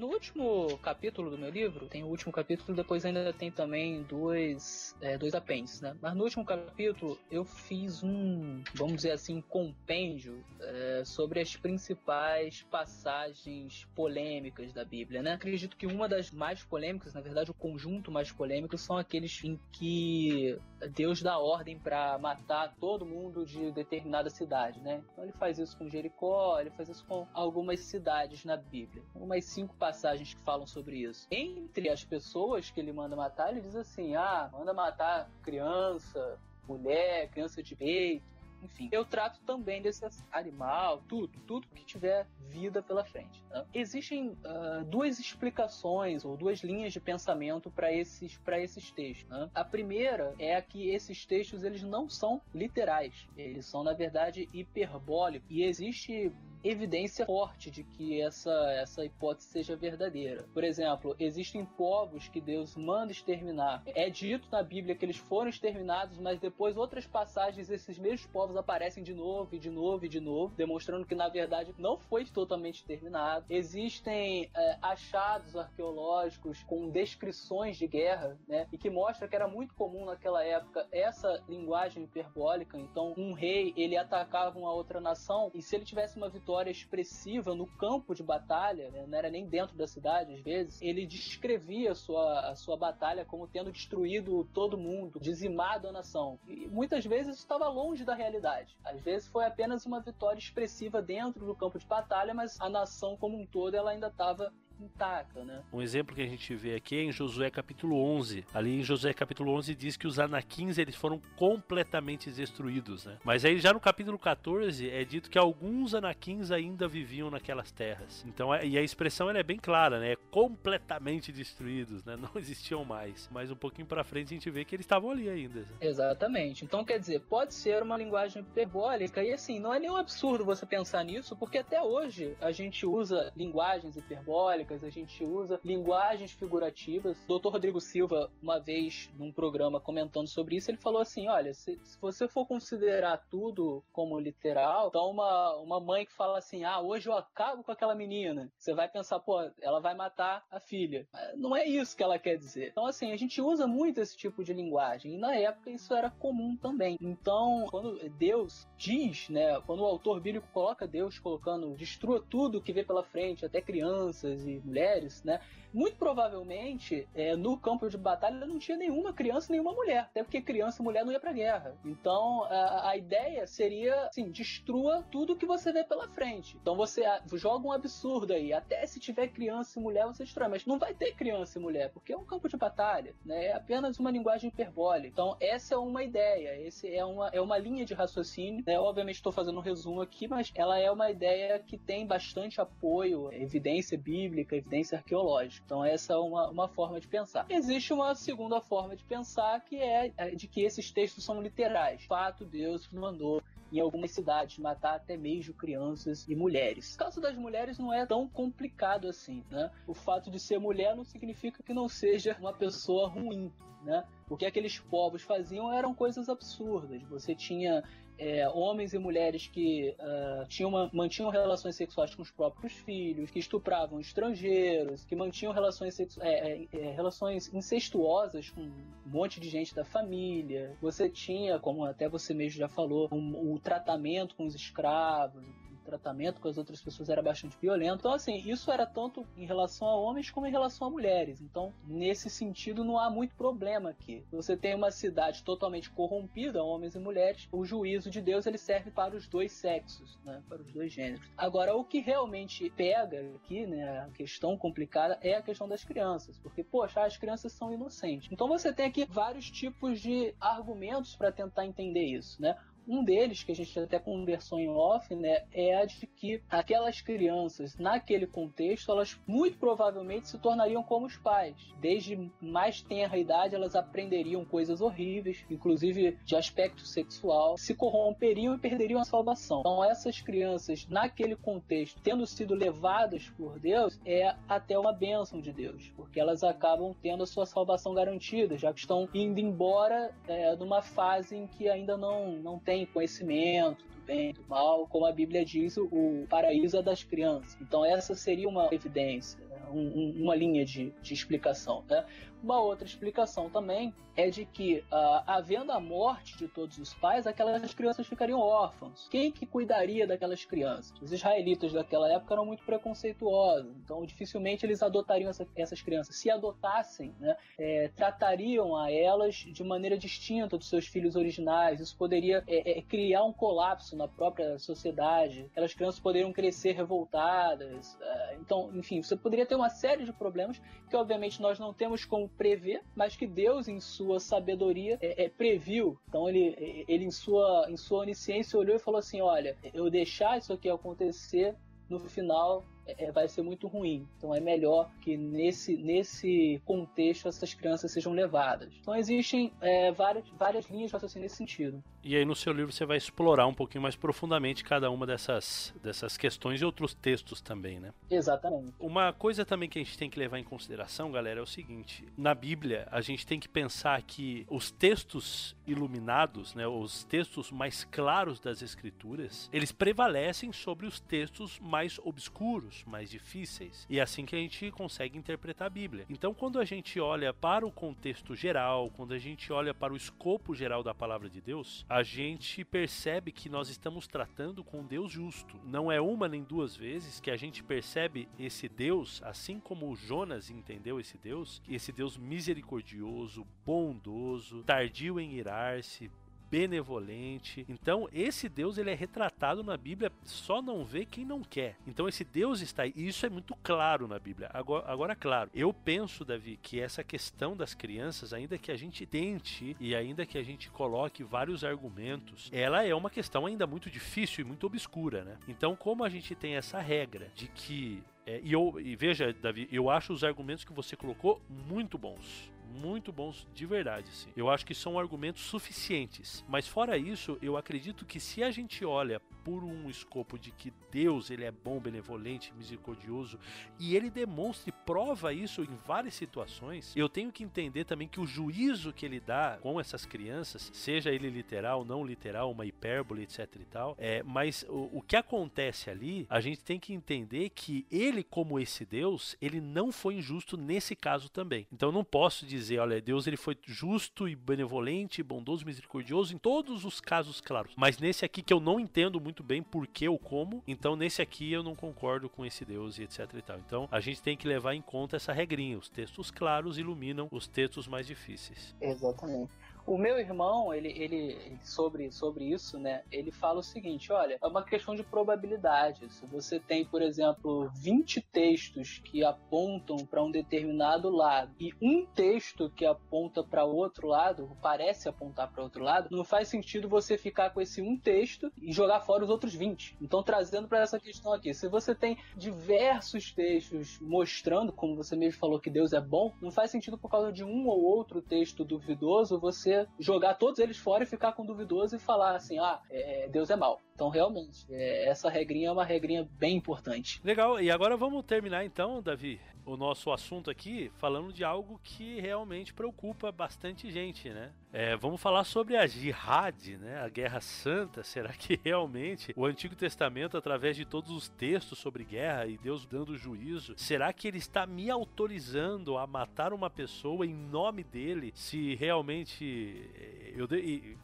No 0.00 0.06
último 0.06 0.78
capítulo 0.78 1.28
do 1.30 1.36
meu 1.36 1.50
livro, 1.50 1.86
tem 1.86 2.02
o 2.02 2.06
último 2.06 2.32
capítulo, 2.32 2.74
depois 2.74 3.04
ainda 3.04 3.34
tem 3.34 3.50
também 3.50 4.02
dois, 4.04 4.96
é, 4.98 5.18
dois 5.18 5.34
apêndices, 5.34 5.82
né? 5.82 5.94
Mas 6.00 6.14
no 6.14 6.24
último 6.24 6.42
capítulo 6.42 7.18
eu 7.30 7.44
fiz 7.44 8.02
um, 8.02 8.62
vamos 8.74 8.96
dizer 8.96 9.10
assim, 9.10 9.42
compêndio 9.42 10.42
é, 10.58 11.02
sobre 11.04 11.38
as 11.38 11.54
principais 11.54 12.62
passagens 12.70 13.86
polêmicas 13.94 14.72
da 14.72 14.86
Bíblia, 14.86 15.20
né? 15.20 15.34
Acredito 15.34 15.76
que 15.76 15.86
uma 15.86 16.08
das 16.08 16.30
mais 16.30 16.64
polêmicas, 16.64 17.12
na 17.12 17.20
verdade 17.20 17.50
o 17.50 17.54
conjunto 17.54 18.10
mais 18.10 18.32
polêmico, 18.32 18.78
são 18.78 18.96
aqueles 18.96 19.44
em 19.44 19.60
que 19.70 20.58
Deus 20.94 21.20
dá 21.20 21.38
ordem 21.38 21.78
para 21.78 22.16
matar 22.16 22.74
todo 22.80 23.04
mundo 23.04 23.44
de 23.44 23.70
determinada 23.72 24.30
cidade, 24.30 24.80
né? 24.80 25.04
Então 25.12 25.24
ele 25.24 25.34
faz 25.34 25.58
isso 25.58 25.76
com 25.76 25.90
Jericó, 25.90 26.58
ele 26.58 26.70
faz 26.70 26.88
isso 26.88 27.04
com 27.04 27.26
algumas 27.34 27.80
cidades 27.80 28.46
na 28.46 28.56
Bíblia. 28.56 29.02
Umas 29.14 29.44
cinco 29.44 29.74
passagens 29.74 29.89
que 30.34 30.40
falam 30.42 30.66
sobre 30.66 30.96
isso. 30.96 31.26
Entre 31.30 31.88
as 31.88 32.04
pessoas 32.04 32.70
que 32.70 32.80
ele 32.80 32.92
manda 32.92 33.16
matar, 33.16 33.50
ele 33.50 33.60
diz 33.60 33.76
assim: 33.76 34.14
ah, 34.14 34.48
manda 34.52 34.72
matar 34.72 35.30
criança, 35.42 36.38
mulher, 36.66 37.28
criança 37.30 37.62
de 37.62 37.74
peito, 37.74 38.24
enfim, 38.62 38.88
eu 38.92 39.04
trato 39.04 39.40
também 39.40 39.80
desse 39.80 40.04
animal, 40.30 41.02
tudo, 41.08 41.28
tudo 41.46 41.66
que 41.68 41.84
tiver 41.84 42.26
vida 42.48 42.82
pela 42.82 43.04
frente. 43.04 43.42
Né? 43.50 43.64
Existem 43.72 44.28
uh, 44.28 44.84
duas 44.84 45.18
explicações 45.18 46.24
ou 46.24 46.36
duas 46.36 46.60
linhas 46.60 46.92
de 46.92 47.00
pensamento 47.00 47.70
para 47.70 47.92
esses, 47.92 48.38
esses 48.58 48.90
textos. 48.90 49.28
Né? 49.28 49.50
A 49.54 49.64
primeira 49.64 50.34
é 50.38 50.60
que 50.60 50.90
esses 50.90 51.24
textos 51.24 51.62
eles 51.62 51.82
não 51.82 52.08
são 52.08 52.40
literais, 52.54 53.26
eles 53.36 53.66
são 53.66 53.82
na 53.82 53.92
verdade 53.92 54.48
hiperbólicos 54.52 55.50
e 55.50 55.62
existe 55.62 56.32
evidência 56.62 57.26
forte 57.26 57.70
de 57.70 57.84
que 57.84 58.20
essa, 58.20 58.52
essa 58.72 59.04
hipótese 59.04 59.48
seja 59.48 59.76
verdadeira. 59.76 60.44
Por 60.52 60.62
exemplo, 60.62 61.16
existem 61.18 61.64
povos 61.64 62.28
que 62.28 62.40
Deus 62.40 62.76
manda 62.76 63.12
exterminar. 63.12 63.82
É 63.86 64.10
dito 64.10 64.48
na 64.50 64.62
Bíblia 64.62 64.94
que 64.94 65.04
eles 65.04 65.16
foram 65.16 65.48
exterminados, 65.48 66.18
mas 66.18 66.38
depois 66.38 66.76
outras 66.76 67.06
passagens 67.06 67.70
esses 67.70 67.98
mesmos 67.98 68.26
povos 68.30 68.56
aparecem 68.56 69.02
de 69.02 69.14
novo 69.14 69.54
e 69.54 69.58
de 69.58 69.70
novo 69.70 70.04
e 70.04 70.08
de 70.08 70.20
novo, 70.20 70.54
demonstrando 70.54 71.06
que 71.06 71.14
na 71.14 71.28
verdade 71.28 71.74
não 71.78 71.98
foi 71.98 72.24
totalmente 72.24 72.76
exterminado. 72.76 73.46
Existem 73.48 74.50
é, 74.54 74.78
achados 74.82 75.56
arqueológicos 75.56 76.62
com 76.64 76.90
descrições 76.90 77.76
de 77.76 77.86
guerra, 77.86 78.38
né, 78.46 78.66
e 78.72 78.78
que 78.78 78.90
mostra 78.90 79.26
que 79.26 79.34
era 79.34 79.48
muito 79.48 79.74
comum 79.74 80.04
naquela 80.04 80.44
época 80.44 80.86
essa 80.92 81.42
linguagem 81.48 82.04
hiperbólica. 82.04 82.78
Então, 82.78 83.14
um 83.16 83.32
rei 83.32 83.72
ele 83.76 83.96
atacava 83.96 84.58
uma 84.58 84.72
outra 84.72 85.00
nação 85.00 85.50
e 85.54 85.62
se 85.62 85.76
ele 85.76 85.84
tivesse 85.84 86.16
uma 86.16 86.28
vitória 86.28 86.49
vitória 86.50 86.70
expressiva 86.72 87.54
no 87.54 87.64
campo 87.64 88.12
de 88.12 88.24
batalha, 88.24 88.90
né? 88.90 89.06
não 89.06 89.16
era 89.16 89.30
nem 89.30 89.46
dentro 89.46 89.76
da 89.76 89.86
cidade 89.86 90.34
às 90.34 90.40
vezes, 90.40 90.82
ele 90.82 91.06
descrevia 91.06 91.92
a 91.92 91.94
sua, 91.94 92.50
a 92.50 92.56
sua 92.56 92.76
batalha 92.76 93.24
como 93.24 93.46
tendo 93.46 93.70
destruído 93.70 94.44
todo 94.52 94.76
mundo, 94.76 95.20
dizimado 95.20 95.86
a 95.86 95.92
nação. 95.92 96.40
E 96.48 96.66
muitas 96.66 97.06
vezes 97.06 97.36
estava 97.36 97.68
longe 97.68 98.04
da 98.04 98.14
realidade. 98.14 98.76
Às 98.84 99.00
vezes 99.00 99.28
foi 99.28 99.44
apenas 99.44 99.86
uma 99.86 100.00
vitória 100.00 100.40
expressiva 100.40 101.00
dentro 101.00 101.46
do 101.46 101.54
campo 101.54 101.78
de 101.78 101.86
batalha, 101.86 102.34
mas 102.34 102.60
a 102.60 102.68
nação 102.68 103.16
como 103.16 103.40
um 103.40 103.46
todo 103.46 103.76
ela 103.76 103.92
ainda 103.92 104.08
estava 104.08 104.52
intacta, 104.84 105.44
né? 105.44 105.62
Um 105.72 105.82
exemplo 105.82 106.14
que 106.14 106.22
a 106.22 106.26
gente 106.26 106.54
vê 106.54 106.74
aqui 106.74 106.96
é 106.96 107.02
em 107.02 107.12
Josué 107.12 107.50
capítulo 107.50 107.96
11. 107.96 108.44
Ali 108.52 108.80
em 108.80 108.82
Josué 108.82 109.12
capítulo 109.12 109.52
11 109.52 109.74
diz 109.74 109.96
que 109.96 110.06
os 110.06 110.18
anaquins 110.18 110.78
eles 110.78 110.94
foram 110.94 111.20
completamente 111.36 112.30
destruídos, 112.30 113.06
né? 113.06 113.18
Mas 113.24 113.44
aí 113.44 113.58
já 113.58 113.72
no 113.72 113.80
capítulo 113.80 114.18
14 114.18 114.88
é 114.88 115.04
dito 115.04 115.30
que 115.30 115.38
alguns 115.38 115.94
anaquins 115.94 116.50
ainda 116.50 116.88
viviam 116.88 117.30
naquelas 117.30 117.70
terras. 117.70 118.24
Então, 118.26 118.54
é, 118.54 118.66
e 118.66 118.78
a 118.78 118.82
expressão 118.82 119.30
é 119.30 119.42
bem 119.42 119.58
clara, 119.58 119.98
né? 119.98 120.16
Completamente 120.30 121.32
destruídos, 121.32 122.04
né? 122.04 122.16
Não 122.20 122.30
existiam 122.36 122.84
mais. 122.84 123.28
Mas 123.32 123.50
um 123.50 123.56
pouquinho 123.56 123.86
para 123.86 124.04
frente 124.04 124.28
a 124.28 124.34
gente 124.34 124.50
vê 124.50 124.64
que 124.64 124.74
eles 124.74 124.84
estavam 124.84 125.10
ali 125.10 125.28
ainda. 125.28 125.64
Exatamente. 125.80 126.64
Então, 126.64 126.84
quer 126.84 126.98
dizer, 126.98 127.20
pode 127.20 127.54
ser 127.54 127.82
uma 127.82 127.96
linguagem 127.96 128.42
hiperbólica 128.42 129.22
e 129.22 129.32
assim, 129.32 129.58
não 129.58 129.72
é 129.72 129.78
nenhum 129.78 129.96
absurdo 129.96 130.44
você 130.44 130.64
pensar 130.66 131.04
nisso, 131.04 131.36
porque 131.36 131.58
até 131.58 131.82
hoje 131.82 132.36
a 132.40 132.52
gente 132.52 132.86
usa 132.86 133.32
linguagens 133.36 133.96
hiperbólicas 133.96 134.69
a 134.70 134.90
gente 134.90 135.24
usa 135.24 135.60
linguagens 135.64 136.32
figurativas. 136.32 137.18
Dr. 137.26 137.48
Rodrigo 137.48 137.80
Silva, 137.80 138.30
uma 138.40 138.58
vez 138.60 139.10
num 139.18 139.32
programa 139.32 139.80
comentando 139.80 140.28
sobre 140.28 140.56
isso, 140.56 140.70
ele 140.70 140.78
falou 140.78 141.00
assim: 141.00 141.28
olha, 141.28 141.52
se, 141.52 141.78
se 141.82 142.00
você 142.00 142.28
for 142.28 142.46
considerar 142.46 143.18
tudo 143.30 143.82
como 143.92 144.18
literal, 144.18 144.88
então 144.88 145.10
uma, 145.10 145.56
uma 145.56 145.80
mãe 145.80 146.06
que 146.06 146.12
fala 146.12 146.38
assim: 146.38 146.64
ah, 146.64 146.80
hoje 146.80 147.08
eu 147.08 147.14
acabo 147.14 147.64
com 147.64 147.72
aquela 147.72 147.94
menina, 147.94 148.50
você 148.56 148.72
vai 148.72 148.88
pensar, 148.88 149.18
pô, 149.18 149.40
ela 149.60 149.80
vai 149.80 149.94
matar 149.94 150.44
a 150.50 150.60
filha. 150.60 151.06
Não 151.36 151.56
é 151.56 151.66
isso 151.66 151.96
que 151.96 152.02
ela 152.02 152.18
quer 152.18 152.36
dizer. 152.36 152.68
Então, 152.70 152.86
assim, 152.86 153.12
a 153.12 153.16
gente 153.16 153.40
usa 153.40 153.66
muito 153.66 154.00
esse 154.00 154.16
tipo 154.16 154.44
de 154.44 154.52
linguagem, 154.52 155.14
e 155.14 155.18
na 155.18 155.34
época 155.34 155.70
isso 155.70 155.92
era 155.94 156.10
comum 156.10 156.56
também. 156.56 156.96
Então, 157.00 157.66
quando 157.70 157.98
Deus 158.10 158.68
diz, 158.76 159.28
né, 159.28 159.60
quando 159.66 159.80
o 159.80 159.86
autor 159.86 160.20
bíblico 160.20 160.46
coloca 160.52 160.86
Deus 160.86 161.18
colocando, 161.18 161.74
destrua 161.74 162.24
tudo 162.28 162.60
que 162.60 162.72
vê 162.72 162.84
pela 162.84 163.02
frente, 163.02 163.44
até 163.44 163.60
crianças 163.60 164.46
e 164.46 164.59
mulheres, 164.64 165.22
né? 165.24 165.40
Muito 165.72 165.96
provavelmente, 165.96 167.08
é, 167.14 167.36
no 167.36 167.56
campo 167.56 167.88
de 167.88 167.96
batalha 167.96 168.44
não 168.44 168.58
tinha 168.58 168.76
nenhuma 168.76 169.12
criança, 169.12 169.52
nenhuma 169.52 169.72
mulher. 169.72 170.00
Até 170.00 170.22
porque 170.24 170.40
criança 170.40 170.82
e 170.82 170.84
mulher 170.84 171.04
não 171.04 171.12
ia 171.12 171.20
pra 171.20 171.32
guerra. 171.32 171.76
Então, 171.84 172.42
a, 172.44 172.90
a 172.90 172.96
ideia 172.96 173.46
seria, 173.46 174.06
assim, 174.06 174.30
destrua 174.30 175.04
tudo 175.12 175.36
que 175.36 175.46
você 175.46 175.72
vê 175.72 175.84
pela 175.84 176.08
frente. 176.08 176.56
Então 176.60 176.76
você 176.76 177.02
joga 177.34 177.68
um 177.68 177.72
absurdo 177.72 178.32
aí. 178.32 178.52
Até 178.52 178.84
se 178.86 178.98
tiver 178.98 179.28
criança 179.28 179.78
e 179.78 179.82
mulher, 179.82 180.06
você 180.06 180.24
destrói. 180.24 180.48
Mas 180.48 180.66
não 180.66 180.78
vai 180.78 180.92
ter 180.92 181.14
criança 181.14 181.58
e 181.58 181.62
mulher, 181.62 181.90
porque 181.90 182.12
é 182.12 182.16
um 182.16 182.24
campo 182.24 182.48
de 182.48 182.56
batalha, 182.56 183.14
né? 183.24 183.46
É 183.46 183.52
apenas 183.54 183.98
uma 183.98 184.10
linguagem 184.10 184.48
hiperbólica. 184.48 185.08
Então, 185.08 185.36
essa 185.40 185.74
é 185.74 185.78
uma 185.78 186.02
ideia, 186.02 186.60
esse 186.66 186.92
é 186.92 187.04
uma, 187.04 187.28
é 187.28 187.40
uma 187.40 187.58
linha 187.58 187.84
de 187.84 187.94
raciocínio. 187.94 188.64
Né? 188.66 188.78
Obviamente, 188.78 189.16
estou 189.16 189.32
fazendo 189.32 189.58
um 189.58 189.62
resumo 189.62 190.00
aqui, 190.00 190.26
mas 190.26 190.50
ela 190.54 190.78
é 190.78 190.90
uma 190.90 191.10
ideia 191.10 191.58
que 191.60 191.78
tem 191.78 192.06
bastante 192.06 192.60
apoio, 192.60 193.32
evidência 193.32 193.96
bíblica, 193.96 194.39
evidência 194.40 194.98
arqueológica. 194.98 195.62
Então, 195.64 195.84
essa 195.84 196.14
é 196.14 196.16
uma, 196.16 196.48
uma 196.48 196.68
forma 196.68 197.00
de 197.00 197.08
pensar. 197.08 197.46
Existe 197.48 197.92
uma 197.92 198.14
segunda 198.14 198.60
forma 198.60 198.96
de 198.96 199.04
pensar, 199.04 199.60
que 199.60 199.76
é 199.76 200.08
de 200.34 200.46
que 200.46 200.62
esses 200.62 200.90
textos 200.90 201.24
são 201.24 201.40
literais. 201.40 202.04
Fato, 202.04 202.44
Deus 202.44 202.88
mandou 202.92 203.42
em 203.72 203.80
algumas 203.80 204.10
cidades 204.10 204.58
matar 204.58 204.96
até 204.96 205.16
mesmo 205.16 205.54
crianças 205.54 206.26
e 206.28 206.34
mulheres. 206.34 206.94
O 206.94 206.98
caso 206.98 207.20
das 207.20 207.36
mulheres 207.36 207.78
não 207.78 207.92
é 207.92 208.04
tão 208.04 208.28
complicado 208.28 209.08
assim, 209.08 209.44
né? 209.50 209.70
O 209.86 209.94
fato 209.94 210.30
de 210.30 210.40
ser 210.40 210.58
mulher 210.58 210.96
não 210.96 211.04
significa 211.04 211.62
que 211.62 211.72
não 211.72 211.88
seja 211.88 212.36
uma 212.40 212.52
pessoa 212.52 213.08
ruim, 213.08 213.52
né? 213.84 214.04
O 214.28 214.36
que 214.36 214.44
aqueles 214.44 214.78
povos 214.78 215.22
faziam 215.22 215.72
eram 215.72 215.94
coisas 215.94 216.28
absurdas. 216.28 217.02
Você 217.04 217.34
tinha 217.34 217.82
é, 218.20 218.46
homens 218.50 218.92
e 218.92 218.98
mulheres 218.98 219.46
que 219.46 219.96
uh, 219.98 220.46
tinham 220.46 220.68
uma, 220.68 220.90
mantinham 220.92 221.30
relações 221.30 221.74
sexuais 221.74 222.14
com 222.14 222.20
os 222.20 222.30
próprios 222.30 222.74
filhos, 222.74 223.30
que 223.30 223.38
estupravam 223.38 223.98
estrangeiros, 223.98 225.04
que 225.06 225.16
mantinham 225.16 225.54
relações, 225.54 225.98
é, 225.98 226.06
é, 226.20 226.68
é, 226.70 226.90
relações 226.92 227.52
incestuosas 227.54 228.50
com 228.50 228.60
um 228.60 228.70
monte 229.06 229.40
de 229.40 229.48
gente 229.48 229.74
da 229.74 229.84
família. 229.84 230.76
Você 230.82 231.08
tinha, 231.08 231.58
como 231.58 231.82
até 231.82 232.10
você 232.10 232.34
mesmo 232.34 232.58
já 232.58 232.68
falou, 232.68 233.08
um, 233.10 233.54
o 233.54 233.58
tratamento 233.58 234.36
com 234.36 234.44
os 234.44 234.54
escravos, 234.54 235.42
tratamento 235.80 236.40
com 236.40 236.48
as 236.48 236.58
outras 236.58 236.80
pessoas 236.80 237.08
era 237.08 237.22
bastante 237.22 237.56
violento. 237.60 238.00
Então, 238.00 238.12
assim, 238.12 238.36
isso 238.48 238.70
era 238.70 238.86
tanto 238.86 239.26
em 239.36 239.44
relação 239.44 239.88
a 239.88 239.96
homens 239.96 240.30
como 240.30 240.46
em 240.46 240.50
relação 240.50 240.86
a 240.86 240.90
mulheres. 240.90 241.40
Então, 241.40 241.72
nesse 241.86 242.30
sentido, 242.30 242.84
não 242.84 242.98
há 242.98 243.10
muito 243.10 243.34
problema 243.34 243.90
aqui. 243.90 244.24
Você 244.32 244.56
tem 244.56 244.74
uma 244.74 244.90
cidade 244.90 245.42
totalmente 245.42 245.90
corrompida, 245.90 246.62
homens 246.62 246.94
e 246.94 246.98
mulheres, 246.98 247.48
o 247.52 247.64
juízo 247.64 248.10
de 248.10 248.20
Deus 248.20 248.46
ele 248.46 248.58
serve 248.58 248.90
para 248.90 249.16
os 249.16 249.26
dois 249.26 249.52
sexos, 249.52 250.18
né? 250.24 250.42
para 250.48 250.62
os 250.62 250.72
dois 250.72 250.92
gêneros. 250.92 251.26
Agora, 251.36 251.74
o 251.74 251.84
que 251.84 252.00
realmente 252.00 252.70
pega 252.70 253.20
aqui, 253.36 253.66
né, 253.66 254.00
a 254.00 254.10
questão 254.10 254.56
complicada 254.56 255.18
é 255.22 255.34
a 255.34 255.42
questão 255.42 255.68
das 255.68 255.84
crianças, 255.84 256.38
porque, 256.38 256.62
poxa, 256.62 257.04
as 257.04 257.16
crianças 257.16 257.52
são 257.52 257.72
inocentes. 257.72 258.28
Então, 258.32 258.48
você 258.48 258.72
tem 258.72 258.86
aqui 258.86 259.06
vários 259.06 259.50
tipos 259.50 260.00
de 260.00 260.34
argumentos 260.40 261.16
para 261.16 261.32
tentar 261.32 261.66
entender 261.66 262.04
isso, 262.04 262.40
né? 262.40 262.56
Um 262.86 263.04
deles, 263.04 263.42
que 263.42 263.52
a 263.52 263.54
gente 263.54 263.78
até 263.78 263.98
conversou 263.98 264.58
em 264.58 264.68
off, 264.68 265.14
né, 265.14 265.44
é 265.52 265.76
a 265.76 265.84
de 265.84 266.06
que 266.06 266.42
aquelas 266.48 267.00
crianças, 267.00 267.76
naquele 267.78 268.26
contexto, 268.26 268.90
elas 268.90 269.18
muito 269.26 269.58
provavelmente 269.58 270.28
se 270.28 270.38
tornariam 270.38 270.82
como 270.82 271.06
os 271.06 271.16
pais. 271.16 271.54
Desde 271.80 272.30
mais 272.40 272.82
tenra 272.82 273.16
idade, 273.16 273.54
elas 273.54 273.74
aprenderiam 273.74 274.44
coisas 274.44 274.80
horríveis, 274.80 275.44
inclusive 275.50 276.18
de 276.24 276.36
aspecto 276.36 276.82
sexual, 276.86 277.56
se 277.56 277.74
corromperiam 277.74 278.54
e 278.54 278.58
perderiam 278.58 279.00
a 279.00 279.04
salvação. 279.04 279.60
Então, 279.60 279.84
essas 279.84 280.20
crianças, 280.20 280.86
naquele 280.88 281.36
contexto, 281.36 282.00
tendo 282.02 282.26
sido 282.26 282.54
levadas 282.54 283.28
por 283.36 283.58
Deus, 283.58 284.00
é 284.04 284.34
até 284.48 284.78
uma 284.78 284.92
bênção 284.92 285.40
de 285.40 285.52
Deus, 285.52 285.92
porque 285.96 286.18
elas 286.18 286.42
acabam 286.42 286.94
tendo 287.02 287.22
a 287.22 287.26
sua 287.26 287.46
salvação 287.46 287.94
garantida, 287.94 288.56
já 288.56 288.72
que 288.72 288.80
estão 288.80 289.08
indo 289.14 289.38
embora 289.40 290.12
é, 290.26 290.56
numa 290.56 290.82
fase 290.82 291.36
em 291.36 291.46
que 291.46 291.68
ainda 291.68 291.96
não, 291.96 292.32
não 292.32 292.58
tem 292.58 292.69
tem 292.70 292.86
conhecimento 292.86 293.84
do 293.84 294.00
bem, 294.02 294.32
do 294.32 294.44
mal, 294.48 294.86
como 294.86 295.04
a 295.04 295.10
Bíblia 295.10 295.44
diz, 295.44 295.76
o 295.76 296.24
paraíso 296.28 296.76
é 296.76 296.82
das 296.82 297.02
crianças. 297.02 297.56
Então 297.60 297.84
essa 297.84 298.14
seria 298.14 298.48
uma 298.48 298.68
evidência? 298.72 299.39
Um, 299.70 299.80
um, 299.80 300.22
uma 300.22 300.34
linha 300.34 300.64
de, 300.64 300.92
de 301.02 301.14
explicação. 301.14 301.84
Né? 301.88 302.04
Uma 302.42 302.60
outra 302.60 302.86
explicação 302.86 303.50
também 303.50 303.92
é 304.16 304.28
de 304.28 304.44
que, 304.44 304.78
uh, 304.92 305.22
havendo 305.26 305.72
a 305.72 305.80
morte 305.80 306.36
de 306.36 306.48
todos 306.48 306.78
os 306.78 306.92
pais, 306.94 307.26
aquelas 307.26 307.72
crianças 307.74 308.06
ficariam 308.06 308.38
órfãos. 308.38 309.08
Quem 309.10 309.30
que 309.30 309.46
cuidaria 309.46 310.06
daquelas 310.06 310.44
crianças? 310.44 310.92
Os 311.00 311.12
israelitas 311.12 311.72
daquela 311.72 312.10
época 312.12 312.34
eram 312.34 312.44
muito 312.44 312.64
preconceituosos, 312.64 313.74
então 313.76 314.04
dificilmente 314.04 314.66
eles 314.66 314.82
adotariam 314.82 315.30
essa, 315.30 315.46
essas 315.56 315.80
crianças. 315.80 316.16
Se 316.16 316.30
adotassem, 316.30 317.14
né, 317.18 317.36
é, 317.58 317.90
tratariam 317.94 318.76
a 318.76 318.90
elas 318.90 319.34
de 319.34 319.62
maneira 319.62 319.96
distinta 319.96 320.58
dos 320.58 320.68
seus 320.68 320.86
filhos 320.86 321.16
originais. 321.16 321.80
Isso 321.80 321.96
poderia 321.96 322.42
é, 322.46 322.78
é, 322.78 322.82
criar 322.82 323.24
um 323.24 323.32
colapso 323.32 323.96
na 323.96 324.08
própria 324.08 324.58
sociedade. 324.58 325.46
Aquelas 325.52 325.72
crianças 325.72 326.00
poderiam 326.00 326.32
crescer 326.32 326.72
revoltadas. 326.72 327.98
É, 328.00 328.36
então, 328.40 328.70
enfim, 328.74 329.02
você 329.02 329.16
poderia 329.16 329.46
ter 329.50 329.56
uma 329.56 329.68
série 329.68 330.04
de 330.04 330.12
problemas 330.12 330.62
que, 330.88 330.96
obviamente, 330.96 331.42
nós 331.42 331.58
não 331.58 331.74
temos 331.74 332.04
como 332.04 332.28
prever, 332.28 332.84
mas 332.94 333.16
que 333.16 333.26
Deus, 333.26 333.66
em 333.66 333.80
sua 333.80 334.20
sabedoria, 334.20 334.96
é, 335.00 335.24
é, 335.24 335.28
previu. 335.28 335.98
Então 336.08 336.28
ele, 336.28 336.84
ele 336.86 337.04
em, 337.04 337.10
sua, 337.10 337.66
em 337.68 337.76
sua 337.76 338.02
onisciência 338.02 338.56
olhou 338.56 338.76
e 338.76 338.78
falou 338.78 339.00
assim: 339.00 339.20
olha, 339.20 339.58
eu 339.74 339.90
deixar 339.90 340.38
isso 340.38 340.52
aqui 340.52 340.70
acontecer, 340.70 341.56
no 341.88 341.98
final 341.98 342.64
é, 342.86 343.06
é, 343.06 343.12
vai 343.12 343.28
ser 343.28 343.42
muito 343.42 343.66
ruim. 343.66 344.06
Então 344.16 344.34
é 344.34 344.40
melhor 344.40 344.90
que 345.00 345.16
nesse, 345.16 345.76
nesse 345.76 346.60
contexto 346.64 347.28
essas 347.28 347.54
crianças 347.54 347.90
sejam 347.92 348.12
levadas. 348.12 348.72
Então 348.80 348.94
existem 348.96 349.52
é, 349.60 349.92
várias, 349.92 350.28
várias 350.30 350.68
linhas 350.68 350.88
de 350.88 350.92
raciocínio 350.92 351.24
nesse 351.24 351.36
sentido. 351.36 351.82
E 352.02 352.16
aí 352.16 352.24
no 352.24 352.34
seu 352.34 352.52
livro 352.52 352.72
você 352.72 352.86
vai 352.86 352.96
explorar 352.96 353.46
um 353.46 353.52
pouquinho 353.52 353.82
mais 353.82 353.94
profundamente 353.94 354.64
cada 354.64 354.90
uma 354.90 355.06
dessas, 355.06 355.74
dessas 355.82 356.16
questões 356.16 356.60
e 356.60 356.64
outros 356.64 356.94
textos 356.94 357.40
também, 357.40 357.78
né? 357.78 357.92
Exatamente. 358.10 358.72
Uma 358.78 359.12
coisa 359.12 359.44
também 359.44 359.68
que 359.68 359.78
a 359.78 359.82
gente 359.82 359.98
tem 359.98 360.08
que 360.08 360.18
levar 360.18 360.38
em 360.38 360.44
consideração, 360.44 361.12
galera, 361.12 361.40
é 361.40 361.42
o 361.42 361.46
seguinte: 361.46 362.06
na 362.16 362.34
Bíblia 362.34 362.88
a 362.90 363.00
gente 363.00 363.26
tem 363.26 363.38
que 363.38 363.48
pensar 363.48 364.00
que 364.02 364.46
os 364.48 364.70
textos 364.70 365.54
iluminados, 365.66 366.54
né, 366.54 366.66
os 366.66 367.04
textos 367.04 367.50
mais 367.50 367.84
claros 367.84 368.40
das 368.40 368.62
Escrituras, 368.62 369.50
eles 369.52 369.70
prevalecem 369.70 370.52
sobre 370.52 370.86
os 370.86 371.00
textos 371.00 371.58
mais 371.60 371.98
obscuros 372.02 372.69
mais 372.86 373.10
difíceis. 373.10 373.86
E 373.88 373.98
é 373.98 374.02
assim 374.02 374.24
que 374.24 374.34
a 374.34 374.38
gente 374.38 374.70
consegue 374.70 375.18
interpretar 375.18 375.66
a 375.66 375.70
Bíblia. 375.70 376.06
Então, 376.08 376.32
quando 376.34 376.58
a 376.58 376.64
gente 376.64 376.98
olha 377.00 377.32
para 377.32 377.66
o 377.66 377.72
contexto 377.72 378.34
geral, 378.34 378.90
quando 378.90 379.12
a 379.12 379.18
gente 379.18 379.52
olha 379.52 379.74
para 379.74 379.92
o 379.92 379.96
escopo 379.96 380.54
geral 380.54 380.82
da 380.82 380.94
palavra 380.94 381.28
de 381.28 381.40
Deus, 381.40 381.84
a 381.88 382.02
gente 382.02 382.64
percebe 382.64 383.32
que 383.32 383.48
nós 383.48 383.68
estamos 383.68 384.06
tratando 384.06 384.62
com 384.64 384.84
Deus 384.84 385.12
justo. 385.12 385.58
Não 385.64 385.90
é 385.90 386.00
uma 386.00 386.28
nem 386.28 386.42
duas 386.42 386.76
vezes 386.76 387.20
que 387.20 387.30
a 387.30 387.36
gente 387.36 387.62
percebe 387.62 388.28
esse 388.38 388.68
Deus, 388.68 389.20
assim 389.24 389.58
como 389.58 389.94
Jonas 389.96 390.50
entendeu 390.50 390.98
esse 391.00 391.18
Deus, 391.18 391.62
esse 391.68 391.92
Deus 391.92 392.16
misericordioso, 392.16 393.46
bondoso, 393.64 394.62
tardio 394.64 395.20
em 395.20 395.34
irar-se, 395.34 396.10
benevolente. 396.50 397.64
Então, 397.68 398.08
esse 398.12 398.48
Deus 398.48 398.76
ele 398.76 398.90
é 398.90 398.94
retratado 398.94 399.62
na 399.62 399.76
Bíblia, 399.76 400.10
só 400.24 400.60
não 400.60 400.84
vê 400.84 401.04
quem 401.04 401.24
não 401.24 401.42
quer. 401.42 401.76
Então, 401.86 402.08
esse 402.08 402.24
Deus 402.24 402.60
está 402.60 402.82
aí, 402.82 402.92
e 402.96 403.06
isso 403.06 403.24
é 403.24 403.30
muito 403.30 403.54
claro 403.62 404.08
na 404.08 404.18
Bíblia. 404.18 404.50
Agora, 404.52 404.90
agora, 404.90 405.16
claro, 405.16 405.50
eu 405.54 405.72
penso, 405.72 406.24
Davi, 406.24 406.58
que 406.62 406.80
essa 406.80 407.04
questão 407.04 407.56
das 407.56 407.74
crianças, 407.74 408.32
ainda 408.32 408.58
que 408.58 408.72
a 408.72 408.76
gente 408.76 409.06
tente 409.06 409.76
e 409.78 409.94
ainda 409.94 410.26
que 410.26 410.36
a 410.36 410.42
gente 410.42 410.68
coloque 410.70 411.22
vários 411.22 411.64
argumentos, 411.64 412.50
ela 412.52 412.84
é 412.84 412.94
uma 412.94 413.10
questão 413.10 413.46
ainda 413.46 413.66
muito 413.66 413.90
difícil 413.90 414.44
e 414.44 414.48
muito 414.48 414.66
obscura, 414.66 415.24
né? 415.24 415.36
Então, 415.46 415.76
como 415.76 416.04
a 416.04 416.08
gente 416.08 416.34
tem 416.34 416.56
essa 416.56 416.80
regra 416.80 417.30
de 417.34 417.46
que 417.46 418.02
é, 418.26 418.40
e, 418.42 418.52
eu, 418.52 418.74
e 418.78 418.94
veja, 418.96 419.32
Davi, 419.32 419.68
eu 419.72 419.88
acho 419.88 420.12
os 420.12 420.22
argumentos 420.22 420.64
que 420.64 420.72
você 420.72 420.94
colocou 420.94 421.40
muito 421.48 421.96
bons 421.96 422.50
muito 422.70 423.12
bons 423.12 423.46
de 423.52 423.66
verdade, 423.66 424.08
sim. 424.10 424.30
Eu 424.36 424.48
acho 424.48 424.64
que 424.64 424.74
são 424.74 424.98
argumentos 424.98 425.42
suficientes. 425.42 426.44
Mas 426.48 426.66
fora 426.66 426.96
isso, 426.96 427.38
eu 427.42 427.56
acredito 427.56 428.04
que 428.04 428.20
se 428.20 428.42
a 428.42 428.50
gente 428.50 428.84
olha 428.84 429.20
por 429.44 429.64
um 429.64 429.88
escopo 429.88 430.38
de 430.38 430.50
que 430.50 430.72
Deus 430.90 431.30
ele 431.30 431.44
é 431.44 431.50
bom, 431.50 431.80
benevolente, 431.80 432.52
misericordioso 432.54 433.38
e 433.78 433.96
ele 433.96 434.10
demonstra 434.10 434.68
e 434.68 434.84
prova 434.84 435.32
isso 435.32 435.62
em 435.62 435.76
várias 435.86 436.14
situações, 436.14 436.92
eu 436.94 437.08
tenho 437.08 437.32
que 437.32 437.42
entender 437.42 437.84
também 437.84 438.06
que 438.06 438.20
o 438.20 438.26
juízo 438.26 438.92
que 438.92 439.06
ele 439.06 439.18
dá 439.18 439.58
com 439.60 439.80
essas 439.80 440.04
crianças, 440.04 440.70
seja 440.74 441.10
ele 441.10 441.30
literal, 441.30 441.84
não 441.84 442.04
literal, 442.04 442.50
uma 442.50 442.66
hipérbole, 442.66 443.22
etc 443.22 443.48
e 443.56 443.64
tal, 443.64 443.96
é, 443.98 444.22
mas 444.22 444.64
o, 444.68 444.98
o 444.98 445.02
que 445.02 445.16
acontece 445.16 445.90
ali, 445.90 446.26
a 446.28 446.40
gente 446.40 446.62
tem 446.62 446.78
que 446.78 446.92
entender 446.92 447.50
que 447.50 447.86
ele, 447.90 448.22
como 448.22 448.58
esse 448.58 448.84
Deus, 448.84 449.36
ele 449.40 449.60
não 449.60 449.90
foi 449.90 450.16
injusto 450.16 450.56
nesse 450.56 450.94
caso 450.94 451.28
também. 451.28 451.66
Então 451.72 451.90
não 451.90 452.04
posso 452.04 452.44
dizer 452.44 452.59
dizer, 452.60 452.78
olha, 452.78 453.00
Deus 453.00 453.26
ele 453.26 453.36
foi 453.36 453.56
justo 453.66 454.28
e 454.28 454.36
benevolente, 454.36 455.22
bondoso, 455.22 455.64
misericordioso 455.64 456.34
em 456.34 456.38
todos 456.38 456.84
os 456.84 457.00
casos 457.00 457.40
claros. 457.40 457.72
Mas 457.76 457.98
nesse 457.98 458.24
aqui 458.24 458.42
que 458.42 458.52
eu 458.52 458.60
não 458.60 458.78
entendo 458.78 459.20
muito 459.20 459.42
bem 459.42 459.62
por 459.62 459.86
que 459.86 460.08
ou 460.08 460.18
como, 460.18 460.62
então 460.66 460.94
nesse 460.94 461.22
aqui 461.22 461.52
eu 461.52 461.62
não 461.62 461.74
concordo 461.74 462.28
com 462.28 462.44
esse 462.44 462.64
Deus 462.64 462.98
e 462.98 463.02
etc 463.02 463.28
e 463.34 463.42
tal. 463.42 463.58
Então 463.58 463.88
a 463.90 464.00
gente 464.00 464.22
tem 464.22 464.36
que 464.36 464.46
levar 464.46 464.74
em 464.74 464.82
conta 464.82 465.16
essa 465.16 465.32
regrinha. 465.32 465.78
Os 465.78 465.88
textos 465.88 466.30
claros 466.30 466.78
iluminam 466.78 467.28
os 467.30 467.46
textos 467.46 467.86
mais 467.88 468.06
difíceis. 468.06 468.74
Exatamente. 468.80 469.50
O 469.90 469.98
meu 469.98 470.20
irmão, 470.20 470.72
ele, 470.72 470.88
ele 470.90 471.58
sobre, 471.64 472.12
sobre 472.12 472.44
isso, 472.44 472.78
né? 472.78 473.02
Ele 473.10 473.32
fala 473.32 473.58
o 473.58 473.62
seguinte: 473.62 474.12
olha, 474.12 474.38
é 474.40 474.46
uma 474.46 474.62
questão 474.62 474.94
de 474.94 475.02
probabilidade. 475.02 476.08
Se 476.12 476.24
você 476.26 476.60
tem, 476.60 476.84
por 476.84 477.02
exemplo, 477.02 477.68
20 477.74 478.20
textos 478.32 478.98
que 478.98 479.24
apontam 479.24 479.96
para 480.06 480.22
um 480.22 480.30
determinado 480.30 481.10
lado 481.10 481.52
e 481.58 481.72
um 481.82 482.06
texto 482.06 482.70
que 482.70 482.86
aponta 482.86 483.42
para 483.42 483.64
outro 483.64 484.06
lado, 484.06 484.56
parece 484.62 485.08
apontar 485.08 485.50
para 485.50 485.60
outro 485.60 485.82
lado, 485.82 486.06
não 486.08 486.22
faz 486.22 486.46
sentido 486.46 486.88
você 486.88 487.18
ficar 487.18 487.50
com 487.50 487.60
esse 487.60 487.82
um 487.82 487.98
texto 487.98 488.52
e 488.62 488.70
jogar 488.70 489.00
fora 489.00 489.24
os 489.24 489.30
outros 489.30 489.56
20. 489.56 489.96
Então, 490.00 490.22
trazendo 490.22 490.68
para 490.68 490.82
essa 490.82 491.00
questão 491.00 491.32
aqui, 491.32 491.52
se 491.52 491.66
você 491.66 491.96
tem 491.96 492.16
diversos 492.36 493.32
textos 493.32 493.98
mostrando, 494.00 494.72
como 494.72 494.94
você 494.94 495.16
mesmo 495.16 495.40
falou, 495.40 495.58
que 495.58 495.68
Deus 495.68 495.92
é 495.92 496.00
bom, 496.00 496.32
não 496.40 496.52
faz 496.52 496.70
sentido 496.70 496.96
por 496.96 497.10
causa 497.10 497.32
de 497.32 497.42
um 497.42 497.66
ou 497.66 497.82
outro 497.82 498.22
texto 498.22 498.64
duvidoso 498.64 499.40
você 499.40 499.79
jogar 499.98 500.34
todos 500.34 500.58
eles 500.58 500.76
fora 500.76 501.04
e 501.04 501.06
ficar 501.06 501.32
com 501.32 501.44
duvidoso 501.44 501.96
e 501.96 501.98
falar 501.98 502.34
assim, 502.34 502.58
ah, 502.58 502.80
é, 502.90 503.28
Deus 503.28 503.50
é 503.50 503.56
mal. 503.56 503.80
Então, 503.94 504.08
realmente, 504.08 504.66
é, 504.70 505.08
essa 505.08 505.28
regrinha 505.28 505.68
é 505.68 505.72
uma 505.72 505.84
regrinha 505.84 506.28
bem 506.38 506.56
importante. 506.56 507.20
Legal, 507.22 507.60
e 507.60 507.70
agora 507.70 507.96
vamos 507.96 508.24
terminar 508.24 508.64
então, 508.64 509.02
Davi, 509.02 509.40
o 509.64 509.76
nosso 509.76 510.10
assunto 510.10 510.50
aqui, 510.50 510.90
falando 510.96 511.32
de 511.32 511.44
algo 511.44 511.78
que 511.82 512.20
realmente 512.20 512.72
preocupa 512.72 513.30
bastante 513.30 513.90
gente, 513.90 514.30
né? 514.30 514.52
É, 514.72 514.96
vamos 514.96 515.20
falar 515.20 515.42
sobre 515.44 515.76
a 515.76 515.84
jihad, 515.86 516.76
né? 516.78 517.00
A 517.00 517.08
Guerra 517.08 517.40
Santa. 517.40 518.04
Será 518.04 518.32
que 518.32 518.58
realmente 518.64 519.32
o 519.36 519.44
Antigo 519.44 519.74
Testamento, 519.74 520.36
através 520.36 520.76
de 520.76 520.84
todos 520.84 521.10
os 521.10 521.28
textos 521.28 521.78
sobre 521.78 522.04
guerra 522.04 522.46
e 522.46 522.56
Deus 522.56 522.86
dando 522.86 523.16
juízo, 523.16 523.74
será 523.76 524.12
que 524.12 524.28
ele 524.28 524.38
está 524.38 524.66
me 524.66 524.88
autorizando 524.88 525.98
a 525.98 526.06
matar 526.06 526.52
uma 526.52 526.70
pessoa 526.70 527.26
em 527.26 527.34
nome 527.34 527.82
dele? 527.82 528.32
Se 528.34 528.76
realmente 528.76 529.90
é, 529.94 530.34
eu 530.36 530.48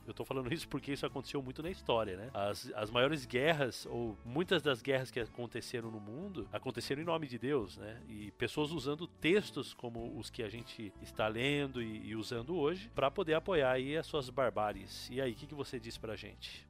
eu 0.07 0.15
tô 0.15 0.25
falando 0.25 0.51
isso 0.55 0.69
porque 0.69 0.93
isso 0.93 1.05
aconteceu 1.05 1.43
muito 1.43 1.63
na 1.63 1.71
história, 1.71 2.17
né? 2.17 2.31
As, 2.33 2.71
as 2.75 2.91
maiores 2.91 3.27
guerras 3.27 3.85
ou 3.87 4.17
muitas 4.25 4.63
das 4.63 4.81
guerras 4.81 5.11
que 5.11 5.19
aconteceram 5.19 5.91
no 5.91 5.99
mundo 5.99 6.49
aconteceram 6.53 7.03
em 7.03 7.05
nome 7.05 7.27
de 7.27 7.39
Deus, 7.39 7.77
né? 7.77 8.01
E 8.09 8.31
pessoas 8.33 8.71
usando 8.71 9.09
textos 9.09 9.75
como 9.75 10.17
os 10.17 10.31
que 10.31 10.43
a 10.45 10.49
gente 10.49 10.93
está 11.03 11.27
lendo 11.27 11.83
e, 11.83 12.11
e 12.11 12.15
usando 12.15 12.57
hoje 12.57 12.89
para 12.95 13.11
poder 13.11 13.35
apoiar 13.35 13.56
apoiar 13.57 13.73
aí 13.73 13.97
as 13.97 14.07
suas 14.07 14.29
barbáries. 14.29 15.09
E 15.11 15.21
aí, 15.21 15.33
o 15.33 15.35
que, 15.35 15.47
que 15.47 15.55
você 15.55 15.81
diz 15.81 15.97
pra 15.97 16.15
gente? 16.15 16.67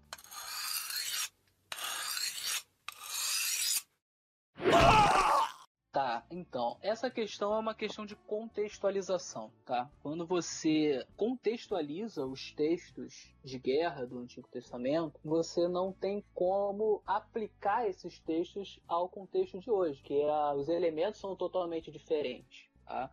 Tá, 5.91 6.27
então, 6.31 6.77
essa 6.83 7.11
questão 7.11 7.55
é 7.55 7.59
uma 7.59 7.75
questão 7.75 8.05
de 8.05 8.15
contextualização, 8.15 9.51
tá? 9.65 9.91
Quando 10.03 10.27
você 10.27 11.07
contextualiza 11.17 12.27
os 12.27 12.53
textos 12.53 13.35
de 13.43 13.59
guerra 13.59 14.07
do 14.07 14.19
Antigo 14.19 14.47
Testamento, 14.47 15.19
você 15.25 15.67
não 15.67 15.95
tem 15.95 16.23
como 16.35 17.03
aplicar 17.07 17.89
esses 17.89 18.19
textos 18.21 18.79
ao 18.87 19.09
contexto 19.09 19.59
de 19.59 19.71
hoje, 19.71 20.03
que 20.03 20.21
é, 20.21 20.55
os 20.55 20.69
elementos 20.69 21.19
são 21.19 21.35
totalmente 21.35 21.91
diferentes, 21.91 22.69
tá? 22.85 23.11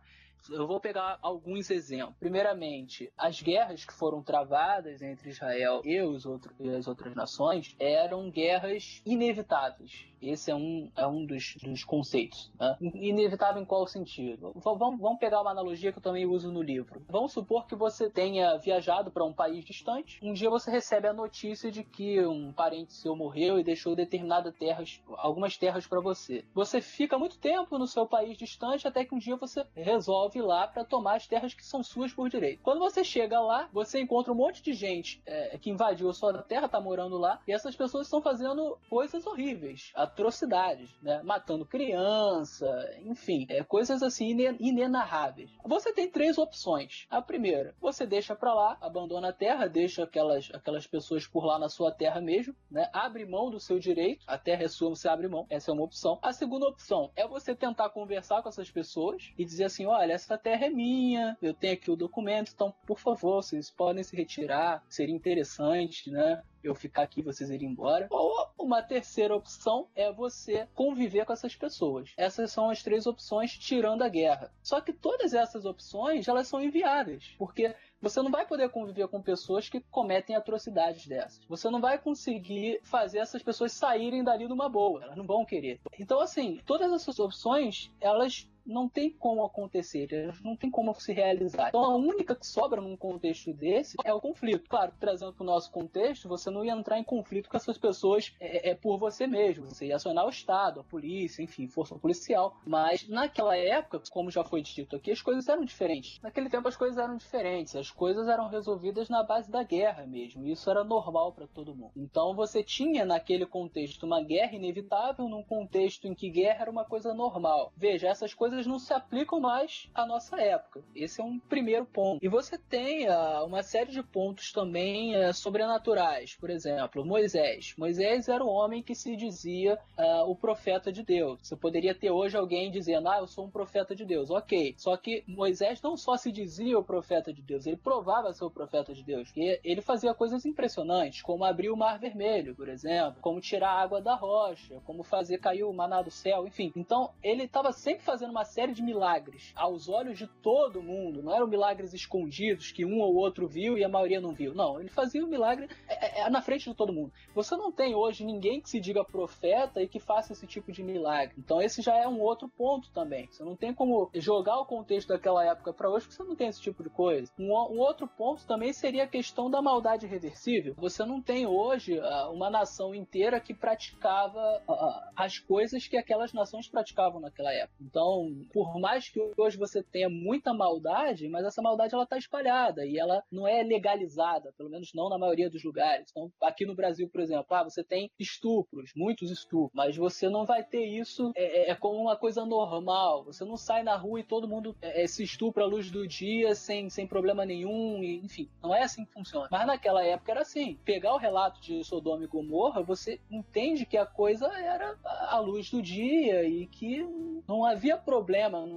Eu 0.50 0.66
vou 0.66 0.80
pegar 0.80 1.18
alguns 1.22 1.70
exemplos. 1.70 2.16
Primeiramente, 2.18 3.12
as 3.16 3.40
guerras 3.40 3.84
que 3.84 3.92
foram 3.92 4.22
travadas 4.22 5.02
entre 5.02 5.30
Israel 5.30 5.80
e, 5.84 6.00
os 6.02 6.26
outros, 6.26 6.54
e 6.60 6.68
as 6.68 6.86
outras 6.86 7.14
nações 7.14 7.74
eram 7.78 8.30
guerras 8.30 9.02
inevitáveis. 9.06 10.06
Esse 10.20 10.50
é 10.50 10.54
um, 10.54 10.90
é 10.96 11.06
um 11.06 11.24
dos, 11.26 11.56
dos 11.62 11.84
conceitos. 11.84 12.50
Né? 12.58 12.76
Inevitável 12.94 13.60
em 13.60 13.64
qual 13.64 13.86
sentido? 13.86 14.52
Vamos, 14.56 14.98
vamos 14.98 15.18
pegar 15.18 15.42
uma 15.42 15.50
analogia 15.50 15.92
que 15.92 15.98
eu 15.98 16.02
também 16.02 16.24
uso 16.24 16.50
no 16.50 16.62
livro. 16.62 17.02
Vamos 17.08 17.32
supor 17.32 17.66
que 17.66 17.74
você 17.74 18.08
tenha 18.08 18.56
viajado 18.56 19.10
para 19.10 19.24
um 19.24 19.32
país 19.32 19.64
distante. 19.64 20.18
Um 20.22 20.32
dia 20.32 20.48
você 20.48 20.70
recebe 20.70 21.06
a 21.06 21.12
notícia 21.12 21.70
de 21.70 21.84
que 21.84 22.24
um 22.26 22.52
parente 22.52 22.94
seu 22.94 23.14
morreu 23.14 23.58
e 23.58 23.64
deixou 23.64 23.94
determinadas 23.94 24.54
terras, 24.54 25.00
algumas 25.18 25.56
terras 25.58 25.86
para 25.86 26.00
você. 26.00 26.44
Você 26.54 26.80
fica 26.80 27.18
muito 27.18 27.38
tempo 27.38 27.78
no 27.78 27.86
seu 27.86 28.06
país 28.06 28.38
distante 28.38 28.88
até 28.88 29.04
que 29.04 29.14
um 29.14 29.18
dia 29.18 29.36
você 29.36 29.66
resolve 29.74 30.33
lá 30.40 30.66
para 30.66 30.84
tomar 30.84 31.16
as 31.16 31.26
terras 31.26 31.54
que 31.54 31.64
são 31.64 31.82
suas 31.82 32.12
por 32.12 32.28
direito. 32.28 32.62
Quando 32.62 32.78
você 32.78 33.04
chega 33.04 33.40
lá, 33.40 33.68
você 33.72 34.00
encontra 34.00 34.32
um 34.32 34.36
monte 34.36 34.62
de 34.62 34.72
gente 34.72 35.22
é, 35.26 35.58
que 35.58 35.70
invadiu 35.70 36.08
a 36.08 36.14
sua 36.14 36.42
terra, 36.42 36.68
tá 36.68 36.80
morando 36.80 37.18
lá, 37.18 37.40
e 37.46 37.52
essas 37.52 37.76
pessoas 37.76 38.06
estão 38.06 38.20
fazendo 38.20 38.78
coisas 38.88 39.26
horríveis 39.26 39.92
atrocidades, 39.94 40.90
né? 41.02 41.22
Matando 41.22 41.64
criança, 41.64 42.66
enfim, 43.02 43.46
é, 43.48 43.62
coisas 43.62 44.02
assim 44.02 44.36
inenarráveis. 44.60 45.50
Você 45.64 45.92
tem 45.92 46.10
três 46.10 46.38
opções. 46.38 47.06
A 47.10 47.22
primeira, 47.22 47.74
você 47.80 48.06
deixa 48.06 48.34
para 48.34 48.54
lá, 48.54 48.76
abandona 48.80 49.28
a 49.28 49.32
terra, 49.32 49.66
deixa 49.66 50.04
aquelas, 50.04 50.50
aquelas 50.52 50.86
pessoas 50.86 51.26
por 51.26 51.44
lá 51.44 51.58
na 51.58 51.68
sua 51.68 51.90
terra 51.90 52.20
mesmo, 52.20 52.54
né? 52.70 52.88
Abre 52.92 53.24
mão 53.24 53.50
do 53.50 53.60
seu 53.60 53.78
direito, 53.78 54.24
a 54.26 54.38
terra 54.38 54.64
é 54.64 54.68
sua, 54.68 54.90
você 54.90 55.08
abre 55.08 55.28
mão. 55.28 55.46
Essa 55.48 55.70
é 55.70 55.74
uma 55.74 55.84
opção. 55.84 56.18
A 56.22 56.32
segunda 56.32 56.66
opção 56.66 57.10
é 57.16 57.26
você 57.26 57.54
tentar 57.54 57.90
conversar 57.90 58.42
com 58.42 58.48
essas 58.48 58.70
pessoas 58.70 59.32
e 59.38 59.44
dizer 59.44 59.64
assim: 59.64 59.86
olha, 59.86 60.12
essa 60.24 60.38
terra 60.38 60.66
é 60.66 60.70
minha, 60.70 61.36
eu 61.40 61.54
tenho 61.54 61.74
aqui 61.74 61.90
o 61.90 61.96
documento, 61.96 62.52
então, 62.54 62.74
por 62.86 62.98
favor, 62.98 63.42
vocês 63.42 63.70
podem 63.70 64.02
se 64.02 64.16
retirar, 64.16 64.82
seria 64.88 65.14
interessante, 65.14 66.10
né? 66.10 66.42
eu 66.64 66.74
ficar 66.74 67.02
aqui 67.02 67.20
e 67.20 67.22
vocês 67.22 67.50
irem 67.50 67.68
embora. 67.68 68.06
Ou 68.10 68.48
uma 68.58 68.82
terceira 68.82 69.36
opção 69.36 69.86
é 69.94 70.10
você 70.10 70.66
conviver 70.74 71.26
com 71.26 71.32
essas 71.32 71.54
pessoas. 71.54 72.12
Essas 72.16 72.50
são 72.50 72.70
as 72.70 72.82
três 72.82 73.06
opções 73.06 73.52
tirando 73.56 74.02
a 74.02 74.08
guerra. 74.08 74.50
Só 74.62 74.80
que 74.80 74.92
todas 74.92 75.34
essas 75.34 75.66
opções, 75.66 76.26
elas 76.26 76.48
são 76.48 76.62
inviáveis, 76.62 77.34
porque 77.38 77.74
você 78.00 78.22
não 78.22 78.30
vai 78.30 78.46
poder 78.46 78.70
conviver 78.70 79.08
com 79.08 79.20
pessoas 79.20 79.68
que 79.68 79.80
cometem 79.90 80.34
atrocidades 80.34 81.06
dessas. 81.06 81.44
Você 81.46 81.68
não 81.70 81.80
vai 81.80 81.98
conseguir 81.98 82.80
fazer 82.82 83.18
essas 83.18 83.42
pessoas 83.42 83.72
saírem 83.72 84.24
dali 84.24 84.48
numa 84.48 84.68
boa. 84.68 85.02
Elas 85.04 85.16
não 85.16 85.26
vão 85.26 85.44
querer. 85.44 85.80
Então, 85.98 86.20
assim, 86.20 86.60
todas 86.64 86.90
essas 86.92 87.18
opções, 87.18 87.90
elas 88.00 88.48
não 88.66 88.88
tem 88.88 89.10
como 89.10 89.44
acontecer, 89.44 90.32
não 90.42 90.56
tem 90.56 90.70
como 90.70 90.94
se 90.94 91.12
realizar. 91.12 91.68
Então 91.68 91.84
a 91.84 91.96
única 91.96 92.34
que 92.34 92.46
sobra 92.46 92.80
num 92.80 92.96
contexto 92.96 93.52
desse 93.52 93.96
é 94.04 94.12
o 94.12 94.20
conflito. 94.20 94.68
Claro, 94.68 94.92
trazendo 94.98 95.32
para 95.32 95.42
o 95.42 95.46
nosso 95.46 95.70
contexto, 95.70 96.28
você 96.28 96.50
não 96.50 96.64
ia 96.64 96.72
entrar 96.72 96.98
em 96.98 97.04
conflito 97.04 97.48
com 97.48 97.56
essas 97.56 97.78
pessoas 97.78 98.34
é, 98.40 98.70
é, 98.70 98.74
por 98.74 98.98
você 98.98 99.26
mesmo. 99.26 99.66
Você 99.66 99.86
ia 99.86 99.96
acionar 99.96 100.26
o 100.26 100.30
Estado, 100.30 100.80
a 100.80 100.84
polícia, 100.84 101.42
enfim, 101.42 101.66
força 101.66 101.94
policial. 101.96 102.56
Mas 102.66 103.08
naquela 103.08 103.56
época, 103.56 104.02
como 104.10 104.30
já 104.30 104.44
foi 104.44 104.62
dito 104.62 104.96
aqui, 104.96 105.10
as 105.10 105.22
coisas 105.22 105.48
eram 105.48 105.64
diferentes. 105.64 106.20
Naquele 106.22 106.48
tempo 106.48 106.68
as 106.68 106.76
coisas 106.76 106.98
eram 106.98 107.16
diferentes. 107.16 107.76
As 107.76 107.90
coisas 107.90 108.28
eram 108.28 108.48
resolvidas 108.48 109.08
na 109.08 109.22
base 109.22 109.50
da 109.50 109.62
guerra 109.62 110.06
mesmo. 110.06 110.46
Isso 110.46 110.70
era 110.70 110.84
normal 110.84 111.32
para 111.32 111.46
todo 111.46 111.74
mundo. 111.74 111.92
Então 111.96 112.34
você 112.34 112.62
tinha 112.62 113.04
naquele 113.04 113.46
contexto 113.46 114.04
uma 114.04 114.22
guerra 114.22 114.54
inevitável 114.54 115.28
num 115.28 115.42
contexto 115.42 116.06
em 116.06 116.14
que 116.14 116.30
guerra 116.30 116.62
era 116.62 116.70
uma 116.70 116.84
coisa 116.84 117.12
normal. 117.14 117.72
Veja, 117.76 118.08
essas 118.08 118.32
coisas 118.34 118.53
coisas 118.54 118.66
não 118.66 118.78
se 118.78 118.92
aplicam 118.92 119.40
mais 119.40 119.88
à 119.92 120.06
nossa 120.06 120.40
época. 120.40 120.80
Esse 120.94 121.20
é 121.20 121.24
um 121.24 121.38
primeiro 121.40 121.84
ponto. 121.84 122.24
E 122.24 122.28
você 122.28 122.56
tem 122.56 123.08
uh, 123.08 123.44
uma 123.44 123.62
série 123.62 123.90
de 123.90 124.02
pontos 124.02 124.52
também 124.52 125.16
uh, 125.16 125.34
sobrenaturais. 125.34 126.36
Por 126.36 126.50
exemplo, 126.50 127.04
Moisés. 127.04 127.74
Moisés 127.76 128.28
era 128.28 128.44
um 128.44 128.48
homem 128.48 128.82
que 128.82 128.94
se 128.94 129.16
dizia 129.16 129.78
uh, 129.98 130.30
o 130.30 130.36
profeta 130.36 130.92
de 130.92 131.02
Deus. 131.02 131.40
Você 131.42 131.56
poderia 131.56 131.94
ter 131.94 132.10
hoje 132.10 132.36
alguém 132.36 132.70
dizendo, 132.70 133.08
ah, 133.08 133.18
eu 133.18 133.26
sou 133.26 133.46
um 133.46 133.50
profeta 133.50 133.94
de 133.94 134.04
Deus. 134.04 134.30
Ok. 134.30 134.74
Só 134.78 134.96
que 134.96 135.24
Moisés 135.26 135.82
não 135.82 135.96
só 135.96 136.16
se 136.16 136.30
dizia 136.30 136.78
o 136.78 136.84
profeta 136.84 137.32
de 137.32 137.42
Deus, 137.42 137.66
ele 137.66 137.76
provava 137.76 138.32
ser 138.32 138.44
o 138.44 138.50
profeta 138.50 138.94
de 138.94 139.02
Deus. 139.02 139.32
E 139.36 139.60
ele 139.64 139.80
fazia 139.80 140.14
coisas 140.14 140.44
impressionantes, 140.46 141.22
como 141.22 141.44
abrir 141.44 141.70
o 141.70 141.76
mar 141.76 141.98
vermelho, 141.98 142.54
por 142.54 142.68
exemplo, 142.68 143.20
como 143.20 143.40
tirar 143.40 143.70
a 143.70 143.82
água 143.82 144.00
da 144.00 144.14
rocha, 144.14 144.80
como 144.84 145.02
fazer 145.02 145.38
cair 145.38 145.64
o 145.64 145.72
maná 145.72 146.02
do 146.02 146.10
céu, 146.10 146.46
enfim. 146.46 146.72
Então, 146.76 147.10
ele 147.22 147.44
estava 147.44 147.72
sempre 147.72 148.04
fazendo 148.04 148.30
uma 148.30 148.43
série 148.44 148.72
de 148.72 148.82
milagres 148.82 149.52
aos 149.54 149.88
olhos 149.88 150.18
de 150.18 150.26
todo 150.26 150.82
mundo. 150.82 151.22
Não 151.22 151.34
eram 151.34 151.46
milagres 151.46 151.92
escondidos 151.92 152.72
que 152.72 152.84
um 152.84 153.00
ou 153.00 153.14
outro 153.14 153.48
viu 153.48 153.76
e 153.76 153.84
a 153.84 153.88
maioria 153.88 154.20
não 154.20 154.32
viu. 154.32 154.54
Não, 154.54 154.80
ele 154.80 154.90
fazia 154.90 155.24
o 155.24 155.28
milagre 155.28 155.68
é, 155.88 156.22
é, 156.22 156.26
é, 156.26 156.30
na 156.30 156.42
frente 156.42 156.68
de 156.68 156.74
todo 156.74 156.92
mundo. 156.92 157.12
Você 157.34 157.56
não 157.56 157.72
tem 157.72 157.94
hoje 157.94 158.24
ninguém 158.24 158.60
que 158.60 158.68
se 158.68 158.80
diga 158.80 159.04
profeta 159.04 159.82
e 159.82 159.88
que 159.88 159.98
faça 159.98 160.32
esse 160.32 160.46
tipo 160.46 160.72
de 160.72 160.82
milagre. 160.82 161.34
Então 161.38 161.60
esse 161.60 161.82
já 161.82 161.96
é 161.96 162.06
um 162.06 162.20
outro 162.20 162.48
ponto 162.48 162.90
também. 162.92 163.26
Você 163.30 163.44
não 163.44 163.56
tem 163.56 163.72
como 163.72 164.10
jogar 164.14 164.58
o 164.58 164.66
contexto 164.66 165.08
daquela 165.08 165.44
época 165.44 165.72
para 165.72 165.90
hoje 165.90 166.06
porque 166.06 166.16
você 166.16 166.28
não 166.28 166.36
tem 166.36 166.48
esse 166.48 166.60
tipo 166.60 166.82
de 166.82 166.90
coisa. 166.90 167.32
Um, 167.38 167.52
um, 167.52 167.78
outro 167.78 168.06
ponto 168.06 168.46
também 168.46 168.72
seria 168.72 169.04
a 169.04 169.08
questão 169.08 169.50
da 169.50 169.62
maldade 169.62 170.06
reversível. 170.06 170.74
Você 170.76 171.04
não 171.04 171.20
tem 171.20 171.46
hoje 171.46 171.98
uh, 171.98 172.32
uma 172.32 172.50
nação 172.50 172.94
inteira 172.94 173.40
que 173.40 173.54
praticava 173.54 174.62
uh, 174.68 175.10
as 175.16 175.38
coisas 175.38 175.86
que 175.86 175.96
aquelas 175.96 176.32
nações 176.32 176.68
praticavam 176.68 177.20
naquela 177.20 177.52
época. 177.52 177.76
Então 177.80 178.33
Por 178.52 178.78
mais 178.78 179.08
que 179.08 179.20
hoje 179.36 179.56
você 179.56 179.82
tenha 179.82 180.08
muita 180.08 180.52
maldade, 180.52 181.28
mas 181.28 181.44
essa 181.44 181.62
maldade 181.62 181.94
ela 181.94 182.04
está 182.04 182.16
espalhada 182.16 182.84
e 182.86 182.98
ela 182.98 183.22
não 183.30 183.46
é 183.46 183.62
legalizada, 183.62 184.52
pelo 184.56 184.70
menos 184.70 184.92
não 184.94 185.08
na 185.08 185.18
maioria 185.18 185.50
dos 185.50 185.64
lugares. 185.64 186.08
Então, 186.10 186.30
aqui 186.42 186.64
no 186.66 186.74
Brasil, 186.74 187.08
por 187.08 187.20
exemplo, 187.20 187.46
ah, 187.50 187.64
você 187.64 187.82
tem 187.82 188.10
estupros, 188.18 188.92
muitos 188.96 189.30
estupros, 189.30 189.72
mas 189.74 189.96
você 189.96 190.28
não 190.28 190.44
vai 190.44 190.62
ter 190.62 190.84
isso 190.84 191.32
é, 191.34 191.68
é, 191.68 191.70
é 191.70 191.74
como 191.74 192.00
uma 192.00 192.16
coisa 192.16 192.44
normal. 192.44 193.24
Você 193.24 193.44
não 193.44 193.56
sai 193.56 193.82
na 193.82 193.96
rua 193.96 194.20
e 194.20 194.24
todo 194.24 194.48
mundo 194.48 194.76
é, 194.80 195.02
é, 195.02 195.06
se 195.06 195.22
estupra 195.22 195.64
à 195.64 195.66
luz 195.66 195.90
do 195.90 196.06
dia 196.06 196.54
sem, 196.54 196.88
sem 196.90 197.06
problema 197.06 197.44
nenhum, 197.44 198.02
e, 198.02 198.16
enfim, 198.24 198.48
não 198.62 198.74
é 198.74 198.82
assim 198.82 199.04
que 199.04 199.12
funciona. 199.12 199.48
Mas 199.50 199.66
naquela 199.66 200.04
época 200.04 200.32
era 200.32 200.40
assim. 200.42 200.78
Pegar 200.84 201.14
o 201.14 201.18
relato 201.18 201.60
de 201.60 201.82
Sodoma 201.84 202.24
e 202.24 202.28
Gomorra, 202.28 202.82
você 202.82 203.20
entende 203.30 203.86
que 203.86 203.96
a 203.96 204.06
coisa 204.06 204.46
era 204.46 204.96
à 205.04 205.38
luz 205.38 205.70
do 205.70 205.82
dia 205.82 206.44
e 206.44 206.66
que 206.66 207.04
não 207.46 207.64
havia 207.64 207.96
problema. 207.96 208.23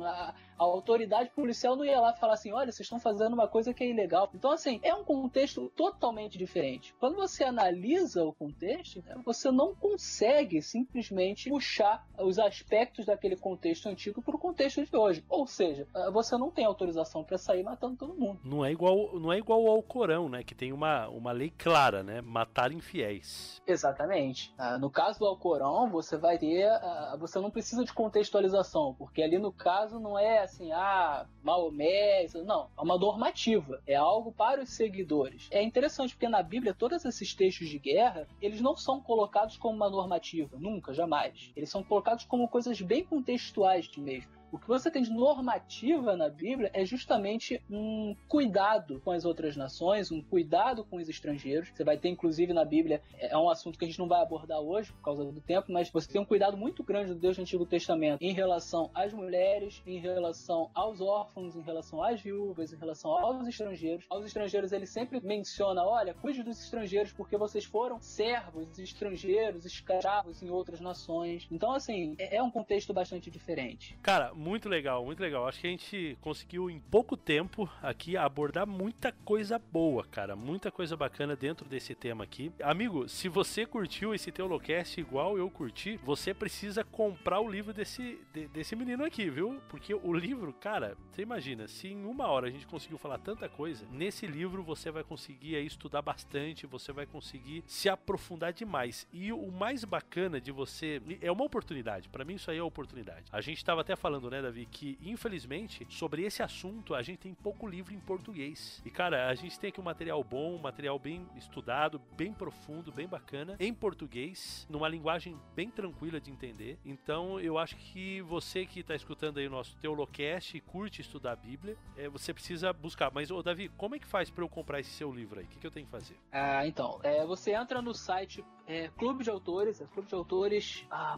A, 0.03 0.33
a 0.57 0.63
autoridade 0.63 1.29
policial 1.29 1.75
não 1.75 1.85
ia 1.85 1.99
lá 1.99 2.13
falar 2.13 2.33
assim: 2.33 2.51
olha, 2.51 2.71
vocês 2.71 2.85
estão 2.85 2.99
fazendo 2.99 3.33
uma 3.33 3.47
coisa 3.47 3.73
que 3.73 3.83
é 3.83 3.89
ilegal. 3.89 4.29
Então, 4.33 4.51
assim, 4.51 4.79
é 4.83 4.93
um 4.93 5.03
contexto 5.03 5.71
totalmente 5.75 6.37
diferente. 6.37 6.93
Quando 6.99 7.15
você 7.15 7.43
analisa 7.43 8.23
o 8.23 8.33
contexto, 8.33 9.03
né, 9.05 9.15
você 9.23 9.51
não 9.51 9.75
consegue 9.75 10.61
simplesmente 10.61 11.49
puxar 11.49 12.05
os 12.17 12.39
aspectos 12.39 13.05
daquele 13.05 13.35
contexto 13.35 13.87
antigo 13.87 14.21
para 14.21 14.35
o 14.35 14.39
contexto 14.39 14.83
de 14.83 14.95
hoje. 14.95 15.23
Ou 15.29 15.45
seja, 15.45 15.87
ah, 15.93 16.09
você 16.09 16.37
não 16.37 16.49
tem 16.49 16.65
autorização 16.65 17.23
para 17.23 17.37
sair 17.37 17.63
matando 17.63 17.97
todo 17.97 18.15
mundo. 18.15 18.39
Não 18.43 18.65
é 18.65 18.71
igual, 18.71 19.19
não 19.19 19.31
é 19.31 19.37
igual 19.37 19.67
ao 19.67 19.81
Corão, 19.83 20.27
né? 20.27 20.43
Que 20.43 20.55
tem 20.55 20.73
uma, 20.73 21.07
uma 21.09 21.31
lei 21.31 21.51
clara, 21.55 22.03
né? 22.03 22.21
Matar 22.21 22.71
infiéis. 22.71 23.61
Exatamente. 23.65 24.53
Ah, 24.57 24.77
no 24.77 24.89
caso 24.89 25.19
do 25.19 25.25
Alcorão, 25.25 25.89
você 25.89 26.17
vai 26.17 26.37
ter. 26.37 26.67
Ah, 26.67 27.15
você 27.19 27.39
não 27.39 27.51
precisa 27.51 27.83
de 27.83 27.93
contextualização, 27.93 28.95
porque 28.97 29.21
ali 29.21 29.36
no 29.37 29.51
caso 29.51 29.99
não 29.99 30.17
é 30.17 30.39
assim, 30.39 30.71
ah, 30.71 31.25
Maomé, 31.43 32.27
não, 32.45 32.69
é 32.77 32.81
uma 32.81 32.97
normativa, 32.97 33.81
é 33.85 33.95
algo 33.95 34.31
para 34.31 34.61
os 34.61 34.69
seguidores. 34.69 35.47
É 35.51 35.61
interessante 35.61 36.13
porque 36.13 36.29
na 36.29 36.43
Bíblia 36.43 36.73
todos 36.73 37.05
esses 37.05 37.33
textos 37.33 37.69
de 37.69 37.79
guerra, 37.79 38.27
eles 38.41 38.61
não 38.61 38.75
são 38.75 39.01
colocados 39.01 39.57
como 39.57 39.75
uma 39.75 39.89
normativa, 39.89 40.57
nunca, 40.59 40.93
jamais. 40.93 41.51
Eles 41.55 41.69
são 41.69 41.83
colocados 41.83 42.25
como 42.25 42.47
coisas 42.47 42.79
bem 42.81 43.03
contextuais 43.03 43.89
mesmo. 43.97 44.36
O 44.49 44.57
que 44.57 44.67
você 44.67 44.89
tem 44.89 45.01
de 45.01 45.11
normativa 45.11 46.15
na 46.15 46.29
Bíblia 46.29 46.71
é 46.73 46.85
justamente 46.85 47.61
um 47.69 48.15
cuidado 48.29 49.01
com 49.01 49.11
as 49.11 49.25
outras 49.25 49.57
nações, 49.57 50.09
um 50.09 50.21
cuidado 50.21 50.85
com 50.85 50.97
os 50.97 51.09
estrangeiros. 51.09 51.69
Você 51.73 51.83
vai 51.83 51.97
ter, 51.97 52.07
inclusive, 52.07 52.53
na 52.53 52.63
Bíblia, 52.63 53.01
é 53.19 53.37
um 53.37 53.49
assunto 53.49 53.77
que 53.77 53.83
a 53.83 53.87
gente 53.87 53.99
não 53.99 54.07
vai 54.07 54.21
abordar 54.21 54.59
hoje 54.59 54.93
por 54.93 55.01
causa 55.01 55.25
do 55.25 55.41
tempo, 55.41 55.71
mas 55.71 55.89
você 55.89 56.09
tem 56.09 56.21
um 56.21 56.25
cuidado 56.25 56.55
muito 56.55 56.81
grande 56.81 57.13
do 57.13 57.19
Deus 57.19 57.35
do 57.35 57.41
Antigo 57.41 57.65
Testamento 57.65 58.21
em 58.21 58.31
relação 58.31 58.89
às 58.93 59.13
mulheres, 59.13 59.81
em 59.85 59.99
relação 59.99 60.71
aos 60.73 61.01
órfãos, 61.01 61.55
em 61.57 61.61
relação 61.61 62.01
às 62.01 62.21
viúvas, 62.21 62.71
em 62.71 62.77
relação 62.77 63.11
aos 63.11 63.45
estrangeiros. 63.47 64.05
Aos 64.09 64.25
estrangeiros, 64.25 64.71
ele 64.71 64.85
sempre 64.85 65.19
menciona: 65.19 65.83
olha, 65.83 66.13
cuide 66.13 66.41
dos 66.41 66.63
estrangeiros 66.63 67.11
porque 67.11 67.35
vocês 67.37 67.65
foram 67.65 67.99
servos, 67.99 68.79
estrangeiros, 68.79 69.65
escravos 69.65 70.41
em 70.41 70.49
outras 70.49 70.79
nações. 70.79 71.47
Então, 71.51 71.73
assim, 71.73 72.15
é, 72.17 72.37
é 72.37 72.43
um 72.43 72.49
contexto 72.49 72.93
bastante 72.93 73.29
diferente. 73.29 73.97
Cara, 74.01 74.36
muito 74.37 74.69
legal, 74.69 75.03
muito 75.03 75.19
legal. 75.19 75.47
Acho 75.47 75.59
que 75.59 75.67
a 75.67 75.69
gente 75.71 76.17
conseguiu 76.21 76.69
em 76.69 76.79
pouco 76.79 77.17
tempo 77.17 77.69
aqui 77.81 78.15
abordar 78.15 78.67
muita 78.67 79.11
coisa 79.11 79.59
boa, 79.59 80.05
cara. 80.05 80.35
Muita 80.35 80.71
coisa 80.71 80.95
bacana 80.95 81.35
dentro 81.35 81.67
desse 81.67 81.95
tema 81.95 82.23
aqui. 82.23 82.51
Amigo, 82.61 83.09
se 83.09 83.27
você 83.27 83.65
curtiu 83.65 84.13
esse 84.13 84.31
Teolocast 84.31 84.99
igual 84.99 85.37
eu 85.37 85.49
curti, 85.49 85.99
você 86.03 86.33
precisa 86.33 86.83
comprar 86.83 87.39
o 87.39 87.49
livro 87.49 87.73
desse, 87.73 88.19
de, 88.31 88.47
desse 88.49 88.75
menino 88.75 89.03
aqui, 89.03 89.29
viu? 89.29 89.59
Porque 89.67 89.93
o 89.93 90.13
livro, 90.13 90.53
cara, 90.53 90.95
você 91.11 91.23
imagina, 91.23 91.67
se 91.67 91.87
em 91.87 92.05
uma 92.05 92.27
hora 92.27 92.47
a 92.47 92.51
gente 92.51 92.67
conseguiu 92.67 92.97
falar 92.99 93.17
tanta 93.17 93.49
coisa, 93.49 93.85
nesse 93.91 94.27
livro 94.27 94.61
você 94.61 94.91
vai 94.91 95.03
conseguir 95.03 95.55
aí, 95.55 95.65
estudar 95.65 96.03
bastante, 96.03 96.67
você 96.67 96.91
vai 96.91 97.07
conseguir 97.07 97.63
se 97.65 97.89
aprofundar 97.89 98.53
demais. 98.53 99.07
E 99.11 99.31
o 99.33 99.51
mais 99.51 99.83
bacana 99.83 100.39
de 100.39 100.51
você. 100.51 101.01
É 101.21 101.31
uma 101.31 101.43
oportunidade, 101.43 102.07
para 102.09 102.23
mim 102.23 102.35
isso 102.35 102.51
aí 102.51 102.57
é 102.57 102.63
oportunidade. 102.63 103.25
A 103.31 103.41
gente 103.41 103.65
tava 103.65 103.81
até 103.81 103.95
falando 103.95 104.26
né, 104.29 104.41
Davi, 104.41 104.65
que 104.65 104.97
infelizmente 105.01 105.85
sobre 105.89 106.23
esse 106.23 106.41
assunto 106.41 106.93
a 106.93 107.01
gente 107.01 107.19
tem 107.19 107.33
pouco 107.33 107.67
livro 107.67 107.93
em 107.93 107.99
português. 107.99 108.81
E 108.85 108.89
cara, 108.89 109.27
a 109.27 109.35
gente 109.35 109.59
tem 109.59 109.69
aqui 109.69 109.79
um 109.79 109.83
material 109.83 110.23
bom, 110.23 110.55
um 110.55 110.61
material 110.61 110.97
bem 110.99 111.27
estudado, 111.35 112.01
bem 112.15 112.33
profundo, 112.33 112.91
bem 112.91 113.07
bacana, 113.07 113.55
em 113.59 113.73
português, 113.73 114.67
numa 114.69 114.87
linguagem 114.87 115.37
bem 115.55 115.69
tranquila 115.69 116.19
de 116.19 116.31
entender. 116.31 116.77
Então 116.85 117.39
eu 117.39 117.57
acho 117.57 117.75
que 117.75 118.21
você 118.21 118.65
que 118.65 118.81
está 118.81 118.95
escutando 118.95 119.37
aí 119.37 119.47
o 119.47 119.51
nosso 119.51 119.75
Teolocast 119.77 120.55
e 120.55 120.61
curte 120.61 121.01
estudar 121.01 121.33
a 121.33 121.35
Bíblia, 121.35 121.77
é, 121.95 122.09
você 122.09 122.33
precisa 122.33 122.71
buscar. 122.73 123.11
Mas, 123.13 123.31
ô 123.31 123.41
Davi, 123.41 123.69
como 123.69 123.95
é 123.95 123.99
que 123.99 124.07
faz 124.07 124.29
para 124.29 124.43
eu 124.43 124.49
comprar 124.49 124.79
esse 124.79 124.91
seu 124.91 125.11
livro 125.11 125.39
aí? 125.39 125.45
O 125.45 125.47
que, 125.47 125.59
que 125.59 125.67
eu 125.67 125.71
tenho 125.71 125.85
que 125.85 125.91
fazer? 125.91 126.15
Ah, 126.31 126.65
então, 126.65 126.99
é, 127.03 127.25
você 127.25 127.53
entra 127.53 127.81
no 127.81 127.93
site 127.93 128.43
é, 128.67 128.89
Clube 128.89 129.23
de 129.23 129.29
Autores, 129.29 129.79
é 129.79 129.85
clubedeautores.com, 129.85 130.89
ah, 130.91 131.17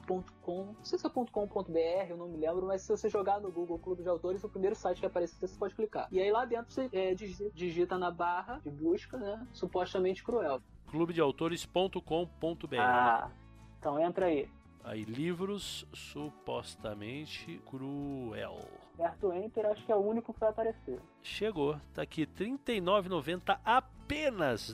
não 0.77 0.83
sei 0.83 0.99
se 0.99 1.07
é 1.07 1.09
.com.br, 1.09 1.79
eu 2.07 2.15
não 2.17 2.27
me 2.27 2.37
lembro, 2.37 2.67
mas 2.67 2.83
se 2.83 2.91
você 2.99 3.09
jogar 3.09 3.39
no 3.39 3.51
Google 3.51 3.79
Clube 3.79 4.03
de 4.03 4.09
Autores, 4.09 4.43
o 4.43 4.49
primeiro 4.49 4.75
site 4.75 4.99
que 4.99 5.05
aparecer 5.05 5.47
você 5.47 5.57
pode 5.57 5.73
clicar. 5.73 6.07
E 6.11 6.19
aí 6.19 6.31
lá 6.31 6.45
dentro 6.45 6.71
você 6.71 6.89
é, 6.91 7.13
digita 7.15 7.97
na 7.97 8.11
barra 8.11 8.59
de 8.63 8.69
busca, 8.69 9.17
né, 9.17 9.47
supostamente 9.53 10.23
cruel. 10.23 10.61
clubedeautores.com.br 10.87 12.75
Ah, 12.79 13.31
então 13.79 13.99
entra 13.99 14.25
aí. 14.27 14.49
Aí, 14.83 15.03
livros 15.03 15.85
supostamente 15.93 17.61
cruel. 17.65 18.57
Aperto 18.95 19.31
Enter, 19.33 19.65
acho 19.65 19.85
que 19.85 19.91
é 19.91 19.95
o 19.95 19.99
único 19.99 20.33
que 20.33 20.39
vai 20.39 20.49
aparecer. 20.49 20.99
Chegou, 21.21 21.79
tá 21.93 22.01
aqui, 22.01 22.21
R$ 22.21 22.45
39,90 22.45 23.59
apenas 23.63 23.98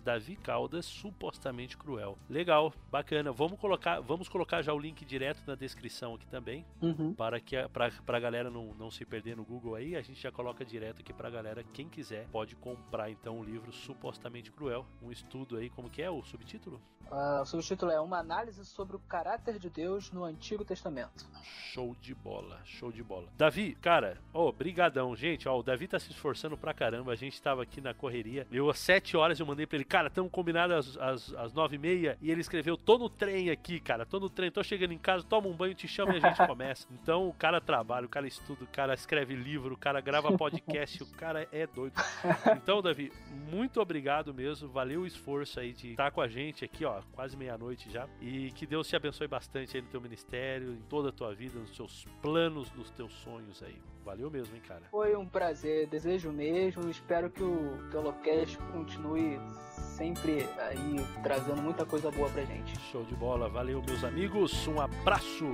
Davi 0.04 0.36
Caldas, 0.36 0.86
supostamente 0.86 1.78
cruel. 1.78 2.18
Legal, 2.30 2.74
bacana. 2.90 3.32
Vamos 3.32 3.60
colocar, 3.60 4.00
vamos 4.00 4.30
colocar 4.30 4.62
já 4.62 4.74
o 4.74 4.80
link 4.80 5.04
direto 5.04 5.42
na 5.46 5.56
descrição 5.56 6.16
aqui 6.16 6.28
também, 6.28 6.66
uhum. 6.82 7.14
para 7.14 7.40
que 7.40 7.58
a, 7.58 7.68
pra, 7.68 7.92
pra 8.06 8.20
galera 8.20 8.50
não, 8.50 8.74
não 8.76 8.92
se 8.92 9.04
perder 9.04 9.36
no 9.36 9.44
Google 9.44 9.76
aí, 9.76 9.96
a 9.96 10.02
gente 10.02 10.22
já 10.22 10.32
coloca 10.32 10.64
direto 10.64 11.02
aqui 11.02 11.12
pra 11.12 11.30
galera, 11.30 11.64
quem 11.74 11.90
quiser 11.90 12.28
pode 12.32 12.56
comprar 12.56 13.10
então 13.10 13.40
o 13.40 13.44
livro 13.44 13.72
Supostamente 13.72 14.52
Cruel, 14.52 14.86
um 15.02 15.12
estudo 15.12 15.58
aí, 15.58 15.70
como 15.70 15.90
que 15.90 16.02
é 16.02 16.10
o 16.10 16.24
subtítulo? 16.24 16.82
Uh, 17.12 17.42
o 17.42 17.46
subtítulo 17.46 17.92
é 17.92 18.00
Uma 18.00 18.20
análise 18.20 18.66
sobre 18.66 18.96
o 18.96 19.00
caráter 19.00 19.60
de 19.60 19.70
Deus 19.70 20.12
no 20.12 20.24
Antigo 20.24 20.66
Testamento. 20.66 21.26
Show 21.44 21.96
de 22.02 22.16
bola, 22.16 22.60
show 22.64 22.92
de 22.92 23.04
bola. 23.04 23.28
Davi, 23.38 23.76
cara, 23.76 24.18
ó, 24.34 24.48
oh, 24.48 24.52
brigadão, 24.52 25.16
gente, 25.16 25.48
ó, 25.48 25.58
o 25.58 25.64
Davi 25.64 25.88
tá 25.88 26.00
se 26.00 26.10
esforçando 26.12 26.58
pra 26.58 26.74
caramba, 26.74 27.12
a 27.12 27.16
gente 27.16 27.42
tava 27.42 27.64
aqui 27.64 27.80
na 27.80 27.94
correria, 27.94 28.48
eu 28.52 28.70
às 28.70 28.80
7 28.80 29.16
horas 29.16 29.25
eu 29.40 29.46
mandei 29.46 29.66
pra 29.66 29.78
ele, 29.78 29.86
cara, 29.86 30.08
estamos 30.08 30.32
combinados 30.32 30.98
às, 30.98 30.98
às, 30.98 31.34
às 31.34 31.54
9 31.54 31.76
e 31.76 31.80
meia, 31.80 32.18
e 32.22 32.32
ele 32.32 32.42
escreveu, 32.42 32.78
tô 32.78 32.98
no 32.98 33.10
trem 33.10 33.50
aqui, 33.50 33.80
cara, 33.80 34.06
tô 34.06 34.20
no 34.20 34.30
trem, 34.30 34.52
tô 34.52 34.64
chegando 34.64 34.94
em 34.94 34.98
casa, 34.98 35.24
toma 35.24 35.48
um 35.48 35.54
banho, 35.54 35.74
te 35.74 35.88
chama 35.88 36.14
e 36.14 36.18
a 36.18 36.20
gente 36.20 36.38
começa. 36.48 36.88
Então 36.92 37.28
o 37.28 37.34
cara 37.34 37.60
trabalha, 37.60 38.06
o 38.06 38.10
cara 38.10 38.28
estuda, 38.28 38.64
o 38.64 38.68
cara 38.68 38.94
escreve 38.94 39.36
livro, 39.36 39.74
o 39.74 39.78
cara 39.78 40.00
grava 40.02 40.32
podcast, 40.38 41.04
o 41.04 41.08
cara 41.08 41.48
é 41.52 41.66
doido. 41.68 41.96
Então, 42.56 42.82
Davi, 42.82 43.12
muito 43.52 43.80
obrigado 43.80 44.34
mesmo, 44.34 44.68
valeu 44.70 45.02
o 45.02 45.08
esforço 45.08 45.60
aí 45.60 45.74
de 45.74 45.92
estar 45.92 46.12
com 46.12 46.22
a 46.22 46.28
gente 46.28 46.66
aqui, 46.66 46.86
ó, 46.86 47.02
quase 47.12 47.36
meia-noite 47.38 47.90
já, 47.92 48.08
e 48.22 48.52
que 48.52 48.66
Deus 48.66 48.88
te 48.88 48.96
abençoe 48.96 49.28
bastante 49.28 49.78
aí 49.78 49.84
no 49.84 49.90
teu 49.90 50.02
ministério, 50.02 50.74
em 50.74 50.82
toda 50.90 51.10
a 51.10 51.12
tua 51.12 51.34
vida, 51.34 51.60
nos 51.60 51.76
seus 51.76 52.06
planos, 52.22 52.72
nos 52.74 52.90
teus 52.92 53.14
sonhos 53.14 53.62
aí. 53.62 53.95
Valeu 54.06 54.30
mesmo, 54.30 54.56
hein, 54.56 54.62
cara. 54.68 54.84
Foi 54.92 55.16
um 55.16 55.26
prazer, 55.26 55.88
desejo 55.88 56.32
mesmo, 56.32 56.88
espero 56.92 57.28
que 57.28 57.42
o 57.42 57.90
Teolocast 57.90 58.56
continue 58.72 59.40
sempre 59.98 60.48
aí 60.60 60.98
trazendo 61.24 61.60
muita 61.60 61.88
coisa 61.88 62.12
boa 62.12 62.30
pra 62.30 62.44
gente. 62.46 62.80
Show 62.92 63.04
de 63.04 63.16
bola, 63.16 63.50
valeu 63.50 63.82
meus 63.82 64.04
amigos, 64.04 64.68
um 64.68 64.80
abraço! 64.80 65.52